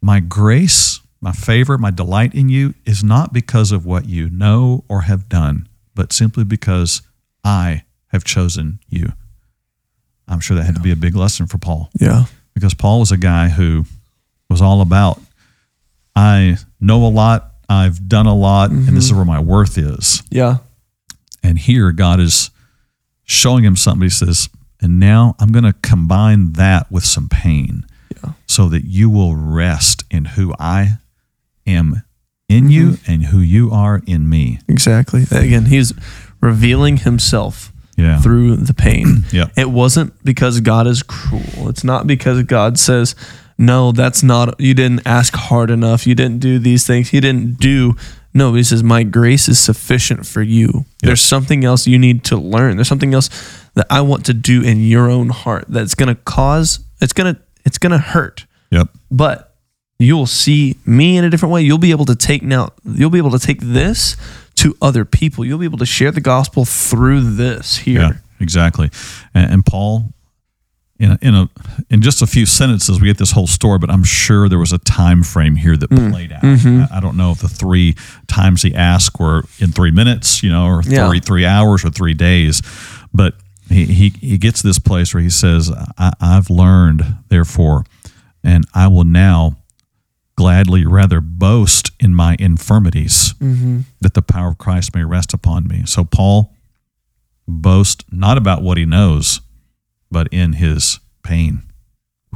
my 0.00 0.18
grace, 0.18 1.00
my 1.20 1.32
favor, 1.32 1.78
my 1.78 1.92
delight 1.92 2.34
in 2.34 2.48
you 2.48 2.74
is 2.84 3.04
not 3.04 3.32
because 3.32 3.70
of 3.70 3.86
what 3.86 4.08
you 4.08 4.28
know 4.28 4.84
or 4.88 5.02
have 5.02 5.28
done, 5.28 5.68
but 5.94 6.12
simply 6.12 6.42
because 6.42 7.02
I 7.44 7.84
have 8.08 8.24
chosen 8.24 8.80
you. 8.88 9.12
I'm 10.32 10.40
sure 10.40 10.56
that 10.56 10.64
had 10.64 10.74
to 10.74 10.80
be 10.80 10.92
a 10.92 10.96
big 10.96 11.14
lesson 11.14 11.46
for 11.46 11.58
Paul 11.58 11.90
Yeah. 12.00 12.24
because 12.54 12.74
Paul 12.74 13.00
was 13.00 13.12
a 13.12 13.16
guy 13.16 13.48
who 13.48 13.84
was 14.48 14.60
all 14.60 14.80
about 14.80 15.20
I 16.14 16.58
know 16.80 17.06
a 17.06 17.08
lot, 17.08 17.52
I've 17.68 18.06
done 18.06 18.26
a 18.26 18.34
lot, 18.34 18.70
and 18.70 18.86
this 18.88 19.04
is 19.04 19.10
mm-hmm. 19.10 19.16
where 19.18 19.24
my 19.24 19.40
worth 19.40 19.78
is. 19.78 20.22
Yeah. 20.30 20.58
And 21.42 21.58
here 21.58 21.90
God 21.92 22.20
is 22.20 22.50
showing 23.24 23.64
him 23.64 23.76
something. 23.76 24.02
He 24.02 24.10
says, 24.10 24.50
and 24.80 25.00
now 25.00 25.34
I'm 25.38 25.52
going 25.52 25.64
to 25.64 25.72
combine 25.82 26.52
that 26.52 26.90
with 26.90 27.04
some 27.04 27.28
pain 27.30 27.86
Yeah. 28.22 28.32
so 28.46 28.68
that 28.68 28.84
you 28.84 29.08
will 29.08 29.36
rest 29.36 30.04
in 30.10 30.26
who 30.26 30.54
I 30.58 30.98
am 31.66 32.02
in 32.48 32.68
you 32.70 32.90
mm-hmm. 32.90 33.10
and 33.10 33.24
who 33.26 33.38
you 33.38 33.70
are 33.70 34.02
in 34.06 34.28
me. 34.28 34.58
Exactly. 34.68 35.24
Again, 35.30 35.66
he's 35.66 35.94
revealing 36.40 36.98
himself 36.98 37.71
Yeah. 38.02 38.20
through 38.20 38.56
the 38.56 38.74
pain. 38.74 39.24
Yeah. 39.32 39.46
It 39.56 39.70
wasn't 39.70 40.12
because 40.24 40.60
God 40.60 40.86
is 40.86 41.02
cruel. 41.02 41.68
It's 41.68 41.84
not 41.84 42.06
because 42.06 42.42
God 42.42 42.78
says, 42.78 43.14
no, 43.56 43.92
that's 43.92 44.22
not, 44.22 44.60
you 44.60 44.74
didn't 44.74 45.06
ask 45.06 45.34
hard 45.34 45.70
enough. 45.70 46.06
You 46.06 46.14
didn't 46.14 46.40
do 46.40 46.58
these 46.58 46.86
things. 46.86 47.12
You 47.12 47.20
didn't 47.20 47.58
do. 47.58 47.94
No, 48.34 48.52
he 48.54 48.62
says, 48.62 48.82
my 48.82 49.02
grace 49.04 49.48
is 49.48 49.58
sufficient 49.58 50.26
for 50.26 50.42
you. 50.42 50.84
There's 51.02 51.20
something 51.20 51.64
else 51.64 51.86
you 51.86 51.98
need 51.98 52.24
to 52.24 52.36
learn. 52.36 52.76
There's 52.76 52.88
something 52.88 53.14
else 53.14 53.28
that 53.74 53.86
I 53.88 54.00
want 54.00 54.26
to 54.26 54.34
do 54.34 54.62
in 54.62 54.80
your 54.86 55.08
own 55.08 55.28
heart 55.30 55.66
that's 55.68 55.94
going 55.94 56.08
to 56.08 56.20
cause, 56.22 56.80
it's 57.00 57.12
going 57.12 57.34
to, 57.34 57.40
it's 57.64 57.78
going 57.78 57.92
to 57.92 57.98
hurt 57.98 58.44
Yep. 58.70 58.88
but 59.10 59.54
you 59.98 60.16
will 60.16 60.26
see 60.26 60.76
me 60.84 61.16
in 61.16 61.24
a 61.24 61.30
different 61.30 61.52
way. 61.52 61.62
You'll 61.62 61.78
be 61.78 61.90
able 61.92 62.06
to 62.06 62.16
take 62.16 62.42
now, 62.42 62.70
you'll 62.84 63.10
be 63.10 63.18
able 63.18 63.30
to 63.32 63.38
take 63.38 63.60
this 63.60 64.16
to 64.62 64.76
other 64.82 65.04
people. 65.04 65.44
You'll 65.44 65.58
be 65.58 65.64
able 65.66 65.78
to 65.78 65.86
share 65.86 66.10
the 66.10 66.20
gospel 66.20 66.64
through 66.64 67.34
this 67.36 67.78
here. 67.78 68.00
Yeah, 68.00 68.12
exactly. 68.40 68.90
And, 69.34 69.52
and 69.52 69.66
Paul, 69.66 70.12
in 70.98 71.10
a, 71.12 71.18
in 71.20 71.34
a 71.34 71.48
in 71.90 72.00
just 72.02 72.22
a 72.22 72.26
few 72.26 72.46
sentences, 72.46 73.00
we 73.00 73.08
get 73.08 73.18
this 73.18 73.32
whole 73.32 73.46
story. 73.48 73.78
But 73.78 73.90
I'm 73.90 74.04
sure 74.04 74.48
there 74.48 74.58
was 74.58 74.72
a 74.72 74.78
time 74.78 75.22
frame 75.24 75.56
here 75.56 75.76
that 75.76 75.90
Mm. 75.90 76.10
played 76.12 76.32
out. 76.32 76.42
Mm-hmm. 76.42 76.92
I, 76.92 76.98
I 76.98 77.00
don't 77.00 77.16
know 77.16 77.32
if 77.32 77.38
the 77.40 77.48
three 77.48 77.96
times 78.28 78.62
he 78.62 78.72
asked 78.74 79.18
were 79.18 79.42
in 79.58 79.72
three 79.72 79.90
minutes, 79.90 80.42
you 80.42 80.50
know, 80.50 80.66
or 80.66 80.82
Yeah. 80.84 81.08
three 81.08 81.20
three 81.20 81.44
hours 81.46 81.84
or 81.84 81.90
three 81.90 82.14
days. 82.14 82.62
But 83.12 83.34
he 83.68 83.86
he, 83.86 84.08
he 84.10 84.38
gets 84.38 84.60
to 84.62 84.68
this 84.68 84.78
place 84.78 85.12
where 85.12 85.22
he 85.22 85.30
says, 85.30 85.70
I, 85.98 86.12
"I've 86.20 86.50
learned, 86.50 87.02
therefore, 87.28 87.84
and 88.44 88.64
I 88.74 88.86
will 88.86 89.04
now." 89.04 89.56
Gladly 90.36 90.86
rather 90.86 91.20
boast 91.20 91.90
in 92.00 92.14
my 92.14 92.36
infirmities 92.38 93.34
mm-hmm. 93.34 93.80
that 94.00 94.14
the 94.14 94.22
power 94.22 94.48
of 94.48 94.58
Christ 94.58 94.94
may 94.94 95.04
rest 95.04 95.34
upon 95.34 95.68
me. 95.68 95.82
So, 95.86 96.04
Paul 96.04 96.52
boast 97.46 98.04
not 98.10 98.38
about 98.38 98.62
what 98.62 98.78
he 98.78 98.84
knows, 98.84 99.40
but 100.10 100.28
in 100.32 100.54
his 100.54 101.00
pain, 101.22 101.62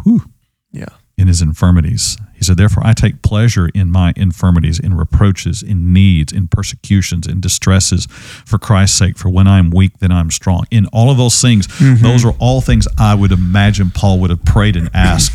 Whew. 0.02 0.30
Yeah. 0.72 0.88
in 1.16 1.28
his 1.28 1.40
infirmities. 1.40 2.16
He 2.34 2.44
said, 2.44 2.58
Therefore, 2.58 2.86
I 2.86 2.92
take 2.92 3.22
pleasure 3.22 3.68
in 3.74 3.90
my 3.90 4.12
infirmities, 4.14 4.78
in 4.78 4.94
reproaches, 4.94 5.62
in 5.62 5.92
needs, 5.92 6.32
in 6.32 6.48
persecutions, 6.48 7.26
in 7.26 7.40
distresses 7.40 8.06
for 8.06 8.58
Christ's 8.58 8.98
sake. 8.98 9.16
For 9.16 9.30
when 9.30 9.48
I'm 9.48 9.70
weak, 9.70 9.98
then 10.00 10.12
I'm 10.12 10.30
strong. 10.30 10.64
In 10.70 10.86
all 10.86 11.10
of 11.10 11.16
those 11.16 11.40
things, 11.40 11.66
mm-hmm. 11.66 12.02
those 12.02 12.24
are 12.24 12.34
all 12.38 12.60
things 12.60 12.86
I 12.98 13.14
would 13.14 13.32
imagine 13.32 13.90
Paul 13.90 14.18
would 14.20 14.30
have 14.30 14.44
prayed 14.44 14.76
and 14.76 14.90
asked 14.92 15.32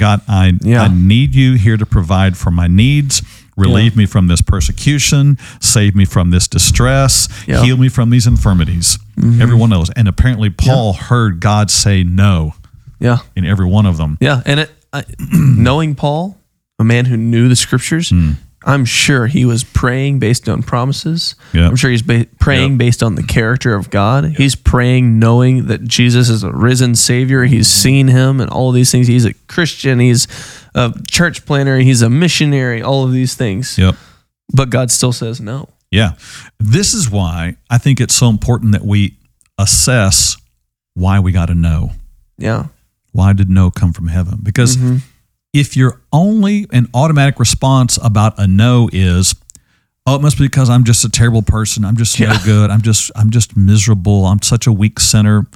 God, 0.00 0.20
I, 0.26 0.52
Yeah. 0.62 0.82
I 0.82 0.88
need 0.88 1.34
you 1.34 1.54
here 1.54 1.76
to 1.76 1.86
provide 1.86 2.36
for 2.36 2.50
my 2.50 2.66
needs. 2.66 3.22
Relieve 3.56 3.94
me 3.94 4.06
from 4.06 4.26
this 4.28 4.40
persecution, 4.40 5.36
save 5.60 5.94
me 5.94 6.06
from 6.06 6.30
this 6.30 6.48
distress, 6.48 7.28
Yeah. 7.46 7.62
heal 7.62 7.76
me 7.76 7.90
from 7.90 8.08
these 8.10 8.26
infirmities. 8.26 8.98
Every 9.18 9.54
one 9.54 9.70
of 9.72 9.78
those. 9.80 9.90
And 9.90 10.08
apparently, 10.08 10.48
Paul 10.48 10.94
heard 10.94 11.40
God 11.40 11.70
say 11.70 12.02
no 12.02 12.54
Yeah. 12.98 13.18
in 13.36 13.44
every 13.44 13.66
one 13.66 13.84
of 13.84 13.98
them. 13.98 14.16
Yeah. 14.20 14.40
And 14.46 14.60
it, 14.60 14.70
I, 14.94 15.04
knowing 15.30 15.94
Paul, 15.94 16.38
a 16.78 16.84
man 16.84 17.04
who 17.04 17.18
knew 17.18 17.48
the 17.50 17.56
scriptures, 17.56 18.08
Hmm. 18.08 18.32
I'm 18.64 18.84
sure 18.84 19.26
he 19.26 19.46
was 19.46 19.64
praying 19.64 20.18
based 20.18 20.46
on 20.48 20.62
promises. 20.62 21.34
Yeah. 21.54 21.66
I'm 21.66 21.76
sure 21.76 21.90
he's 21.90 22.02
ba- 22.02 22.26
praying 22.38 22.72
Yep. 22.72 22.78
based 22.78 23.02
on 23.02 23.14
the 23.14 23.22
character 23.22 23.74
of 23.74 23.88
God. 23.88 24.34
He's 24.36 24.54
praying 24.54 25.18
knowing 25.18 25.66
that 25.68 25.84
Jesus 25.84 26.28
is 26.28 26.42
a 26.42 26.52
risen 26.52 26.94
Savior. 26.94 27.44
He's 27.44 27.68
Mm-hmm. 27.68 27.82
seen 27.82 28.08
him 28.08 28.40
and 28.40 28.50
all 28.50 28.68
of 28.68 28.74
these 28.74 28.90
things. 28.90 29.06
He's 29.06 29.24
a 29.24 29.32
Christian. 29.48 29.98
He's 29.98 30.28
a 30.74 30.92
church 31.10 31.46
planter. 31.46 31.78
He's 31.78 32.02
a 32.02 32.10
missionary. 32.10 32.82
All 32.82 33.02
of 33.04 33.12
these 33.12 33.34
things. 33.34 33.78
Yep. 33.78 33.94
But 34.52 34.68
God 34.68 34.90
still 34.90 35.12
says 35.12 35.40
no. 35.40 35.68
Yeah. 35.90 36.12
This 36.58 36.92
is 36.92 37.08
why 37.10 37.56
I 37.70 37.78
think 37.78 37.98
it's 38.00 38.14
so 38.14 38.28
important 38.28 38.72
that 38.72 38.84
we 38.84 39.16
assess 39.58 40.36
why 40.94 41.18
we 41.20 41.32
got 41.32 41.46
to 41.46 41.54
know. 41.54 41.92
Yeah. 42.36 42.66
Why 43.12 43.32
did 43.32 43.48
no 43.48 43.70
come 43.70 43.92
from 43.92 44.08
heaven? 44.08 44.38
Because 44.42 44.76
if 45.52 45.76
your 45.76 46.00
only 46.12 46.66
an 46.72 46.88
automatic 46.94 47.38
response 47.38 47.98
about 48.02 48.38
a 48.38 48.46
no 48.46 48.88
is, 48.92 49.34
oh, 50.06 50.16
it 50.16 50.22
must 50.22 50.38
be 50.38 50.44
because 50.44 50.70
I'm 50.70 50.84
just 50.84 51.04
a 51.04 51.08
terrible 51.08 51.42
person. 51.42 51.84
I'm 51.84 51.96
just 51.96 52.18
no 52.20 52.34
good. 52.44 52.70
I'm 52.70 52.82
just 52.82 53.10
I'm 53.16 53.30
just 53.30 53.56
miserable. 53.56 54.26
I'm 54.26 54.42
such 54.42 54.66
a 54.66 54.72
weak 54.72 55.00
sinner. 55.00 55.46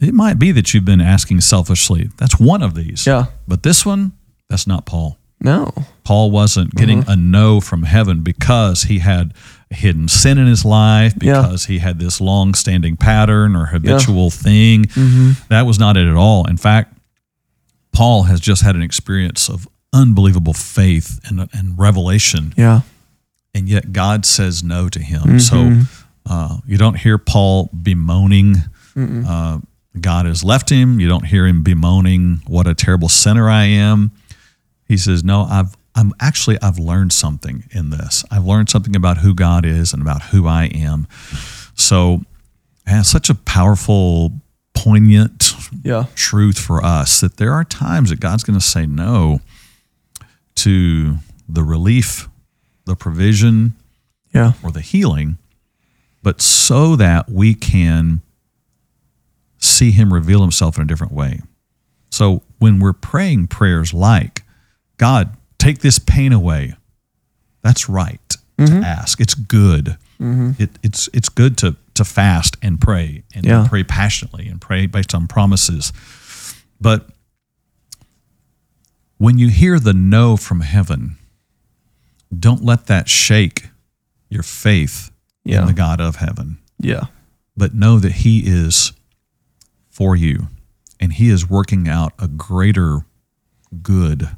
It 0.00 0.14
might 0.14 0.38
be 0.38 0.50
that 0.52 0.74
you've 0.74 0.84
been 0.84 1.00
asking 1.00 1.40
selfishly. 1.42 2.10
That's 2.18 2.38
one 2.38 2.62
of 2.62 2.74
these. 2.74 3.06
Yeah. 3.06 3.26
But 3.46 3.62
this 3.62 3.86
one, 3.86 4.12
that's 4.48 4.66
not 4.66 4.84
Paul. 4.84 5.16
No. 5.40 5.72
Paul 6.04 6.30
wasn't 6.30 6.70
mm-hmm. 6.70 6.78
getting 6.78 7.04
a 7.08 7.16
no 7.16 7.60
from 7.60 7.84
heaven 7.84 8.22
because 8.22 8.84
he 8.84 8.98
had 8.98 9.32
hidden 9.70 10.08
sin 10.08 10.38
in 10.38 10.46
his 10.46 10.64
life, 10.64 11.14
Yeah. 11.20 11.42
because 11.42 11.66
he 11.66 11.78
had 11.78 11.98
this 11.98 12.20
long 12.20 12.54
standing 12.54 12.96
pattern 12.96 13.56
or 13.56 13.66
habitual 13.66 14.30
thing. 14.30 14.84
Mm-hmm. 14.84 15.32
That 15.48 15.62
was 15.66 15.78
not 15.78 15.96
it 15.96 16.08
at 16.08 16.16
all. 16.16 16.46
In 16.48 16.56
fact, 16.56 16.96
Paul 17.92 18.24
has 18.24 18.40
just 18.40 18.62
had 18.62 18.74
an 18.76 18.82
experience 18.82 19.48
of 19.48 19.68
unbelievable 19.92 20.54
faith 20.54 21.20
and, 21.28 21.48
and 21.52 21.78
revelation, 21.78 22.54
Yeah. 22.56 22.80
and 23.54 23.68
yet 23.68 23.92
God 23.92 24.24
says 24.24 24.62
no 24.64 24.88
to 24.88 24.98
him. 25.00 25.38
So 25.40 25.82
uh, 26.24 26.58
you 26.66 26.78
don't 26.78 26.96
hear 26.98 27.18
Paul 27.18 27.68
bemoaning. 27.82 28.56
Uh, 28.96 29.58
God 30.00 30.26
has 30.26 30.42
left 30.42 30.70
him. 30.70 30.98
You 31.00 31.08
don't 31.08 31.26
hear 31.26 31.46
him 31.46 31.62
bemoaning 31.62 32.40
what 32.46 32.66
a 32.66 32.74
terrible 32.74 33.08
sinner 33.10 33.48
I 33.50 33.64
am. 33.64 34.10
He 34.88 34.96
says, 34.96 35.22
"No, 35.24 35.42
I've 35.42 35.76
I'm 35.94 36.12
actually 36.20 36.58
I've 36.62 36.78
learned 36.78 37.12
something 37.12 37.64
in 37.72 37.90
this. 37.90 38.24
I've 38.30 38.44
learned 38.46 38.70
something 38.70 38.96
about 38.96 39.18
who 39.18 39.34
God 39.34 39.66
is 39.66 39.92
and 39.92 40.00
about 40.00 40.22
who 40.24 40.46
I 40.46 40.64
am." 40.66 41.06
So, 41.74 42.22
and 42.86 43.04
such 43.04 43.28
a 43.30 43.34
powerful, 43.34 44.32
poignant 44.74 45.54
Yeah. 45.82 46.06
truth 46.14 46.58
for 46.58 46.84
us 46.84 47.20
that 47.20 47.36
there 47.36 47.52
are 47.52 47.64
times 47.64 48.10
that 48.10 48.20
God's 48.20 48.44
going 48.44 48.58
to 48.58 48.64
say 48.64 48.86
no 48.86 49.40
to 50.56 51.16
the 51.48 51.62
relief, 51.62 52.28
the 52.84 52.96
provision, 52.96 53.74
Yeah. 54.32 54.52
or 54.62 54.70
the 54.70 54.80
healing, 54.80 55.38
but 56.22 56.40
so 56.40 56.96
that 56.96 57.30
we 57.30 57.54
can 57.54 58.22
see 59.58 59.90
Him 59.90 60.12
reveal 60.12 60.40
Himself 60.40 60.76
in 60.76 60.82
a 60.82 60.86
different 60.86 61.12
way. 61.12 61.40
So 62.10 62.42
when 62.58 62.78
we're 62.78 62.92
praying 62.92 63.48
prayers 63.48 63.94
like, 63.94 64.42
God, 64.98 65.36
take 65.58 65.78
this 65.80 65.98
pain 65.98 66.32
away, 66.32 66.74
that's 67.62 67.88
right 67.88 68.20
to 68.28 68.38
mm-hmm. 68.64 68.84
ask. 68.84 69.20
It's 69.20 69.34
good. 69.34 69.96
Mm-hmm. 70.20 70.62
It, 70.62 70.70
it's 70.82 71.08
it's 71.12 71.28
good 71.28 71.56
to 71.58 71.76
to 71.94 72.04
fast 72.04 72.56
and 72.62 72.80
pray 72.80 73.22
and 73.34 73.44
Yeah. 73.44 73.66
pray 73.68 73.84
passionately 73.84 74.48
and 74.48 74.60
pray 74.60 74.86
based 74.86 75.14
on 75.14 75.26
promises. 75.26 75.92
But 76.80 77.08
when 79.18 79.38
you 79.38 79.48
hear 79.48 79.78
the 79.78 79.92
no 79.92 80.36
from 80.36 80.60
heaven, 80.60 81.16
don't 82.36 82.64
let 82.64 82.86
that 82.86 83.08
shake 83.08 83.68
your 84.28 84.42
faith 84.42 85.10
Yeah. 85.44 85.60
in 85.60 85.66
the 85.66 85.72
God 85.72 86.00
of 86.00 86.16
heaven, 86.16 86.58
Yeah. 86.78 87.06
but 87.56 87.74
know 87.74 87.98
that 87.98 88.12
He 88.12 88.40
is 88.46 88.92
for 89.90 90.16
you 90.16 90.48
and 90.98 91.12
He 91.12 91.28
is 91.28 91.48
working 91.48 91.88
out 91.88 92.14
a 92.18 92.26
greater 92.28 93.04
good 93.82 94.30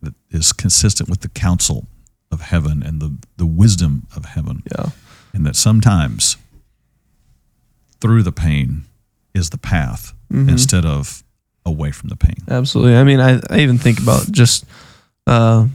that 0.00 0.14
is 0.30 0.52
consistent 0.52 1.08
with 1.08 1.20
the 1.20 1.28
counsel 1.28 1.88
of 2.30 2.40
heaven 2.42 2.82
and 2.82 3.00
the, 3.00 3.16
the 3.36 3.46
wisdom 3.46 4.06
of 4.14 4.24
heaven. 4.26 4.62
Yeah. 4.70 4.90
And 5.32 5.44
that 5.46 5.56
sometimes 5.56 6.36
through 8.00 8.22
the 8.22 8.32
pain 8.32 8.84
is 9.34 9.50
the 9.50 9.58
path 9.58 10.14
mm-hmm. 10.32 10.48
instead 10.48 10.84
of 10.84 11.22
away 11.64 11.90
from 11.90 12.08
the 12.08 12.16
pain. 12.16 12.36
Absolutely. 12.48 12.96
I 12.96 13.04
mean, 13.04 13.20
I, 13.20 13.40
I 13.50 13.60
even 13.60 13.78
think 13.78 14.00
about 14.00 14.30
just 14.30 14.64
uh, 15.26 15.66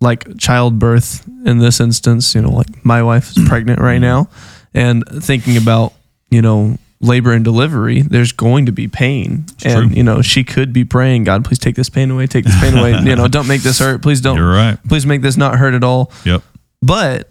like 0.00 0.38
childbirth 0.38 1.26
in 1.44 1.58
this 1.58 1.80
instance, 1.80 2.34
you 2.34 2.42
know, 2.42 2.50
like 2.50 2.84
my 2.84 3.02
wife 3.02 3.30
is 3.30 3.36
mm-hmm. 3.36 3.48
pregnant 3.48 3.80
right 3.80 4.00
mm-hmm. 4.00 4.02
now, 4.02 4.28
and 4.74 5.04
thinking 5.22 5.56
about, 5.56 5.92
you 6.30 6.42
know, 6.42 6.78
labor 7.00 7.32
and 7.32 7.44
delivery, 7.44 8.00
there's 8.00 8.32
going 8.32 8.66
to 8.66 8.72
be 8.72 8.88
pain. 8.88 9.44
and, 9.64 9.90
true. 9.90 9.96
you 9.96 10.02
know, 10.02 10.22
she 10.22 10.44
could 10.44 10.72
be 10.72 10.84
praying, 10.84 11.24
God, 11.24 11.44
please 11.44 11.58
take 11.58 11.74
this 11.74 11.88
pain 11.88 12.10
away, 12.10 12.26
take 12.26 12.44
this 12.44 12.58
pain 12.60 12.78
away. 12.78 12.92
You 13.02 13.16
know, 13.16 13.26
don't 13.26 13.48
make 13.48 13.62
this 13.62 13.80
hurt. 13.80 14.00
Please 14.00 14.20
don't. 14.20 14.36
You're 14.36 14.52
right. 14.52 14.78
Please 14.88 15.04
make 15.04 15.22
this 15.22 15.36
not 15.36 15.58
hurt 15.58 15.74
at 15.74 15.82
all. 15.82 16.12
Yep. 16.24 16.42
But 16.80 17.28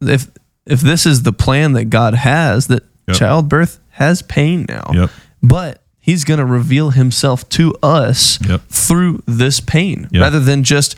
if 0.00 0.28
if 0.64 0.80
this 0.80 1.06
is 1.06 1.24
the 1.24 1.32
plan 1.32 1.72
that 1.72 1.86
God 1.86 2.14
has, 2.14 2.68
that 2.68 2.84
Yep. 3.12 3.18
childbirth 3.18 3.78
has 3.90 4.22
pain 4.22 4.66
now. 4.68 4.90
Yep. 4.92 5.10
But 5.42 5.82
he's 6.00 6.24
going 6.24 6.38
to 6.38 6.46
reveal 6.46 6.90
himself 6.90 7.48
to 7.50 7.74
us 7.82 8.38
Yep. 8.46 8.62
through 8.68 9.22
this 9.26 9.60
pain 9.60 10.08
Yep. 10.10 10.20
rather 10.22 10.40
than 10.40 10.64
just 10.64 10.96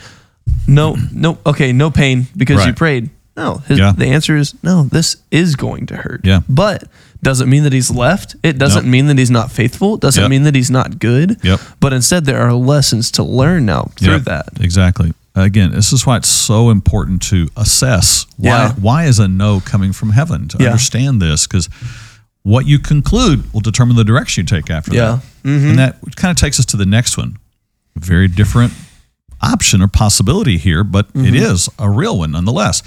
no 0.66 0.96
no 1.12 1.38
okay, 1.46 1.72
no 1.72 1.90
pain 1.90 2.26
because 2.36 2.64
you 2.66 2.72
prayed. 2.72 3.10
No, 3.36 3.62
his, 3.66 3.78
Yeah. 3.78 3.92
the 3.96 4.06
answer 4.06 4.36
is 4.36 4.54
no, 4.62 4.84
this 4.84 5.16
is 5.32 5.56
going 5.56 5.86
to 5.86 5.96
hurt. 5.96 6.20
Yeah. 6.24 6.40
But 6.48 6.84
doesn't 7.22 7.48
mean 7.48 7.64
that 7.64 7.72
he's 7.72 7.90
left. 7.90 8.36
It 8.42 8.58
doesn't 8.58 8.84
Nope. 8.84 8.90
mean 8.92 9.06
that 9.06 9.18
he's 9.18 9.30
not 9.30 9.50
faithful. 9.50 9.94
It 9.96 10.00
doesn't 10.02 10.22
Yep. 10.22 10.30
mean 10.30 10.42
that 10.44 10.54
he's 10.54 10.70
not 10.70 10.98
good. 11.00 11.38
Yep. 11.42 11.58
But 11.80 11.92
instead 11.94 12.26
there 12.26 12.38
are 12.46 12.52
lessons 12.52 13.10
to 13.12 13.22
learn 13.24 13.64
now 13.66 13.90
through 13.96 14.12
Yep, 14.16 14.24
that. 14.24 14.48
Exactly. 14.60 15.14
Again, 15.34 15.72
this 15.72 15.92
is 15.92 16.06
why 16.06 16.16
it's 16.18 16.28
so 16.28 16.70
important 16.70 17.22
to 17.22 17.48
assess 17.56 18.26
why 18.36 18.48
Yeah. 18.50 18.72
why 18.80 19.04
is 19.06 19.18
a 19.18 19.26
no 19.26 19.58
coming 19.60 19.92
from 19.92 20.10
heaven 20.10 20.46
to 20.48 20.58
Yeah. 20.60 20.66
understand 20.68 21.20
this 21.20 21.46
because 21.48 21.68
what 22.44 22.66
you 22.66 22.78
conclude 22.78 23.52
will 23.52 23.60
determine 23.60 23.96
the 23.96 24.04
direction 24.04 24.42
you 24.42 24.46
take 24.46 24.70
after 24.70 24.94
Yeah. 24.94 25.18
Mm-hmm. 25.42 25.76
that. 25.76 25.96
And 25.96 26.02
that 26.02 26.16
kind 26.16 26.30
of 26.30 26.36
takes 26.40 26.58
us 26.60 26.64
to 26.66 26.76
the 26.76 26.86
next 26.86 27.16
one. 27.18 27.38
A 27.96 28.00
very 28.00 28.28
different 28.28 28.72
option 29.42 29.82
or 29.82 29.88
possibility 29.88 30.56
here, 30.58 30.84
but 30.84 31.08
Mm-hmm. 31.12 31.26
it 31.26 31.34
is 31.34 31.68
a 31.78 31.90
real 31.90 32.18
one 32.18 32.30
nonetheless. 32.32 32.82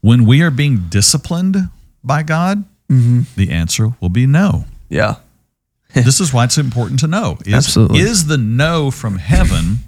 When 0.00 0.24
we 0.26 0.42
are 0.42 0.50
being 0.50 0.88
disciplined 0.88 1.56
by 2.02 2.22
God, 2.24 2.64
Mm-hmm. 2.90 3.20
the 3.36 3.50
answer 3.50 3.92
will 4.00 4.08
be 4.08 4.26
no. 4.26 4.64
Yeah. 4.88 5.16
this 5.94 6.20
is 6.20 6.32
why 6.32 6.44
it's 6.44 6.56
important 6.56 7.00
to 7.00 7.06
know. 7.06 7.36
Is, 7.44 7.52
Absolutely. 7.54 8.00
Is 8.00 8.26
the 8.26 8.38
no 8.38 8.90
from 8.90 9.18
heaven 9.18 9.78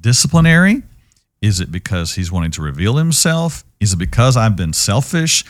disciplinary? 0.00 0.82
Is 1.40 1.60
it 1.60 1.70
because 1.72 2.14
he's 2.14 2.30
wanting 2.32 2.50
to 2.52 2.62
reveal 2.62 2.96
himself? 2.96 3.64
Is 3.80 3.92
it 3.92 3.96
because 3.96 4.36
I've 4.36 4.56
been 4.56 4.72
selfish? 4.72 5.44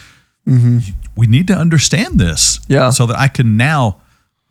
We 0.46 1.26
need 1.26 1.46
to 1.48 1.54
understand 1.54 2.18
this 2.18 2.58
Mm-hmm. 2.58 2.72
Yeah. 2.72 2.90
so 2.90 3.06
that 3.06 3.18
I 3.18 3.28
can 3.28 3.56
now 3.56 4.00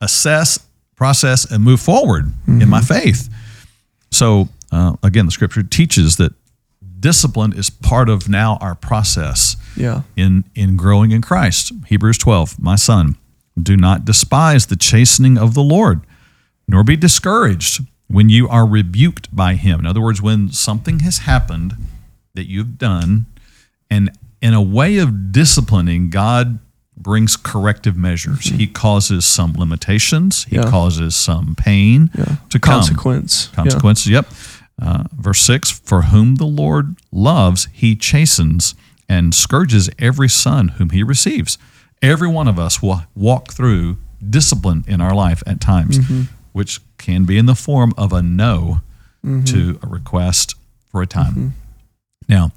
assess, 0.01 0.59
process, 0.95 1.49
and 1.49 1.63
move 1.63 1.79
forward 1.81 2.31
in 2.47 2.69
my 2.69 2.79
Mm-hmm. 2.81 2.93
faith. 2.93 3.29
So, 4.11 4.49
uh, 4.71 4.95
again, 5.03 5.25
the 5.25 5.31
scripture 5.31 5.63
teaches 5.63 6.17
that 6.17 6.33
discipline 6.99 7.53
is 7.53 7.69
part 7.69 8.09
of 8.09 8.29
now 8.29 8.57
our 8.61 8.75
process 8.75 9.57
Yeah. 9.75 10.01
in 10.15 10.43
in 10.55 10.77
growing 10.77 11.11
in 11.11 11.21
Christ. 11.21 11.71
Hebrews 11.87 12.17
12, 12.17 12.59
my 12.59 12.75
son, 12.77 13.15
do 13.61 13.75
not 13.77 14.05
despise 14.05 14.65
the 14.67 14.75
chastening 14.75 15.37
of 15.37 15.53
the 15.53 15.61
Lord, 15.63 16.01
nor 16.67 16.83
be 16.83 16.95
discouraged 16.95 17.81
when 18.07 18.29
you 18.29 18.47
are 18.49 18.65
rebuked 18.65 19.35
by 19.35 19.55
him. 19.55 19.79
In 19.81 19.85
other 19.85 20.01
words, 20.01 20.21
when 20.21 20.51
something 20.51 20.99
has 20.99 21.19
happened 21.19 21.75
that 22.35 22.47
you've 22.49 22.77
done 22.77 23.25
and 23.89 24.09
in 24.43 24.53
a 24.53 24.61
way 24.61 24.97
of 24.97 25.31
disciplining, 25.31 26.09
God 26.11 26.59
brings 26.95 27.35
corrective 27.35 27.97
measures. 27.97 28.45
He 28.45 28.67
causes 28.67 29.25
some 29.25 29.53
limitations, 29.53 30.43
he 30.45 30.57
Yeah. 30.57 30.69
causes 30.69 31.15
some 31.15 31.55
pain 31.55 32.11
Yeah. 32.17 32.35
to 32.49 32.59
come 32.59 32.75
Consequence. 32.81 33.49
Yeah. 33.51 33.55
consequences. 33.55 34.07
Yep. 34.07 34.31
Uh, 34.81 35.03
verse 35.17 35.41
six: 35.41 35.71
For 35.71 36.03
whom 36.03 36.35
the 36.35 36.45
Lord 36.45 36.95
loves, 37.11 37.67
He 37.73 37.95
chastens 37.95 38.75
and 39.09 39.33
scourges 39.33 39.89
every 39.97 40.29
son 40.29 40.69
whom 40.77 40.89
He 40.91 41.03
receives. 41.03 41.57
Every 42.01 42.27
one 42.27 42.47
of 42.47 42.59
us 42.59 42.81
will 42.81 43.03
walk 43.15 43.53
through 43.53 43.97
discipline 44.29 44.83
in 44.87 44.99
our 45.01 45.15
life 45.15 45.41
at 45.47 45.59
times, 45.61 45.97
Mm-hmm. 45.99 46.21
which 46.53 46.79
can 46.97 47.23
be 47.25 47.37
in 47.37 47.45
the 47.45 47.55
form 47.55 47.93
of 47.97 48.11
a 48.13 48.21
no 48.21 48.81
Mm-hmm. 49.25 49.43
to 49.45 49.79
a 49.81 49.87
request 49.87 50.55
for 50.91 51.01
a 51.01 51.07
time. 51.07 51.53
Now, 52.27 52.51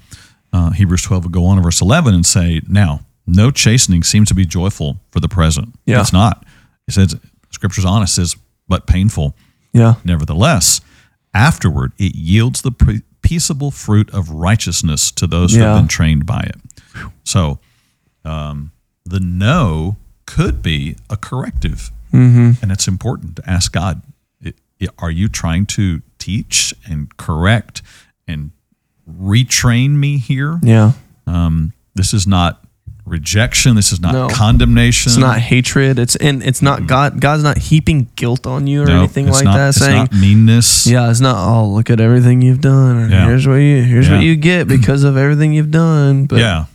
uh, 0.53 0.71
Hebrews 0.71 1.01
12 1.03 1.25
would 1.25 1.33
go 1.33 1.45
on 1.45 1.57
in 1.57 1.63
verse 1.63 1.81
11 1.81 2.13
and 2.13 2.25
say, 2.25 2.61
Now, 2.67 3.01
no 3.25 3.51
chastening 3.51 4.03
seems 4.03 4.27
to 4.29 4.33
be 4.33 4.45
joyful 4.45 4.97
for 5.11 5.19
the 5.19 5.27
present. 5.27 5.75
Yeah. 5.85 6.01
It's 6.01 6.13
not. 6.13 6.45
It 6.87 6.93
says, 6.93 7.15
Scripture's 7.51 7.85
honest, 7.85 8.15
says, 8.15 8.35
but 8.67 8.87
painful. 8.87 9.35
Yeah. 9.73 9.95
Nevertheless, 10.05 10.81
afterward 11.33 11.91
it 11.97 12.15
yields 12.15 12.61
the 12.61 12.71
pre- 12.71 13.01
peaceable 13.21 13.71
fruit 13.71 14.09
of 14.13 14.29
righteousness 14.29 15.11
to 15.11 15.27
those 15.27 15.53
who 15.53 15.61
have 15.61 15.77
been 15.81 15.87
trained 15.87 16.25
by 16.25 16.41
it. 16.41 16.55
So, 17.23 17.59
um, 18.25 18.71
the 19.05 19.19
no 19.19 19.97
could 20.25 20.61
be 20.61 20.95
a 21.09 21.17
corrective, 21.17 21.91
Mm-hmm. 22.13 22.51
and 22.63 22.71
it's 22.71 22.87
important 22.87 23.35
to 23.35 23.49
ask 23.49 23.71
God: 23.73 24.01
i- 24.45 24.53
i- 24.81 24.87
Are 24.97 25.11
you 25.11 25.27
trying 25.27 25.65
to 25.67 26.01
teach 26.19 26.73
and 26.89 27.15
correct 27.17 27.81
and 28.27 28.51
retrain 29.09 29.91
me 29.91 30.17
here? 30.17 30.59
Yeah. 30.63 30.93
Um, 31.25 31.73
this 31.95 32.13
is 32.13 32.27
not 32.27 32.63
rejection. 33.05 33.75
This 33.75 33.93
is 33.93 34.01
not 34.01 34.13
No. 34.13 34.27
condemnation. 34.27 35.09
It's 35.11 35.17
not 35.17 35.39
hatred. 35.39 35.97
It's 35.97 36.15
and 36.17 36.43
it's 36.43 36.61
not 36.61 36.87
God. 36.87 37.21
God's 37.21 37.43
not 37.43 37.57
heaping 37.57 38.09
guilt 38.17 38.45
on 38.45 38.67
you 38.67 38.81
or 38.83 38.85
Mm. 38.85 38.89
No, 38.89 38.97
anything 38.99 39.29
like 39.29 39.45
not- 39.45 39.55
that. 39.55 39.67
It's 39.69 39.77
Saying, 39.77 39.95
not 39.95 40.13
meanness. 40.13 40.85
yeah, 40.85 41.09
it's 41.09 41.21
not. 41.21 41.35
Oh, 41.37 41.69
look 41.69 41.89
at 41.89 42.01
everything 42.01 42.41
you've 42.41 42.59
done. 42.61 43.09
Yeah. 43.09 43.25
Here's 43.25 43.47
what 43.47 43.55
you. 43.55 43.81
Here's 43.81 44.07
Yeah. 44.07 44.15
what 44.15 44.23
you 44.23 44.35
get 44.35 44.67
because 44.75 45.03
of 45.03 45.15
everything 45.15 45.53
you've 45.53 45.71
done. 45.71 46.25
But 46.25 46.39
yeah. 46.39 46.65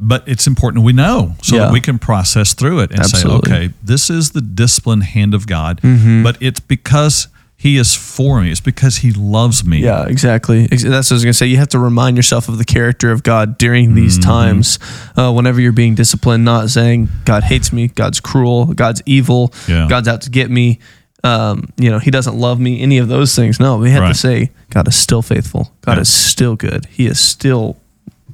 But 0.00 0.22
it's 0.26 0.46
important 0.46 0.84
we 0.84 0.92
know 0.92 1.34
so 1.42 1.56
Yeah. 1.56 1.62
that 1.62 1.72
we 1.72 1.80
can 1.80 1.98
process 1.98 2.54
through 2.54 2.80
it 2.80 2.90
and 2.92 3.00
Absolutely. 3.00 3.50
say, 3.50 3.56
okay, 3.56 3.74
this 3.82 4.10
is 4.10 4.30
the 4.30 4.40
disciplined 4.40 5.02
hand 5.04 5.34
of 5.34 5.46
God, 5.48 5.80
Mm-hmm. 5.82 6.22
but 6.22 6.36
it's 6.40 6.60
because 6.60 7.26
He 7.60 7.76
is 7.76 7.92
for 7.92 8.40
me. 8.40 8.52
It's 8.52 8.60
because 8.60 8.98
He 8.98 9.10
loves 9.10 9.64
me. 9.64 9.80
Yeah, 9.80 10.06
exactly. 10.06 10.68
That's 10.68 10.84
what 10.84 10.94
I 11.10 11.14
was 11.14 11.24
gonna 11.24 11.32
say. 11.32 11.46
You 11.46 11.56
have 11.56 11.68
to 11.70 11.80
remind 11.80 12.16
yourself 12.16 12.48
of 12.48 12.56
the 12.56 12.64
character 12.64 13.10
of 13.10 13.24
God 13.24 13.58
during 13.58 13.94
these 13.96 14.16
Mm-hmm. 14.16 14.30
times, 14.30 14.78
uh, 15.16 15.32
whenever 15.32 15.60
you're 15.60 15.72
being 15.72 15.96
disciplined. 15.96 16.44
Not 16.44 16.70
saying 16.70 17.08
God 17.24 17.42
hates 17.42 17.72
me, 17.72 17.88
God's 17.88 18.20
cruel, 18.20 18.66
God's 18.66 19.02
evil, 19.06 19.52
Yeah. 19.66 19.88
God's 19.88 20.06
out 20.06 20.22
to 20.22 20.30
get 20.30 20.50
me. 20.52 20.78
Um, 21.24 21.68
you 21.76 21.90
know, 21.90 21.98
He 21.98 22.12
doesn't 22.12 22.36
love 22.36 22.60
me. 22.60 22.80
Any 22.80 22.98
of 22.98 23.08
those 23.08 23.34
things. 23.34 23.58
No, 23.58 23.76
we 23.78 23.90
have 23.90 24.02
Right. 24.02 24.08
to 24.12 24.18
say 24.18 24.50
God 24.70 24.86
is 24.86 24.94
still 24.94 25.20
faithful. 25.22 25.72
God 25.80 25.96
Yeah. 25.96 26.02
is 26.02 26.08
still 26.08 26.54
good. 26.54 26.86
He 26.88 27.06
is 27.06 27.18
still, 27.18 27.76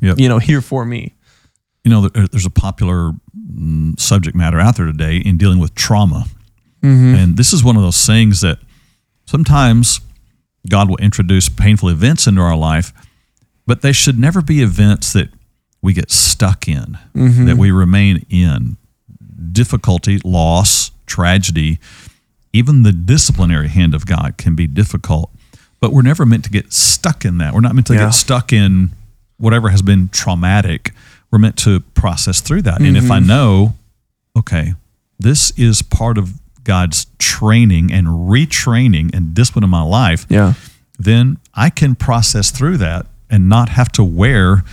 Yep. 0.02 0.18
you 0.18 0.28
know, 0.28 0.38
here 0.38 0.60
for 0.60 0.84
me. 0.84 1.14
You 1.82 1.90
know, 1.90 2.08
there's 2.08 2.44
a 2.46 2.50
popular 2.50 3.12
mm, 3.58 3.98
subject 3.98 4.36
matter 4.36 4.60
out 4.60 4.76
there 4.76 4.86
today 4.86 5.16
in 5.16 5.38
dealing 5.38 5.60
with 5.60 5.74
trauma. 5.74 6.26
Mm-hmm. 6.82 7.14
And 7.14 7.36
this 7.38 7.52
is 7.54 7.64
one 7.64 7.76
of 7.76 7.82
those 7.82 8.04
things 8.04 8.40
that 8.42 8.58
sometimes 9.26 10.00
God 10.68 10.88
will 10.88 10.96
introduce 10.98 11.48
painful 11.48 11.88
events 11.88 12.26
into 12.26 12.40
our 12.40 12.56
life, 12.56 12.92
but 13.66 13.82
they 13.82 13.92
should 13.92 14.18
never 14.18 14.40
be 14.42 14.62
events 14.62 15.12
that 15.12 15.28
we 15.82 15.92
get 15.92 16.10
stuck 16.10 16.66
in, 16.68 16.98
Mm-hmm. 17.14 17.46
that 17.46 17.56
we 17.56 17.70
remain 17.70 18.24
in. 18.30 18.76
Difficulty, 19.52 20.18
loss, 20.24 20.90
tragedy, 21.06 21.78
even 22.52 22.82
the 22.82 22.92
disciplinary 22.92 23.68
hand 23.68 23.94
of 23.94 24.06
God 24.06 24.36
can 24.38 24.54
be 24.54 24.66
difficult, 24.66 25.30
but 25.80 25.92
we're 25.92 26.02
never 26.02 26.24
meant 26.24 26.44
to 26.44 26.50
get 26.50 26.72
stuck 26.72 27.24
in 27.24 27.38
that. 27.38 27.52
We're 27.52 27.60
not 27.60 27.74
meant 27.74 27.86
to 27.88 27.94
Yeah. 27.94 28.06
get 28.06 28.14
stuck 28.14 28.52
in 28.52 28.90
whatever 29.36 29.68
has 29.70 29.82
been 29.82 30.08
traumatic. 30.08 30.92
We're 31.30 31.38
meant 31.40 31.56
to 31.58 31.80
process 31.80 32.40
through 32.40 32.62
that. 32.62 32.80
And 32.80 32.96
if 32.96 33.10
I 33.10 33.18
Mm-hmm. 33.18 33.26
know, 33.26 33.74
okay, 34.38 34.74
this 35.18 35.50
is 35.58 35.82
part 35.82 36.16
of 36.16 36.40
God's 36.64 37.06
training 37.18 37.92
and 37.92 38.06
retraining 38.06 39.14
and 39.14 39.34
discipline 39.34 39.64
in 39.64 39.70
my 39.70 39.82
life, 39.82 40.26
Yeah. 40.28 40.54
then 40.98 41.38
I 41.54 41.70
can 41.70 41.94
process 41.94 42.50
through 42.50 42.78
that 42.78 43.06
and 43.30 43.48
not 43.48 43.68
have 43.70 43.90
to 43.92 44.04
wear 44.04 44.64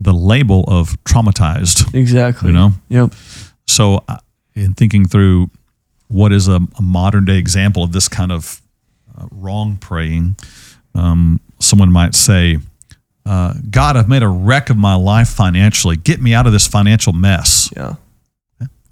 the 0.00 0.12
label 0.12 0.64
of 0.68 0.96
traumatized. 1.04 1.94
Exactly. 1.94 2.48
You 2.48 2.54
know? 2.54 2.72
Yep. 2.88 3.12
So, 3.66 4.04
in 4.54 4.74
thinking 4.74 5.06
through 5.06 5.50
what 6.08 6.32
is 6.32 6.48
a, 6.48 6.60
a 6.78 6.82
modern 6.82 7.24
day 7.24 7.38
example 7.38 7.82
of 7.82 7.92
this 7.92 8.08
kind 8.08 8.30
of 8.30 8.60
uh, 9.18 9.26
wrong 9.30 9.76
praying, 9.76 10.36
um, 10.94 11.40
someone 11.60 11.90
might 11.90 12.14
say, 12.14 12.58
uh, 13.26 13.54
God, 13.70 13.96
I've 13.96 14.08
made 14.08 14.22
a 14.22 14.28
wreck 14.28 14.68
of 14.70 14.76
my 14.76 14.94
life 14.94 15.28
financially. 15.30 15.96
Get 15.96 16.20
me 16.20 16.34
out 16.34 16.46
of 16.46 16.52
this 16.52 16.66
financial 16.66 17.12
mess. 17.14 17.70
Yeah. 17.74 17.94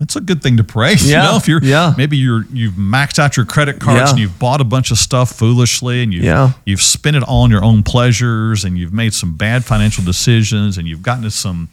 That's 0.03 0.17
a 0.17 0.21
good 0.21 0.43
thing 0.43 0.57
to 0.57 0.65
pray. 0.65 0.95
You 1.01 1.13
Yeah, 1.13 1.23
know, 1.23 1.37
if 1.37 1.47
you're 1.47 1.63
yeah. 1.63 1.95
maybe 1.97 2.17
you're 2.17 2.45
you've 2.53 2.75
maxed 2.75 3.21
out 3.21 3.37
your 3.37 3.47
credit 3.47 3.79
cards 3.79 4.01
Yeah. 4.01 4.11
and 4.11 4.19
you've 4.19 4.37
bought 4.41 4.61
a 4.61 4.65
bunch 4.65 4.91
of 4.91 4.99
stuff 4.99 5.31
foolishly 5.31 6.03
and 6.03 6.13
you've 6.13 6.25
Yeah. 6.25 6.53
you've 6.67 6.83
spent 6.83 7.15
it 7.17 7.23
all 7.23 7.43
on 7.45 7.51
your 7.51 7.63
own 7.65 7.85
pleasures 7.85 8.65
and 8.65 8.77
you've 8.77 8.93
made 8.93 9.15
some 9.15 9.35
bad 9.37 9.65
financial 9.65 10.03
decisions 10.05 10.77
and 10.77 10.89
you've 10.89 11.03
gotten 11.03 11.23
to 11.23 11.31
some 11.31 11.69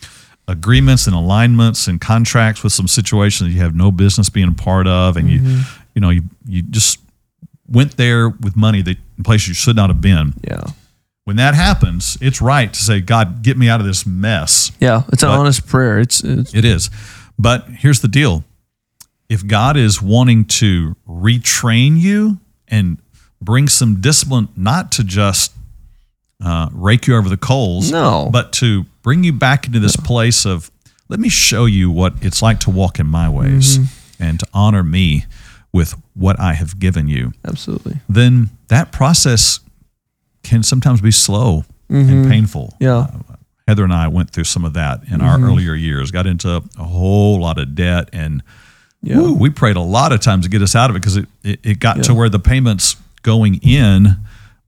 agreements 0.47 1.07
and 1.07 1.15
alignments 1.15 1.87
and 1.87 1.99
contracts 1.99 2.63
with 2.63 2.71
some 2.73 2.87
situations 2.87 3.49
that 3.49 3.53
you 3.55 3.61
have 3.61 3.75
no 3.75 3.91
business 3.91 4.29
being 4.29 4.49
a 4.49 4.53
part 4.53 4.85
of 4.87 5.17
and 5.17 5.27
Mm-hmm. 5.29 5.47
you 5.47 5.61
you 5.95 6.01
know 6.01 6.09
you 6.11 6.21
you 6.47 6.61
just 6.61 6.99
went 7.67 7.97
there 7.97 8.29
with 8.29 8.55
money 8.55 8.83
that 8.83 8.97
in 9.17 9.23
places 9.23 9.47
you 9.47 9.53
should 9.55 9.75
not 9.75 9.89
have 9.89 10.01
been. 10.01 10.33
Yeah. 10.47 10.61
When 11.25 11.35
that 11.37 11.53
happens, 11.55 12.17
it's 12.21 12.41
right 12.41 12.71
to 12.73 12.79
say, 12.79 13.01
God, 13.01 13.43
get 13.43 13.55
me 13.57 13.69
out 13.69 13.79
of 13.79 13.85
this 13.85 14.05
mess. 14.05 14.71
Yeah. 14.79 15.03
It's 15.11 15.21
an 15.23 15.29
But- 15.29 15.39
honest 15.39 15.67
prayer. 15.67 15.99
It's, 15.99 16.23
it's 16.23 16.53
It 16.55 16.65
is. 16.65 16.89
But 17.39 17.65
here's 17.69 18.01
the 18.01 18.07
deal 18.07 18.43
if 19.29 19.45
God 19.47 19.77
is 19.77 20.01
wanting 20.01 20.45
to 20.45 20.95
retrain 21.07 21.97
you 21.99 22.39
and 22.67 22.97
bring 23.41 23.67
some 23.67 24.01
discipline, 24.01 24.49
not 24.57 24.91
to 24.93 25.03
just 25.03 25.53
uh, 26.43 26.69
rake 26.73 27.07
you 27.07 27.15
over 27.15 27.29
the 27.29 27.37
coals, 27.37 27.91
No. 27.91 28.29
but 28.31 28.51
to 28.53 28.85
bring 29.01 29.23
you 29.23 29.31
back 29.33 29.65
into 29.67 29.79
this 29.79 29.95
place 29.95 30.45
of 30.45 30.69
let 31.07 31.19
me 31.19 31.29
show 31.29 31.65
you 31.65 31.89
what 31.89 32.13
it's 32.21 32.41
like 32.41 32.59
to 32.61 32.69
walk 32.69 32.99
in 32.99 33.07
my 33.07 33.29
ways 33.29 33.77
Mm-hmm. 33.77 34.23
and 34.23 34.39
to 34.39 34.47
honor 34.53 34.83
me 34.83 35.25
with 35.73 35.95
what 36.13 36.39
I 36.39 36.53
have 36.53 36.79
given 36.79 37.07
you. 37.07 37.31
Absolutely. 37.45 37.97
Then 38.09 38.49
that 38.67 38.91
process 38.91 39.59
can 40.43 40.63
sometimes 40.63 41.01
be 41.01 41.11
slow 41.11 41.63
Mm-hmm. 41.89 42.09
and 42.11 42.29
painful. 42.29 42.75
Yeah. 42.79 43.07
Heather 43.69 43.83
and 43.83 43.93
I 43.93 44.07
went 44.07 44.31
through 44.31 44.45
some 44.45 44.65
of 44.65 44.73
that 44.73 45.01
in 45.03 45.19
Mm-hmm. 45.19 45.21
our 45.21 45.39
earlier 45.39 45.75
years, 45.75 46.09
got 46.09 46.25
into 46.25 46.49
a 46.77 46.83
whole 46.83 47.39
lot 47.39 47.59
of 47.59 47.75
debt 47.75 48.09
and 48.11 48.41
Yeah. 49.03 49.17
woo, 49.19 49.33
we 49.33 49.51
prayed 49.51 49.75
a 49.75 49.81
lot 49.81 50.11
of 50.11 50.21
times 50.21 50.45
to 50.45 50.49
get 50.49 50.61
us 50.63 50.75
out 50.75 50.89
of 50.89 50.95
it 50.95 50.99
because 50.99 51.17
it, 51.17 51.27
it, 51.43 51.59
it 51.63 51.79
got 51.79 52.03
to 52.05 52.13
where 52.15 52.29
the 52.29 52.39
payments 52.39 52.95
going 53.21 53.55
in 53.61 54.15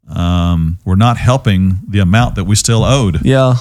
um, 0.08 0.78
were 0.86 0.96
not 0.96 1.18
helping 1.18 1.80
the 1.88 2.00
amount 2.00 2.36
that 2.36 2.44
we 2.44 2.56
still 2.56 2.84
owed. 2.84 3.26
Yeah. 3.26 3.56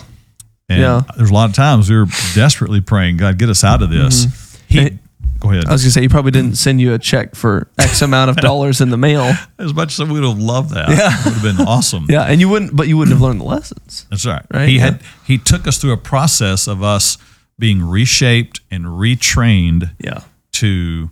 And 0.68 0.80
Yeah. 0.80 1.02
there's 1.16 1.30
a 1.30 1.34
lot 1.34 1.48
of 1.48 1.56
times 1.56 1.88
we 1.88 1.96
were 1.96 2.06
desperately 2.34 2.80
praying, 2.82 3.16
God, 3.16 3.38
get 3.38 3.48
us 3.48 3.64
out 3.64 3.82
of 3.82 3.90
this. 3.90 4.26
He, 4.68 4.80
Hey, 4.80 4.98
go 5.40 5.50
ahead. 5.50 5.66
I 5.66 5.72
was 5.72 5.82
gonna 5.82 5.90
say 5.90 6.02
he 6.02 6.08
probably 6.08 6.30
didn't 6.30 6.56
send 6.56 6.80
you 6.80 6.94
a 6.94 6.98
check 6.98 7.34
for 7.34 7.68
X 7.78 8.02
amount 8.02 8.30
of 8.30 8.36
dollars 8.48 8.80
in 8.80 8.90
the 8.90 8.96
mail. 8.96 9.32
as 9.58 9.74
much 9.74 9.98
as 9.98 10.06
we 10.06 10.20
would 10.20 10.28
have 10.28 10.38
loved 10.38 10.70
that, 10.70 10.88
Yeah. 10.90 11.18
it 11.18 11.24
would 11.24 11.34
have 11.34 11.42
been 11.42 11.66
awesome. 11.66 12.06
Yeah, 12.08 12.22
and 12.22 12.40
you 12.40 12.48
wouldn't, 12.48 12.76
but 12.76 12.88
you 12.88 12.96
wouldn't 12.96 13.14
have 13.14 13.22
learned 13.22 13.40
the 13.40 13.44
lessons. 13.44 14.06
That's 14.10 14.26
right. 14.26 14.44
Right, 14.52 14.68
He 14.68 14.76
yeah. 14.76 14.82
had 14.82 15.02
he 15.26 15.38
took 15.38 15.66
us 15.66 15.78
through 15.78 15.92
a 15.92 15.96
process 15.96 16.66
of 16.66 16.82
us 16.82 17.18
being 17.58 17.82
reshaped 17.82 18.60
and 18.70 18.84
retrained 18.84 19.90
Yeah. 19.98 20.22
to 20.52 21.10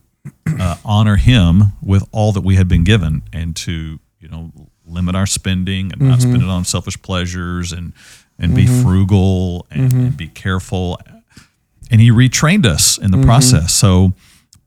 uh, 0.59 0.77
honor 0.85 1.17
him 1.17 1.73
with 1.83 2.07
all 2.13 2.33
that 2.33 2.43
we 2.43 2.57
had 2.57 2.69
been 2.69 2.85
given 2.85 3.23
and 3.33 3.57
to 3.57 3.99
you 4.21 4.29
know 4.29 4.53
limit 4.87 5.15
our 5.15 5.27
spending 5.27 5.93
and 5.93 6.01
not 6.01 6.19
mm-hmm. 6.19 6.31
spend 6.31 6.43
it 6.43 6.49
on 6.49 6.65
selfish 6.65 7.01
pleasures 7.03 7.73
and 7.73 7.93
and 8.39 8.55
be 8.55 8.65
mm-hmm. 8.65 8.83
frugal 8.83 9.67
and, 9.71 9.91
mm-hmm. 9.91 10.01
and 10.01 10.17
be 10.17 10.29
careful 10.29 10.99
and 11.91 12.01
he 12.01 12.11
retrained 12.11 12.67
us 12.67 12.99
in 12.99 13.11
the 13.11 13.17
mm-hmm. 13.17 13.27
process 13.27 13.73
so 13.75 14.13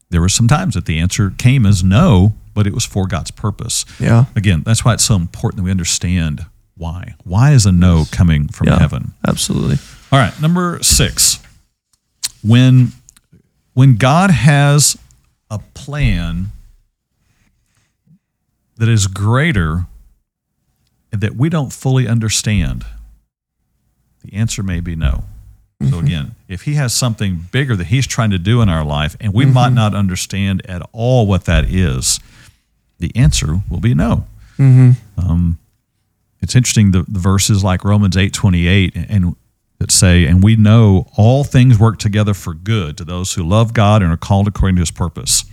there 0.09 0.21
were 0.21 0.29
some 0.29 0.47
times 0.47 0.73
that 0.75 0.85
the 0.85 0.99
answer 0.99 1.31
came 1.37 1.65
as 1.65 1.83
no 1.83 2.33
but 2.53 2.65
it 2.67 2.73
was 2.73 2.85
for 2.85 3.07
god's 3.07 3.31
purpose 3.31 3.85
Yeah. 3.99 4.25
again 4.35 4.63
that's 4.65 4.83
why 4.85 4.93
it's 4.93 5.05
so 5.05 5.15
important 5.15 5.57
that 5.57 5.63
we 5.63 5.71
understand 5.71 6.45
why 6.77 7.15
why 7.23 7.51
is 7.51 7.65
a 7.65 7.71
no 7.71 8.05
coming 8.11 8.47
from 8.47 8.67
Yeah. 8.67 8.79
heaven 8.79 9.13
Absolutely. 9.27 9.77
all 10.11 10.19
right, 10.19 10.39
number 10.41 10.79
six. 10.81 11.39
When 12.43 12.91
when 13.73 13.95
God 13.97 14.31
has 14.31 14.97
a 15.49 15.59
plan 15.73 16.51
that 18.77 18.89
is 18.89 19.07
greater 19.07 19.85
that 21.11 21.35
we 21.35 21.49
don't 21.49 21.71
fully 21.71 22.07
understand, 22.07 22.83
the 24.25 24.33
answer 24.33 24.63
may 24.63 24.79
be 24.79 24.95
no. 24.95 25.23
So 25.89 25.97
mm-hmm. 25.97 26.05
again, 26.05 26.35
if 26.47 26.63
he 26.63 26.75
has 26.75 26.93
something 26.93 27.47
bigger 27.51 27.75
that 27.75 27.87
he's 27.87 28.05
trying 28.05 28.29
to 28.31 28.37
do 28.37 28.61
in 28.61 28.69
our 28.69 28.83
life 28.83 29.15
and 29.19 29.33
we 29.33 29.45
might 29.45 29.67
mm-hmm. 29.67 29.75
not 29.75 29.95
understand 29.95 30.61
at 30.67 30.81
all 30.91 31.25
what 31.25 31.45
that 31.45 31.65
is, 31.65 32.19
the 32.99 33.11
answer 33.15 33.61
will 33.69 33.79
be 33.79 33.93
no. 33.93 34.27
Mm-hmm. 34.57 34.91
Um, 35.19 35.59
it's 36.41 36.55
interesting 36.55 36.91
the, 36.91 37.03
the 37.07 37.19
verses 37.19 37.63
like 37.63 37.83
Romans 37.83 38.15
8 38.17 38.33
28 38.33 38.95
and 38.95 39.35
that 39.81 39.91
say, 39.91 40.25
and 40.25 40.43
we 40.43 40.55
know 40.55 41.07
all 41.17 41.43
things 41.43 41.79
work 41.79 41.97
together 41.97 42.35
for 42.35 42.53
good 42.53 42.97
to 42.97 43.03
those 43.03 43.33
who 43.33 43.43
love 43.43 43.73
God 43.73 44.03
and 44.03 44.13
are 44.13 44.17
called 44.17 44.47
according 44.47 44.75
to 44.75 44.81
his 44.81 44.91
purpose. 44.91 45.43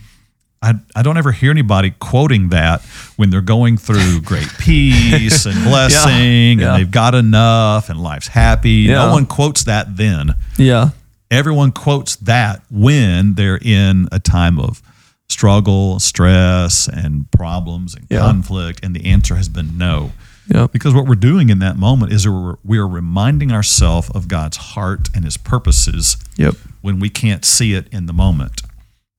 I, 0.60 0.74
I 0.96 1.02
don't 1.02 1.16
ever 1.16 1.30
hear 1.32 1.50
anybody 1.50 1.92
quoting 2.00 2.48
that 2.48 2.82
when 3.16 3.30
they're 3.30 3.40
going 3.40 3.76
through 3.76 4.20
great 4.24 4.48
peace 4.58 5.46
and 5.46 5.54
blessing 5.64 6.58
Yeah. 6.60 6.74
and 6.74 6.80
they've 6.80 6.90
got 6.90 7.14
enough 7.14 7.88
and 7.90 8.02
life's 8.02 8.28
happy. 8.28 8.70
Yeah. 8.88 9.06
No 9.06 9.12
one 9.12 9.26
quotes 9.26 9.64
that 9.64 9.96
then. 9.96 10.34
Yeah. 10.56 10.90
Everyone 11.30 11.70
quotes 11.72 12.16
that 12.16 12.62
when 12.70 13.34
they're 13.34 13.58
in 13.62 14.08
a 14.10 14.18
time 14.18 14.58
of 14.58 14.82
struggle, 15.28 16.00
stress, 16.00 16.88
and 16.88 17.30
problems 17.30 17.94
and 17.94 18.08
conflict, 18.08 18.80
and 18.82 18.96
the 18.96 19.04
answer 19.06 19.36
has 19.36 19.48
been 19.48 19.76
no. 19.78 20.12
Yeah. 20.48 20.66
Because 20.72 20.94
what 20.94 21.06
we're 21.06 21.14
doing 21.16 21.50
in 21.50 21.58
that 21.58 21.76
moment 21.76 22.12
is 22.12 22.26
we're, 22.26 22.56
we 22.64 22.78
are 22.78 22.88
reminding 22.88 23.52
ourselves 23.52 24.10
of 24.14 24.26
God's 24.26 24.56
heart 24.56 25.08
and 25.14 25.24
His 25.24 25.36
purposes 25.36 26.16
Yep. 26.36 26.54
when 26.80 26.98
we 26.98 27.10
can't 27.10 27.44
see 27.44 27.74
it 27.74 27.86
in 27.92 28.06
the 28.06 28.14
moment. 28.14 28.62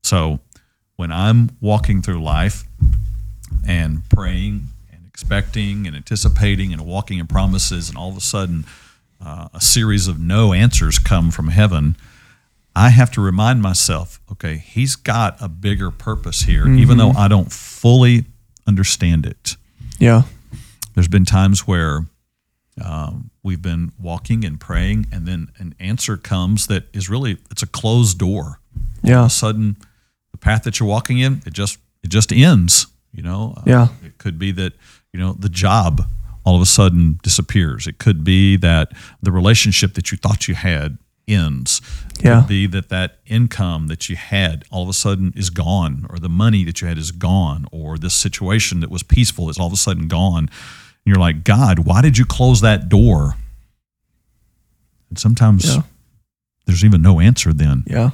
So 0.03 0.39
when 0.99 1.13
I'm 1.13 1.49
walking 1.61 2.01
through 2.01 2.21
life 2.21 2.65
and 3.65 4.01
praying 4.09 4.67
and 4.91 5.05
expecting 5.07 5.87
and 5.87 5.95
anticipating 5.95 6.73
and 6.73 6.85
walking 6.85 7.19
in 7.19 7.25
promises, 7.25 7.87
and 7.87 7.97
all 7.97 8.09
of 8.09 8.17
a 8.17 8.21
sudden 8.21 8.65
uh, 9.25 9.47
a 9.53 9.61
series 9.61 10.09
of 10.09 10.19
no 10.19 10.51
answers 10.51 10.99
come 10.99 11.31
from 11.31 11.47
heaven, 11.47 11.95
I 12.75 12.89
have 12.89 13.11
to 13.11 13.21
remind 13.21 13.61
myself, 13.61 14.19
okay, 14.29 14.57
He's 14.57 14.97
got 14.97 15.37
a 15.41 15.47
bigger 15.47 15.89
purpose 15.89 16.41
here, 16.41 16.67
even 16.67 16.97
though 16.97 17.11
I 17.11 17.29
don't 17.29 17.49
fully 17.49 18.25
understand 18.67 19.25
it 19.25 19.55
Yeah. 19.99 20.23
there's 20.95 21.07
been 21.07 21.23
times 21.25 21.65
where 21.65 22.07
um, 22.83 23.29
we've 23.41 23.61
been 23.61 23.93
walking 23.97 24.43
and 24.43 24.59
praying 24.59 25.07
and 25.13 25.25
then 25.25 25.47
an 25.59 25.75
answer 25.79 26.17
comes 26.17 26.67
that 26.67 26.93
is 26.93 27.09
really 27.09 27.37
it's 27.49 27.63
a 27.63 27.67
closed 27.67 28.17
door 28.19 28.59
all 29.03 29.09
Yeah. 29.09 29.19
of 29.21 29.27
a 29.27 29.29
sudden 29.29 29.77
path 30.41 30.63
that 30.63 30.79
you're 30.79 30.89
walking 30.89 31.19
in 31.19 31.41
it 31.45 31.53
just 31.53 31.77
it 32.03 32.09
just 32.09 32.31
ends 32.31 32.87
you 33.13 33.21
know 33.23 33.53
Uh, 33.57 33.61
Yeah. 33.65 33.87
it 34.03 34.17
could 34.17 34.37
be 34.39 34.51
that 34.53 34.73
you 35.13 35.19
know 35.19 35.33
the 35.33 35.49
job 35.49 36.07
all 36.45 36.55
of 36.55 36.61
a 36.61 36.65
sudden 36.65 37.19
disappears 37.23 37.87
it 37.87 37.97
could 37.97 38.23
be 38.23 38.57
that 38.57 38.91
the 39.21 39.31
relationship 39.31 39.93
that 39.93 40.11
you 40.11 40.17
thought 40.17 40.47
you 40.47 40.55
had 40.55 40.97
ends 41.27 41.81
it 42.17 42.25
Yeah. 42.25 42.39
could 42.41 42.47
be 42.47 42.67
that 42.67 42.89
that 42.89 43.19
income 43.25 43.87
that 43.87 44.09
you 44.09 44.15
had 44.15 44.63
all 44.71 44.81
of 44.83 44.89
a 44.89 44.93
sudden 44.93 45.31
is 45.35 45.49
gone 45.49 46.05
or 46.09 46.17
the 46.19 46.29
money 46.29 46.63
that 46.63 46.81
you 46.81 46.87
had 46.87 46.97
is 46.97 47.11
gone 47.11 47.65
or 47.71 47.97
this 47.97 48.15
situation 48.15 48.79
that 48.79 48.89
was 48.89 49.03
peaceful 49.03 49.49
is 49.49 49.57
all 49.59 49.67
of 49.67 49.73
a 49.73 49.77
sudden 49.77 50.07
gone 50.07 50.43
and 50.49 51.05
you're 51.05 51.23
like 51.27 51.43
god 51.43 51.79
why 51.79 52.01
did 52.01 52.17
you 52.17 52.25
close 52.25 52.61
that 52.61 52.89
door 52.89 53.35
and 55.09 55.17
sometimes 55.19 55.65
Yeah. 55.65 55.81
there's 56.65 56.83
even 56.85 57.01
no 57.01 57.19
answer 57.19 57.53
then 57.53 57.83
Yeah. 57.87 58.11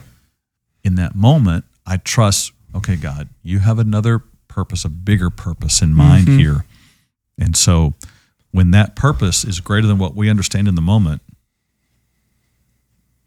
in 0.83 0.95
that 0.95 1.15
moment, 1.15 1.65
I 1.85 1.97
trust, 1.97 2.51
okay, 2.75 2.95
God, 2.95 3.29
you 3.43 3.59
have 3.59 3.79
another 3.79 4.23
purpose, 4.47 4.85
a 4.85 4.89
bigger 4.89 5.29
purpose 5.29 5.81
in 5.81 5.93
mind 5.93 6.27
Mm-hmm. 6.27 6.37
here. 6.39 6.65
And 7.37 7.55
so 7.55 7.93
when 8.51 8.71
that 8.71 8.95
purpose 8.95 9.43
is 9.43 9.59
greater 9.59 9.85
than 9.87 9.97
what 9.97 10.15
we 10.15 10.29
understand 10.29 10.67
in 10.67 10.75
the 10.75 10.81
moment, 10.81 11.21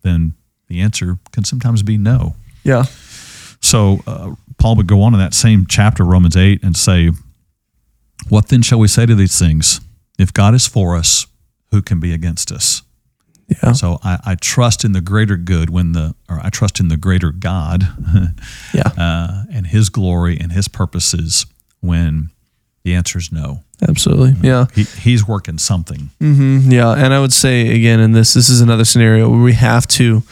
then 0.03 0.35
the 0.69 0.81
answer 0.81 1.19
can 1.33 1.45
sometimes 1.45 1.83
be 1.83 1.97
no. 1.97 2.35
Yeah. 2.65 2.85
So 3.61 4.01
uh, 4.07 4.35
Paul 4.59 4.77
would 4.77 4.87
go 4.87 5.03
on 5.03 5.13
in 5.15 5.21
that 5.21 5.35
same 5.35 5.67
chapter, 5.69 6.05
Romans 6.05 6.37
8, 6.37 6.63
and 6.63 6.77
say, 6.77 7.11
What 8.29 8.49
then 8.49 8.63
shall 8.63 8.79
we 8.79 8.89
say 8.89 9.07
to 9.07 9.15
these 9.15 9.39
things? 9.39 9.81
If 10.19 10.33
God 10.33 10.55
is 10.55 10.67
for 10.67 10.97
us, 10.97 11.27
who 11.71 11.83
can 11.83 12.01
be 12.01 12.13
against 12.15 12.51
us? 12.51 12.83
Yeah. 13.49 13.73
So 13.73 13.99
I, 14.05 14.19
I 14.25 14.35
trust 14.35 14.85
in 14.85 14.93
the 14.93 15.01
greater 15.01 15.37
good 15.37 15.71
when 15.71 15.93
the, 15.93 16.15
or 16.29 16.39
I 16.43 16.51
trust 16.51 16.81
in 16.81 16.89
the 16.89 16.97
greater 16.99 17.31
God 17.31 17.89
Yeah. 18.75 18.89
uh, 18.99 19.45
and 19.51 19.67
His 19.67 19.89
glory 19.89 20.39
and 20.39 20.53
His 20.53 20.69
purposes 20.69 21.47
when 21.81 22.31
the 22.85 22.95
answer 22.95 23.19
is 23.19 23.33
no. 23.33 23.61
Absolutely. 23.89 24.35
Yeah. 24.47 24.67
He, 24.75 24.83
he's 24.85 25.27
working 25.27 25.57
something. 25.59 26.11
Mm-hmm. 26.21 26.71
Yeah, 26.71 26.93
and 26.93 27.15
I 27.15 27.21
would 27.21 27.33
say 27.33 27.75
again 27.75 28.01
in 28.01 28.13
this, 28.13 28.35
this 28.35 28.49
is 28.49 28.61
another 28.61 28.85
scenario 28.85 29.29
where 29.31 29.41
we 29.43 29.53
have 29.55 29.87
to 29.89 30.23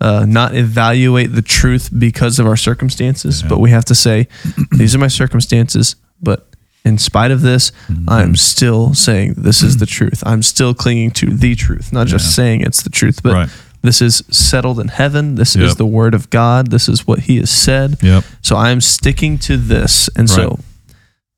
uh, 0.00 0.26
not 0.28 0.54
evaluate 0.54 1.32
the 1.32 1.42
truth 1.42 1.88
because 1.96 2.38
of 2.38 2.46
our 2.46 2.56
circumstances, 2.56 3.42
but 3.42 3.58
we 3.60 3.70
have 3.70 3.84
to 3.86 3.94
say, 3.94 4.28
these 4.72 4.94
are 4.94 4.98
my 4.98 5.08
circumstances, 5.08 5.96
but 6.20 6.48
in 6.86 6.96
spite 6.98 7.30
of 7.32 7.40
this, 7.42 7.72
Mm-hmm. 7.88 8.08
I'm 8.08 8.36
still 8.36 8.94
saying 8.94 9.34
this 9.36 9.62
is 9.62 9.76
the 9.78 9.86
truth. 9.86 10.22
I'm 10.24 10.42
still 10.42 10.72
clinging 10.74 11.10
to 11.20 11.26
the 11.26 11.54
truth, 11.54 11.92
not 11.92 12.06
just 12.06 12.26
Yeah. 12.26 12.30
saying 12.44 12.60
it's 12.62 12.82
the 12.82 12.90
truth, 12.90 13.22
but 13.22 13.32
Right. 13.34 13.48
this 13.82 14.00
is 14.00 14.22
settled 14.30 14.78
in 14.80 14.88
heaven. 14.88 15.34
This 15.34 15.56
is 15.56 15.74
the 15.74 15.86
word 15.86 16.14
of 16.14 16.30
God. 16.30 16.70
This 16.70 16.88
is 16.88 17.06
what 17.06 17.20
He 17.28 17.36
has 17.38 17.50
said. 17.50 17.98
Yep. 18.02 18.24
So 18.42 18.56
I'm 18.56 18.80
sticking 18.80 19.36
to 19.48 19.56
this. 19.56 20.08
And 20.16 20.28
Right. 20.30 20.36
so, 20.36 20.60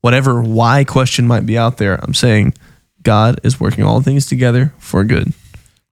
whatever 0.01 0.41
why 0.41 0.83
question 0.83 1.27
might 1.27 1.45
be 1.45 1.57
out 1.57 1.77
there, 1.77 1.99
I'm 2.03 2.13
saying 2.13 2.53
God 3.03 3.39
is 3.43 3.59
working 3.59 3.83
all 3.83 4.01
things 4.01 4.25
together 4.25 4.73
for 4.79 5.03
good. 5.03 5.33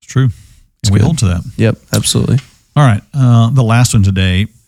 It's 0.01 0.07
true. 0.11 0.29
And 0.85 0.93
we 0.93 0.99
good. 0.99 1.05
hold 1.05 1.17
to 1.19 1.25
that. 1.25 1.41
Yep, 1.57 1.77
absolutely. 1.93 2.39
All 2.75 2.85
right. 2.85 3.01
Uh, 3.13 3.49
the 3.49 3.63
last 3.63 3.93
one 3.93 4.03
today, 4.03 4.45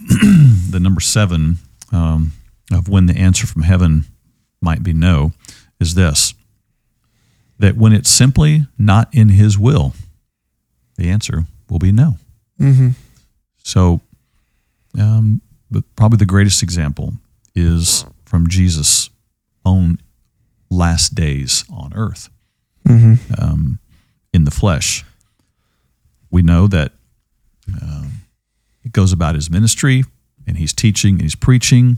the 0.69 0.79
number 0.81 0.99
seven 1.01 1.59
um, 1.91 2.31
of 2.71 2.87
when 2.89 3.05
the 3.05 3.15
answer 3.15 3.45
from 3.45 3.61
heaven 3.63 4.05
might 4.61 4.83
be 4.83 4.93
no, 4.93 5.31
is 5.79 5.95
this 5.95 6.33
that 7.57 7.75
when 7.75 7.91
it's 7.91 8.09
simply 8.09 8.67
not 8.77 9.09
in 9.13 9.29
his 9.29 9.57
will, 9.57 9.93
the 10.95 11.09
answer 11.09 11.43
will 11.69 11.79
be 11.79 11.91
no. 11.91 12.17
Mm-hmm. 12.59 12.89
So 13.63 14.01
um, 14.97 15.41
but 15.69 15.83
probably 15.95 16.17
the 16.17 16.25
greatest 16.25 16.63
example 16.63 17.13
is 17.55 18.05
from 18.25 18.47
Jesus' 18.47 19.09
own 19.65 19.99
last 20.69 21.15
days 21.15 21.65
on 21.71 21.91
earth 21.93 22.29
um, 23.37 23.79
in 24.33 24.45
the 24.45 24.51
flesh. 24.51 25.05
We 26.31 26.41
know 26.41 26.67
that 26.67 26.93
um, 27.81 28.21
he 28.81 28.89
goes 28.89 29.11
about 29.11 29.35
his 29.35 29.49
ministry 29.49 30.03
and 30.47 30.57
he's 30.57 30.73
teaching 30.73 31.15
and 31.15 31.21
he's 31.21 31.35
preaching. 31.35 31.97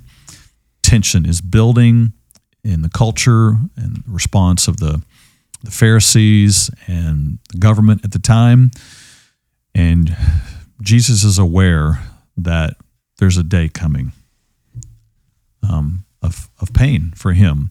Tension 0.82 1.26
is 1.26 1.42
building 1.42 2.14
in 2.64 2.82
the 2.82 2.90
culture 2.90 3.58
and 3.76 4.04
response 4.08 4.68
of 4.68 4.78
the, 4.78 5.02
the 5.64 5.72
Pharisees 5.72 6.70
and 6.88 7.40
the 7.52 7.58
government 7.58 8.04
at 8.04 8.12
the 8.12 8.20
time. 8.20 8.72
And 9.74 10.16
Jesus 10.82 11.24
is 11.24 11.38
aware 11.40 12.00
that 12.38 12.76
there's 13.18 13.38
a 13.38 13.44
day 13.44 13.70
coming 13.70 14.12
um, 15.68 16.06
of, 16.22 16.50
of 16.60 16.74
pain 16.74 17.14
for 17.16 17.34
him. 17.34 17.70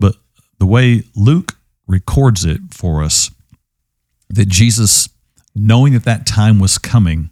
But 0.00 0.16
the 0.58 0.66
way 0.66 1.04
Luke 1.14 1.56
records 1.86 2.44
it 2.44 2.60
for 2.72 3.02
us, 3.02 3.30
that 4.28 4.48
Jesus, 4.48 5.08
knowing 5.54 5.92
that 5.94 6.04
that 6.04 6.26
time 6.26 6.58
was 6.58 6.78
coming, 6.78 7.30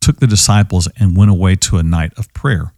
took 0.00 0.20
the 0.20 0.26
disciples 0.26 0.88
and 0.98 1.16
went 1.16 1.30
away 1.30 1.56
to 1.56 1.78
a 1.78 1.82
night 1.82 2.12
of 2.18 2.32
prayer. 2.34 2.72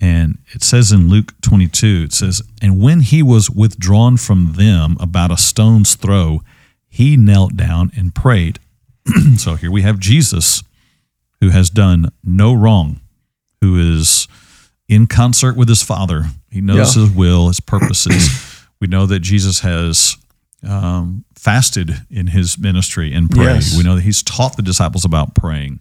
And 0.00 0.38
it 0.54 0.62
says 0.62 0.92
in 0.92 1.08
Luke 1.08 1.34
22, 1.42 2.04
it 2.06 2.12
says, 2.12 2.42
And 2.62 2.80
when 2.80 3.00
he 3.00 3.22
was 3.22 3.50
withdrawn 3.50 4.16
from 4.16 4.54
them 4.54 4.96
about 4.98 5.30
a 5.30 5.36
stone's 5.36 5.94
throw, 5.94 6.40
he 6.88 7.16
knelt 7.16 7.56
down 7.56 7.92
and 7.96 8.14
prayed. 8.14 8.58
so 9.36 9.56
here 9.56 9.70
we 9.70 9.82
have 9.82 9.98
Jesus, 9.98 10.62
who 11.40 11.50
has 11.50 11.68
done 11.70 12.10
no 12.24 12.54
wrong, 12.54 13.00
who 13.60 13.78
is 13.98 14.26
in 14.88 15.06
concert 15.06 15.56
with 15.56 15.68
his 15.68 15.82
Father. 15.82 16.24
He 16.50 16.60
knows 16.60 16.96
Yeah. 16.96 17.02
his 17.04 17.10
will, 17.14 17.48
his 17.48 17.60
purposes. 17.60 18.28
we 18.80 18.86
know 18.86 19.04
that 19.06 19.20
Jesus 19.20 19.60
has 19.60 20.16
um, 20.66 21.24
fasted 21.34 22.02
in 22.10 22.28
his 22.28 22.58
ministry 22.58 23.12
and 23.12 23.30
prayed. 23.30 23.44
Yes. 23.44 23.76
We 23.76 23.82
know 23.82 23.96
that 23.96 24.02
he's 24.02 24.22
taught 24.22 24.56
the 24.56 24.62
disciples 24.62 25.04
about 25.04 25.34
praying. 25.34 25.80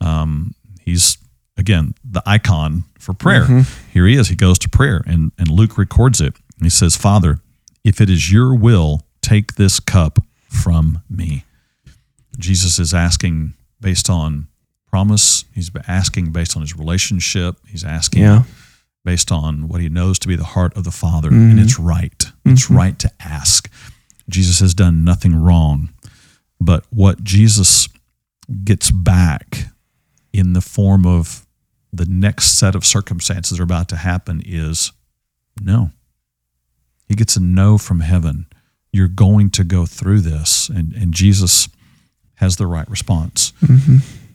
Um, 0.00 0.54
he's 0.80 1.18
again 1.56 1.94
the 2.04 2.22
icon 2.26 2.84
for 2.98 3.14
prayer. 3.14 3.44
Mm-hmm. 3.44 3.90
Here 3.92 4.06
he 4.06 4.16
is. 4.16 4.28
He 4.28 4.36
goes 4.36 4.58
to 4.60 4.68
prayer, 4.68 5.02
and 5.06 5.32
and 5.38 5.48
Luke 5.48 5.78
records 5.78 6.20
it. 6.20 6.34
And 6.56 6.64
he 6.64 6.70
says, 6.70 6.96
"Father, 6.96 7.38
if 7.84 8.00
it 8.00 8.10
is 8.10 8.32
your 8.32 8.54
will, 8.54 9.02
take 9.22 9.54
this 9.54 9.80
cup 9.80 10.18
from 10.48 11.02
me." 11.08 11.44
Jesus 12.38 12.78
is 12.78 12.92
asking 12.92 13.54
based 13.80 14.10
on 14.10 14.48
promise. 14.88 15.44
He's 15.52 15.70
asking 15.88 16.30
based 16.30 16.56
on 16.56 16.62
his 16.62 16.76
relationship. 16.76 17.56
He's 17.66 17.84
asking 17.84 18.22
Yeah. 18.22 18.44
based 19.04 19.30
on 19.32 19.68
what 19.68 19.80
he 19.80 19.88
knows 19.88 20.18
to 20.20 20.28
be 20.28 20.36
the 20.36 20.44
heart 20.44 20.76
of 20.76 20.84
the 20.84 20.90
Father, 20.90 21.28
and 21.28 21.52
mm-hmm. 21.52 21.58
it's 21.58 21.78
right. 21.78 22.30
It's 22.44 22.66
mm-hmm. 22.66 22.76
right 22.76 22.98
to 23.00 23.10
ask. 23.20 23.68
Jesus 24.28 24.60
has 24.60 24.72
done 24.72 25.04
nothing 25.04 25.34
wrong, 25.34 25.90
but 26.60 26.84
what 26.90 27.22
Jesus 27.22 27.88
gets 28.64 28.90
back 28.90 29.66
in 30.32 30.52
the 30.52 30.60
form 30.60 31.06
of 31.06 31.43
the 31.96 32.06
next 32.06 32.58
set 32.58 32.74
of 32.74 32.84
circumstances 32.84 33.58
are 33.60 33.64
about 33.64 33.88
to 33.90 33.96
happen 33.96 34.42
is 34.44 34.92
no. 35.62 35.90
He 37.06 37.14
gets 37.14 37.36
a 37.36 37.40
no 37.40 37.78
from 37.78 38.00
heaven. 38.00 38.46
You're 38.92 39.08
going 39.08 39.50
to 39.50 39.64
go 39.64 39.86
through 39.86 40.20
this, 40.20 40.68
and 40.68 40.92
and 40.94 41.12
Jesus 41.12 41.68
has 42.36 42.56
the 42.56 42.66
right 42.66 42.88
response. 42.88 43.52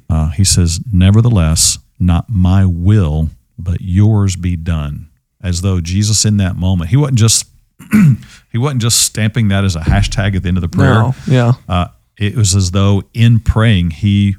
Uh, 0.10 0.30
he 0.32 0.44
says, 0.44 0.80
Nevertheless, 0.92 1.78
not 2.00 2.30
my 2.30 2.66
will, 2.66 3.30
but 3.58 3.82
yours 3.82 4.36
be 4.36 4.56
done. 4.56 5.10
As 5.42 5.62
though 5.62 5.80
Jesus 5.80 6.26
in 6.26 6.38
that 6.38 6.56
moment, 6.56 6.90
he 6.90 6.98
wasn't 6.98 7.20
just 7.20 7.48
he 8.52 8.58
wasn't 8.58 8.82
just 8.82 9.02
stamping 9.02 9.50
that 9.50 9.64
as 9.64 9.76
a 9.76 9.82
hashtag 9.82 10.36
at 10.36 10.44
the 10.44 10.48
end 10.48 10.58
of 10.58 10.62
the 10.62 10.70
prayer. 10.70 10.96
No. 10.96 11.16
Yeah. 11.28 11.54
Uh, 11.68 11.88
it 12.18 12.36
was 12.36 12.56
as 12.56 12.72
though 12.72 13.04
in 13.14 13.40
praying 13.40 13.92
he 13.92 14.36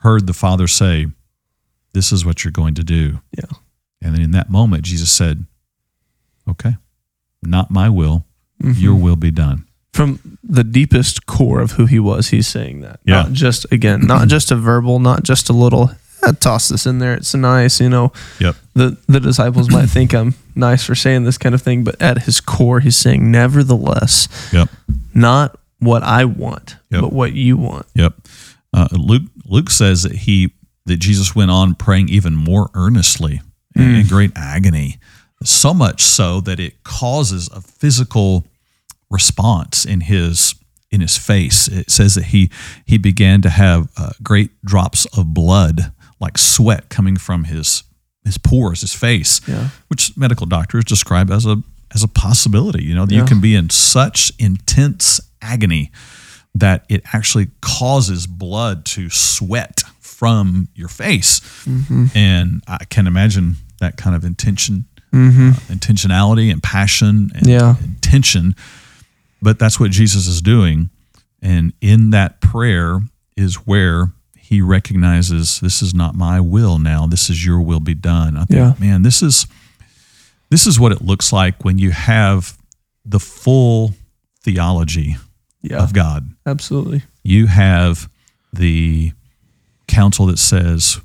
heard 0.00 0.26
the 0.26 0.32
Father 0.32 0.66
say, 0.66 1.06
"This 1.94 2.12
is 2.12 2.24
what 2.24 2.44
you're 2.44 2.52
going 2.52 2.74
to 2.74 2.84
do." 2.84 3.20
Yeah. 3.36 3.44
And 4.02 4.14
then 4.14 4.20
in 4.22 4.30
that 4.32 4.50
moment, 4.50 4.82
Jesus 4.84 5.10
said, 5.10 5.46
"Okay, 6.48 6.76
not 7.42 7.70
my 7.70 7.88
will, 7.88 8.26
your 8.62 8.94
will 8.94 9.16
be 9.16 9.30
done." 9.30 9.64
From 9.94 10.38
the 10.42 10.64
deepest 10.64 11.24
core 11.26 11.60
of 11.60 11.72
who 11.72 11.86
he 11.86 11.98
was, 12.00 12.28
he's 12.28 12.48
saying 12.48 12.80
that. 12.80 13.00
Yeah. 13.04 13.22
Not 13.22 13.32
just 13.32 13.64
again, 13.72 14.00
not 14.02 14.28
just 14.34 14.50
a 14.50 14.56
verbal, 14.56 14.98
not 14.98 15.22
just 15.22 15.48
a 15.48 15.52
little 15.52 15.90
"Eh, 16.26 16.32
toss 16.40 16.68
this 16.68 16.84
in 16.86 16.98
there. 16.98 17.14
It's 17.14 17.34
nice, 17.34 17.80
you 17.80 17.88
know. 17.88 18.12
Yep. 18.40 18.56
The 18.74 18.96
the 19.08 19.20
disciples 19.20 19.70
might 19.70 19.86
think 19.86 20.12
I'm 20.12 20.34
nice 20.56 20.84
for 20.84 20.94
saying 20.94 21.24
this 21.24 21.38
kind 21.38 21.54
of 21.54 21.62
thing, 21.62 21.84
but 21.84 22.00
at 22.02 22.22
his 22.24 22.40
core, 22.40 22.80
he's 22.80 22.96
saying, 22.96 23.30
nevertheless, 23.30 24.28
Yep. 24.52 24.68
not 25.14 25.56
what 25.78 26.02
I 26.02 26.24
want, 26.24 26.76
Yep. 26.90 27.00
but 27.02 27.12
what 27.12 27.32
you 27.34 27.56
want. 27.56 27.86
Yep. 27.94 28.14
Uh, 28.72 28.88
Luke 28.92 29.22
Luke 29.44 29.70
says 29.70 30.02
that 30.02 30.12
he 30.26 30.52
that 30.86 30.96
Jesus 30.98 31.34
went 31.34 31.50
on 31.50 31.74
praying 31.74 32.08
even 32.08 32.34
more 32.34 32.70
earnestly 32.74 33.40
and 33.76 33.96
in 33.96 34.06
great 34.06 34.30
agony, 34.36 34.98
so 35.42 35.74
much 35.74 36.00
so 36.02 36.40
that 36.42 36.60
it 36.60 36.82
causes 36.84 37.48
a 37.52 37.60
physical 37.60 38.44
response 39.10 39.84
in 39.84 40.00
his 40.02 40.54
in 40.90 41.00
his 41.00 41.16
face. 41.16 41.66
It 41.68 41.90
says 41.90 42.14
that 42.14 42.26
he 42.26 42.50
he 42.84 42.98
began 42.98 43.42
to 43.42 43.50
have 43.50 43.88
uh, 43.96 44.10
great 44.22 44.50
drops 44.64 45.06
of 45.16 45.34
blood, 45.34 45.92
like 46.20 46.38
sweat, 46.38 46.88
coming 46.88 47.16
from 47.16 47.44
his 47.44 47.82
his 48.24 48.38
pores, 48.38 48.80
his 48.80 48.94
face, 48.94 49.40
Yeah. 49.46 49.68
which 49.88 50.16
medical 50.16 50.46
doctors 50.46 50.84
describe 50.84 51.30
as 51.30 51.44
a 51.46 51.62
as 51.94 52.02
a 52.02 52.08
possibility. 52.08 52.84
You 52.84 52.94
know, 52.94 53.06
that 53.06 53.14
you 53.14 53.24
can 53.24 53.40
be 53.40 53.54
in 53.54 53.70
such 53.70 54.32
intense 54.38 55.20
agony 55.42 55.90
that 56.54 56.84
it 56.88 57.02
actually 57.12 57.48
causes 57.60 58.26
blood 58.28 58.84
to 58.84 59.10
sweat 59.10 59.82
from 60.24 60.68
your 60.74 60.88
face. 60.88 61.40
Mm-hmm. 61.66 62.06
And 62.14 62.62
I 62.66 62.84
can 62.86 63.06
imagine 63.06 63.56
that 63.80 63.96
kind 63.98 64.16
of 64.16 64.24
intention, 64.24 64.86
uh, 65.12 65.16
intentionality 65.68 66.50
and 66.50 66.62
passion 66.62 67.30
and, 67.34 67.42
Mm-hmm. 67.46 67.48
Yeah. 67.50 67.76
and 67.82 68.00
tension. 68.02 68.54
But 69.42 69.58
that's 69.58 69.78
what 69.78 69.90
Jesus 69.90 70.26
is 70.26 70.40
doing. 70.40 70.88
And 71.42 71.74
in 71.82 72.10
that 72.10 72.40
prayer 72.40 73.00
is 73.36 73.56
where 73.66 74.12
he 74.38 74.62
recognizes 74.62 75.60
this 75.60 75.82
is 75.82 75.92
not 75.94 76.14
my 76.14 76.40
will 76.40 76.78
now. 76.78 77.06
This 77.06 77.28
is 77.28 77.44
your 77.44 77.60
will 77.60 77.80
be 77.80 77.94
done. 77.94 78.36
I 78.38 78.44
think, 78.44 78.58
Yeah. 78.58 78.74
man, 78.78 79.02
this 79.02 79.22
is 79.22 79.46
this 80.50 80.66
is 80.66 80.78
what 80.78 80.92
it 80.92 81.02
looks 81.02 81.32
like 81.32 81.64
when 81.64 81.78
you 81.78 81.90
have 81.90 82.56
the 83.04 83.18
full 83.20 83.94
theology 84.42 85.16
Yeah. 85.62 85.82
of 85.82 85.92
God. 85.92 86.30
Absolutely. 86.46 87.02
You 87.24 87.46
have 87.48 88.08
the 88.52 89.12
counsel 89.86 90.26
that 90.26 90.38
says, 90.38 91.00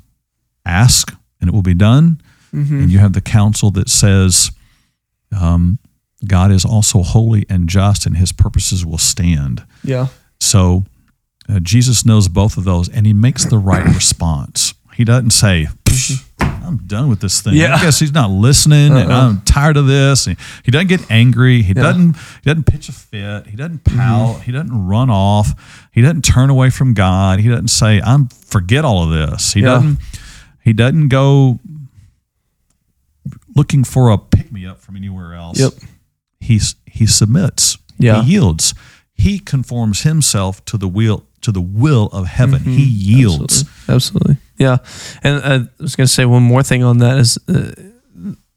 ask 0.65 1.13
and 1.39 1.49
it 1.49 1.53
will 1.53 1.61
be 1.61 1.73
done. 1.73 2.21
And 2.51 2.91
you 2.91 2.97
have 2.99 3.13
the 3.13 3.21
counsel 3.21 3.69
that 3.71 3.89
says, 3.89 4.51
um, 5.39 5.77
God 6.27 6.51
is 6.51 6.65
also 6.65 7.03
holy 7.03 7.45
and 7.49 7.69
just 7.69 8.05
and 8.05 8.17
his 8.17 8.31
purposes 8.31 8.85
will 8.85 8.97
stand. 8.97 9.63
Yeah. 9.83 10.07
So 10.39 10.83
uh, 11.47 11.59
Jesus 11.59 12.05
knows 12.05 12.27
both 12.27 12.57
of 12.57 12.63
those 12.63 12.89
and 12.89 13.05
he 13.05 13.13
makes 13.13 13.45
the 13.45 13.57
right 13.57 13.85
response. 13.85 14.73
He 14.95 15.03
doesn't 15.05 15.31
say, 15.31 15.67
"Psh, 15.85 16.25
I'm 16.69 16.77
done 16.85 17.09
with 17.09 17.19
this 17.19 17.41
thing. 17.41 17.53
Yeah. 17.53 17.75
I 17.75 17.81
guess 17.81 17.99
he's 17.99 18.13
not 18.13 18.29
listening 18.29 18.95
and 18.95 19.11
Uh-uh. 19.11 19.29
I'm 19.29 19.41
tired 19.41 19.75
of 19.75 19.87
this. 19.87 20.27
And 20.27 20.37
he 20.63 20.71
doesn't 20.71 20.87
get 20.87 21.09
angry. 21.09 21.61
He 21.61 21.73
Yeah. 21.73 21.83
doesn't 21.83 22.15
he 22.15 22.41
doesn't 22.45 22.65
pitch 22.65 22.89
a 22.89 22.91
fit. 22.91 23.47
He 23.47 23.57
doesn't 23.57 23.83
mm-hmm. 23.83 23.97
pout. 23.97 24.41
He 24.43 24.51
doesn't 24.51 24.87
run 24.87 25.09
off. 25.09 25.89
He 25.91 26.01
doesn't 26.01 26.23
turn 26.23 26.49
away 26.49 26.69
from 26.69 26.93
God. 26.93 27.39
He 27.39 27.49
doesn't 27.49 27.69
say, 27.69 27.99
I'm 28.01 28.27
forget 28.27 28.85
all 28.85 29.03
of 29.03 29.09
this. 29.09 29.53
He 29.53 29.61
Yeah. 29.61 29.75
doesn't 29.75 29.97
he 30.63 30.73
doesn't 30.73 31.09
go 31.09 31.59
looking 33.55 33.83
for 33.83 34.09
a 34.09 34.17
pick 34.17 34.51
me 34.51 34.65
up 34.65 34.79
from 34.79 34.95
anywhere 34.95 35.33
else 35.33 35.59
Yep. 35.59 35.73
he 36.39 36.59
he 36.85 37.05
submits. 37.05 37.77
Yeah. 37.97 38.21
He 38.23 38.33
yields. 38.33 38.73
He 39.13 39.39
conforms 39.39 40.03
himself 40.03 40.63
to 40.65 40.77
the 40.77 40.87
will 40.87 41.25
to 41.41 41.51
the 41.51 41.61
will 41.61 42.07
of 42.11 42.27
heaven. 42.27 42.63
He 42.63 42.85
mm-hmm. 42.85 43.19
yields. 43.19 43.65
Absolutely. 43.87 43.95
Absolutely. 43.95 44.37
Yeah. 44.59 44.77
And 45.23 45.41
I 45.43 45.67
was 45.81 45.95
going 45.95 46.05
to 46.07 46.13
say 46.13 46.25
one 46.25 46.43
more 46.43 46.61
thing 46.63 46.83
on 46.83 46.97
that 46.99 47.17
is 47.17 47.37
uh, 47.47 47.71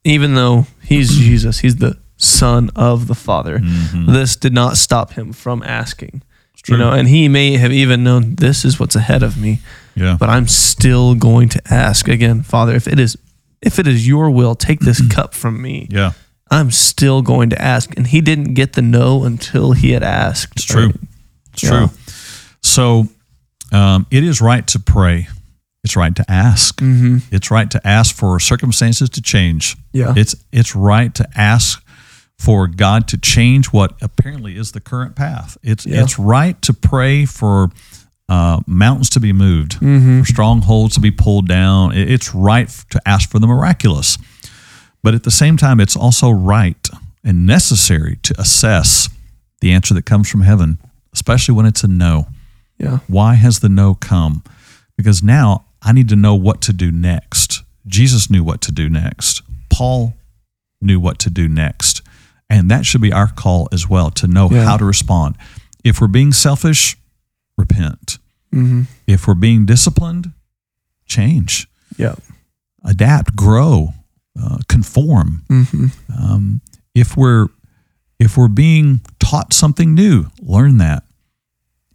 even 0.03 0.35
though 0.35 0.67
he's 0.81 1.09
Jesus, 1.17 1.59
he's 1.59 1.77
the 1.77 1.97
son 2.17 2.69
of 2.75 3.07
the 3.07 3.15
Father, 3.15 3.59
this 4.07 4.35
did 4.35 4.53
not 4.53 4.77
stop 4.77 5.13
him 5.13 5.33
from 5.33 5.63
asking. 5.63 6.21
true. 6.57 6.75
You 6.77 6.83
know, 6.83 6.91
and 6.91 7.07
he 7.07 7.27
may 7.29 7.57
have 7.57 7.71
even 7.71 8.03
known 8.03 8.35
this 8.35 8.63
is 8.65 8.79
what's 8.79 8.95
ahead 8.95 9.23
of 9.23 9.37
me, 9.37 9.59
Yeah. 9.95 10.17
but 10.19 10.29
I'm 10.29 10.47
still 10.47 11.15
going 11.15 11.49
to 11.49 11.61
ask 11.69 12.07
again, 12.07 12.43
Father, 12.43 12.75
if 12.75 12.87
it 12.87 12.99
is 12.99 13.17
if 13.61 13.79
it 13.79 13.87
is 13.87 14.05
your 14.05 14.29
will, 14.29 14.55
take 14.55 14.81
this 14.81 15.01
cup 15.15 15.33
from 15.33 15.61
me. 15.61 15.87
yeah. 15.89 16.11
I'm 16.51 16.69
still 16.69 17.21
going 17.23 17.49
to 17.49 17.59
ask. 17.61 17.97
And 17.97 18.05
he 18.05 18.21
didn't 18.21 18.53
get 18.53 18.73
the 18.73 18.81
no 18.83 19.23
until 19.23 19.71
he 19.71 19.91
had 19.91 20.03
asked. 20.03 20.51
It's 20.57 20.65
true. 20.65 20.87
Right? 20.87 20.95
It's 21.53 21.63
Yeah. 21.63 21.69
true. 21.69 21.89
So 22.61 23.07
um, 23.71 24.05
it 24.11 24.23
is 24.23 24.39
right 24.41 24.67
to 24.67 24.79
pray 24.79 25.27
It's 25.83 25.95
right 25.97 26.15
to 26.15 26.25
ask. 26.31 26.77
Mm-hmm. 26.77 27.17
It's 27.35 27.51
right 27.51 27.69
to 27.71 27.85
ask 27.87 28.15
for 28.15 28.39
circumstances 28.39 29.09
to 29.11 29.21
change. 29.21 29.75
Yeah. 29.91 30.13
It's 30.15 30.35
it's 30.51 30.75
right 30.75 31.13
to 31.15 31.27
ask 31.35 31.83
for 32.39 32.67
God 32.67 33.07
to 33.09 33.17
change 33.17 33.67
what 33.73 33.93
apparently 34.01 34.57
is 34.57 34.71
the 34.71 34.79
current 34.79 35.15
path. 35.15 35.57
It's 35.61 35.85
Yeah. 35.85 36.01
it's 36.03 36.17
right 36.17 36.61
to 36.63 36.73
pray 36.73 37.25
for 37.25 37.69
uh, 38.29 38.61
mountains 38.65 39.09
to 39.11 39.19
be 39.19 39.33
moved, 39.33 39.73
Mm-hmm. 39.81 40.21
for 40.21 40.25
strongholds 40.25 40.95
to 40.95 41.01
be 41.01 41.11
pulled 41.11 41.47
down. 41.47 41.91
It's 41.93 42.33
right 42.33 42.69
to 42.89 43.01
ask 43.05 43.29
for 43.29 43.39
the 43.39 43.47
miraculous, 43.47 44.17
but 45.03 45.13
at 45.13 45.23
the 45.23 45.31
same 45.31 45.57
time, 45.57 45.79
it's 45.81 45.95
also 45.97 46.29
right 46.31 46.89
and 47.25 47.45
necessary 47.45 48.17
to 48.23 48.33
assess 48.39 49.09
the 49.59 49.71
answer 49.73 49.93
that 49.93 50.05
comes 50.05 50.29
from 50.29 50.41
heaven, 50.41 50.77
especially 51.13 51.53
when 51.55 51.65
it's 51.65 51.83
a 51.83 51.87
no. 51.87 52.27
Yeah. 52.79 52.99
Why 53.07 53.35
has 53.35 53.59
the 53.59 53.69
no 53.69 53.93
come? 53.93 54.43
Because 54.97 55.21
now 55.23 55.65
I 55.83 55.91
need 55.91 56.09
to 56.09 56.15
know 56.15 56.35
what 56.35 56.61
to 56.61 56.73
do 56.73 56.91
next. 56.91 57.63
Jesus 57.85 58.29
knew 58.29 58.43
what 58.43 58.61
to 58.61 58.71
do 58.71 58.89
next. 58.89 59.41
Paul 59.69 60.13
knew 60.81 60.99
what 60.99 61.19
to 61.19 61.29
do 61.29 61.47
next. 61.49 62.01
And 62.49 62.69
that 62.71 62.85
should 62.85 63.01
be 63.01 63.11
our 63.11 63.27
call 63.27 63.67
as 63.71 63.89
well 63.89 64.09
to 64.11 64.27
know 64.27 64.49
Yeah. 64.49 64.63
how 64.65 64.77
to 64.77 64.85
respond. 64.85 65.35
If 65.83 65.99
we're 65.99 66.07
being 66.07 66.31
selfish, 66.31 66.95
repent. 67.57 68.19
Mm-hmm. 68.53 68.83
If 69.07 69.27
we're 69.27 69.33
being 69.33 69.65
disciplined, 69.65 70.31
change, 71.05 71.67
Yeah. 71.97 72.15
adapt, 72.83 73.35
grow, 73.35 73.93
uh, 74.39 74.59
conform. 74.67 75.43
Mm-hmm. 75.49 75.87
Um, 76.17 76.61
if 76.95 77.17
we're 77.17 77.47
if 78.19 78.37
we're 78.37 78.47
being 78.47 79.01
taught 79.19 79.51
something 79.51 79.93
new, 79.93 80.27
learn 80.39 80.77
that. 80.77 81.03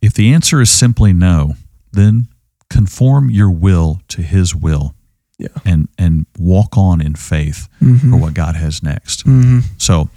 If 0.02 0.12
the 0.14 0.34
answer 0.34 0.60
is 0.60 0.68
simply 0.68 1.12
no, 1.14 1.54
then 1.92 2.26
conform 2.70 3.30
your 3.30 3.50
will 3.50 4.00
to 4.08 4.22
His 4.22 4.54
will, 4.54 4.94
Yeah. 5.38 5.48
and 5.64 5.88
and 5.98 6.26
walk 6.38 6.76
on 6.76 7.00
in 7.00 7.14
faith 7.14 7.68
Mm-hmm. 7.82 8.10
for 8.10 8.16
what 8.18 8.34
God 8.34 8.56
has 8.56 8.82
next. 8.82 9.24
Mm-hmm. 9.26 9.60
So, 9.78 10.08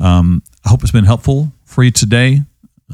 um, 0.00 0.42
I 0.64 0.68
hope 0.68 0.82
it's 0.82 0.92
been 0.92 1.04
helpful 1.06 1.52
for 1.64 1.82
you 1.84 1.90
today. 1.90 2.42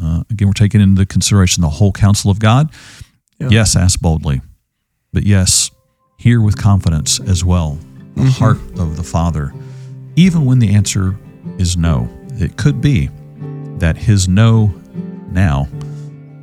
Uh, 0.01 0.23
again, 0.31 0.49
we're 0.49 0.53
taking 0.55 0.81
into 0.81 1.05
consideration 1.05 1.61
the 1.63 1.69
whole 1.69 1.93
counsel 1.93 2.31
of 2.31 2.39
God. 2.39 2.71
Yeah. 3.39 3.49
Yes, 3.51 3.77
ask 3.77 4.01
boldly, 4.01 4.41
but 5.13 5.25
yes, 5.25 5.71
hear 6.19 6.41
with 6.41 6.57
confidence 6.57 7.19
as 7.21 7.45
well 7.45 7.79
the 8.15 8.31
heart 8.31 8.59
of 8.79 8.97
the 8.97 9.03
Father, 9.03 9.53
even 10.17 10.45
when 10.45 10.59
the 10.61 10.75
answer 10.75 11.17
is 11.59 11.77
no. 11.77 12.09
It 12.35 12.57
could 12.57 12.81
be 12.81 13.09
that 13.79 13.97
his 13.97 14.29
no 14.29 14.73
now 15.31 15.67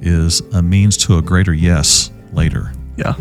is 0.01 0.41
a 0.53 0.61
means 0.61 0.97
to 0.97 1.17
a 1.17 1.21
greater 1.21 1.53
yes 1.53 2.11
later. 2.33 2.71
Yeah. 2.97 3.15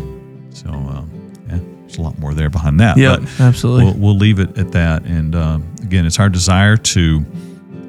So, 0.51 0.69
um, 0.69 1.33
yeah, 1.49 1.59
there's 1.81 1.97
a 1.97 2.01
lot 2.01 2.17
more 2.19 2.33
there 2.33 2.49
behind 2.49 2.79
that. 2.79 2.97
Yeah. 2.97 3.17
but 3.17 3.39
Absolutely. 3.39 3.85
we'll, 3.85 3.93
we'll 3.95 4.17
leave 4.17 4.39
it 4.39 4.57
at 4.57 4.71
that. 4.71 5.03
And 5.03 5.35
um, 5.35 5.75
again, 5.81 6.05
it's 6.05 6.19
our 6.19 6.29
desire 6.29 6.77
to 6.77 7.25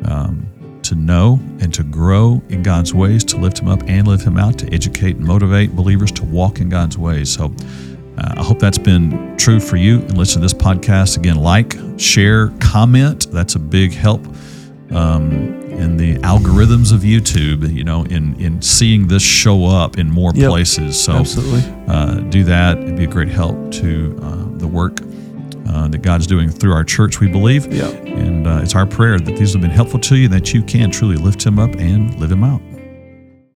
um, 0.05 0.47
to 0.83 0.95
know 0.95 1.39
and 1.61 1.73
to 1.75 1.83
grow 1.83 2.43
in 2.49 2.62
God's 2.62 2.95
ways, 2.95 3.23
to 3.25 3.37
lift 3.37 3.61
Him 3.61 3.68
up 3.68 3.83
and 3.87 4.09
live 4.09 4.23
Him 4.23 4.39
out, 4.39 4.59
to 4.59 4.73
educate 4.73 5.16
and 5.16 5.27
motivate 5.27 5.77
believers 5.77 6.11
to 6.12 6.25
walk 6.25 6.61
in 6.61 6.68
God's 6.68 6.99
ways. 6.99 7.33
So. 7.33 7.53
Uh, 8.18 8.35
I 8.37 8.43
hope 8.43 8.59
that's 8.59 8.77
been 8.77 9.35
true 9.39 9.61
for 9.61 9.77
you. 9.77 10.01
And 10.01 10.18
listen 10.18 10.43
to 10.43 10.45
this 10.45 10.53
podcast 10.53 11.16
again. 11.16 11.37
Like, 11.37 11.77
share, 11.97 12.49
comment. 12.59 13.31
That's 13.31 13.55
a 13.55 13.59
big 13.59 13.95
help 13.95 14.27
um, 14.91 15.60
in 15.81 15.97
the 15.97 16.16
algorithms 16.18 16.93
of 16.93 17.01
YouTube. 17.01 17.72
You 17.72 17.85
know, 17.85 18.05
in 18.05 18.35
in 18.41 18.62
seeing 18.62 19.09
this 19.09 19.22
show 19.22 19.66
up 19.66 19.99
in 19.99 20.11
more 20.11 20.33
Yep. 20.35 20.49
places. 20.51 21.01
So 21.03 21.12
Absolutely. 21.14 21.62
uh, 21.89 22.16
do 22.31 22.45
that. 22.45 22.78
It'd 22.78 22.97
be 22.97 23.05
a 23.05 23.07
great 23.07 23.28
help 23.28 23.57
to 23.72 24.18
uh, 24.22 24.59
the 24.59 24.66
work 24.68 25.01
uh, 25.68 25.89
that 25.89 26.03
God's 26.03 26.26
doing 26.26 26.51
through 26.51 26.72
our 26.72 26.85
church, 26.85 27.20
we 27.20 27.28
believe. 27.28 27.72
Yeah. 27.72 27.89
And 27.89 28.47
uh, 28.47 28.61
it's 28.62 28.74
our 28.74 28.87
prayer 28.87 29.18
that 29.18 29.37
these 29.37 29.53
have 29.53 29.62
been 29.62 29.70
helpful 29.70 30.01
to 30.01 30.16
you, 30.16 30.28
that 30.28 30.53
you 30.53 30.62
can 30.62 30.91
truly 30.91 31.16
lift 31.16 31.45
Him 31.45 31.59
up 31.59 31.70
and 31.76 32.14
live 32.18 32.33
Him 32.33 32.45
out. 32.45 32.61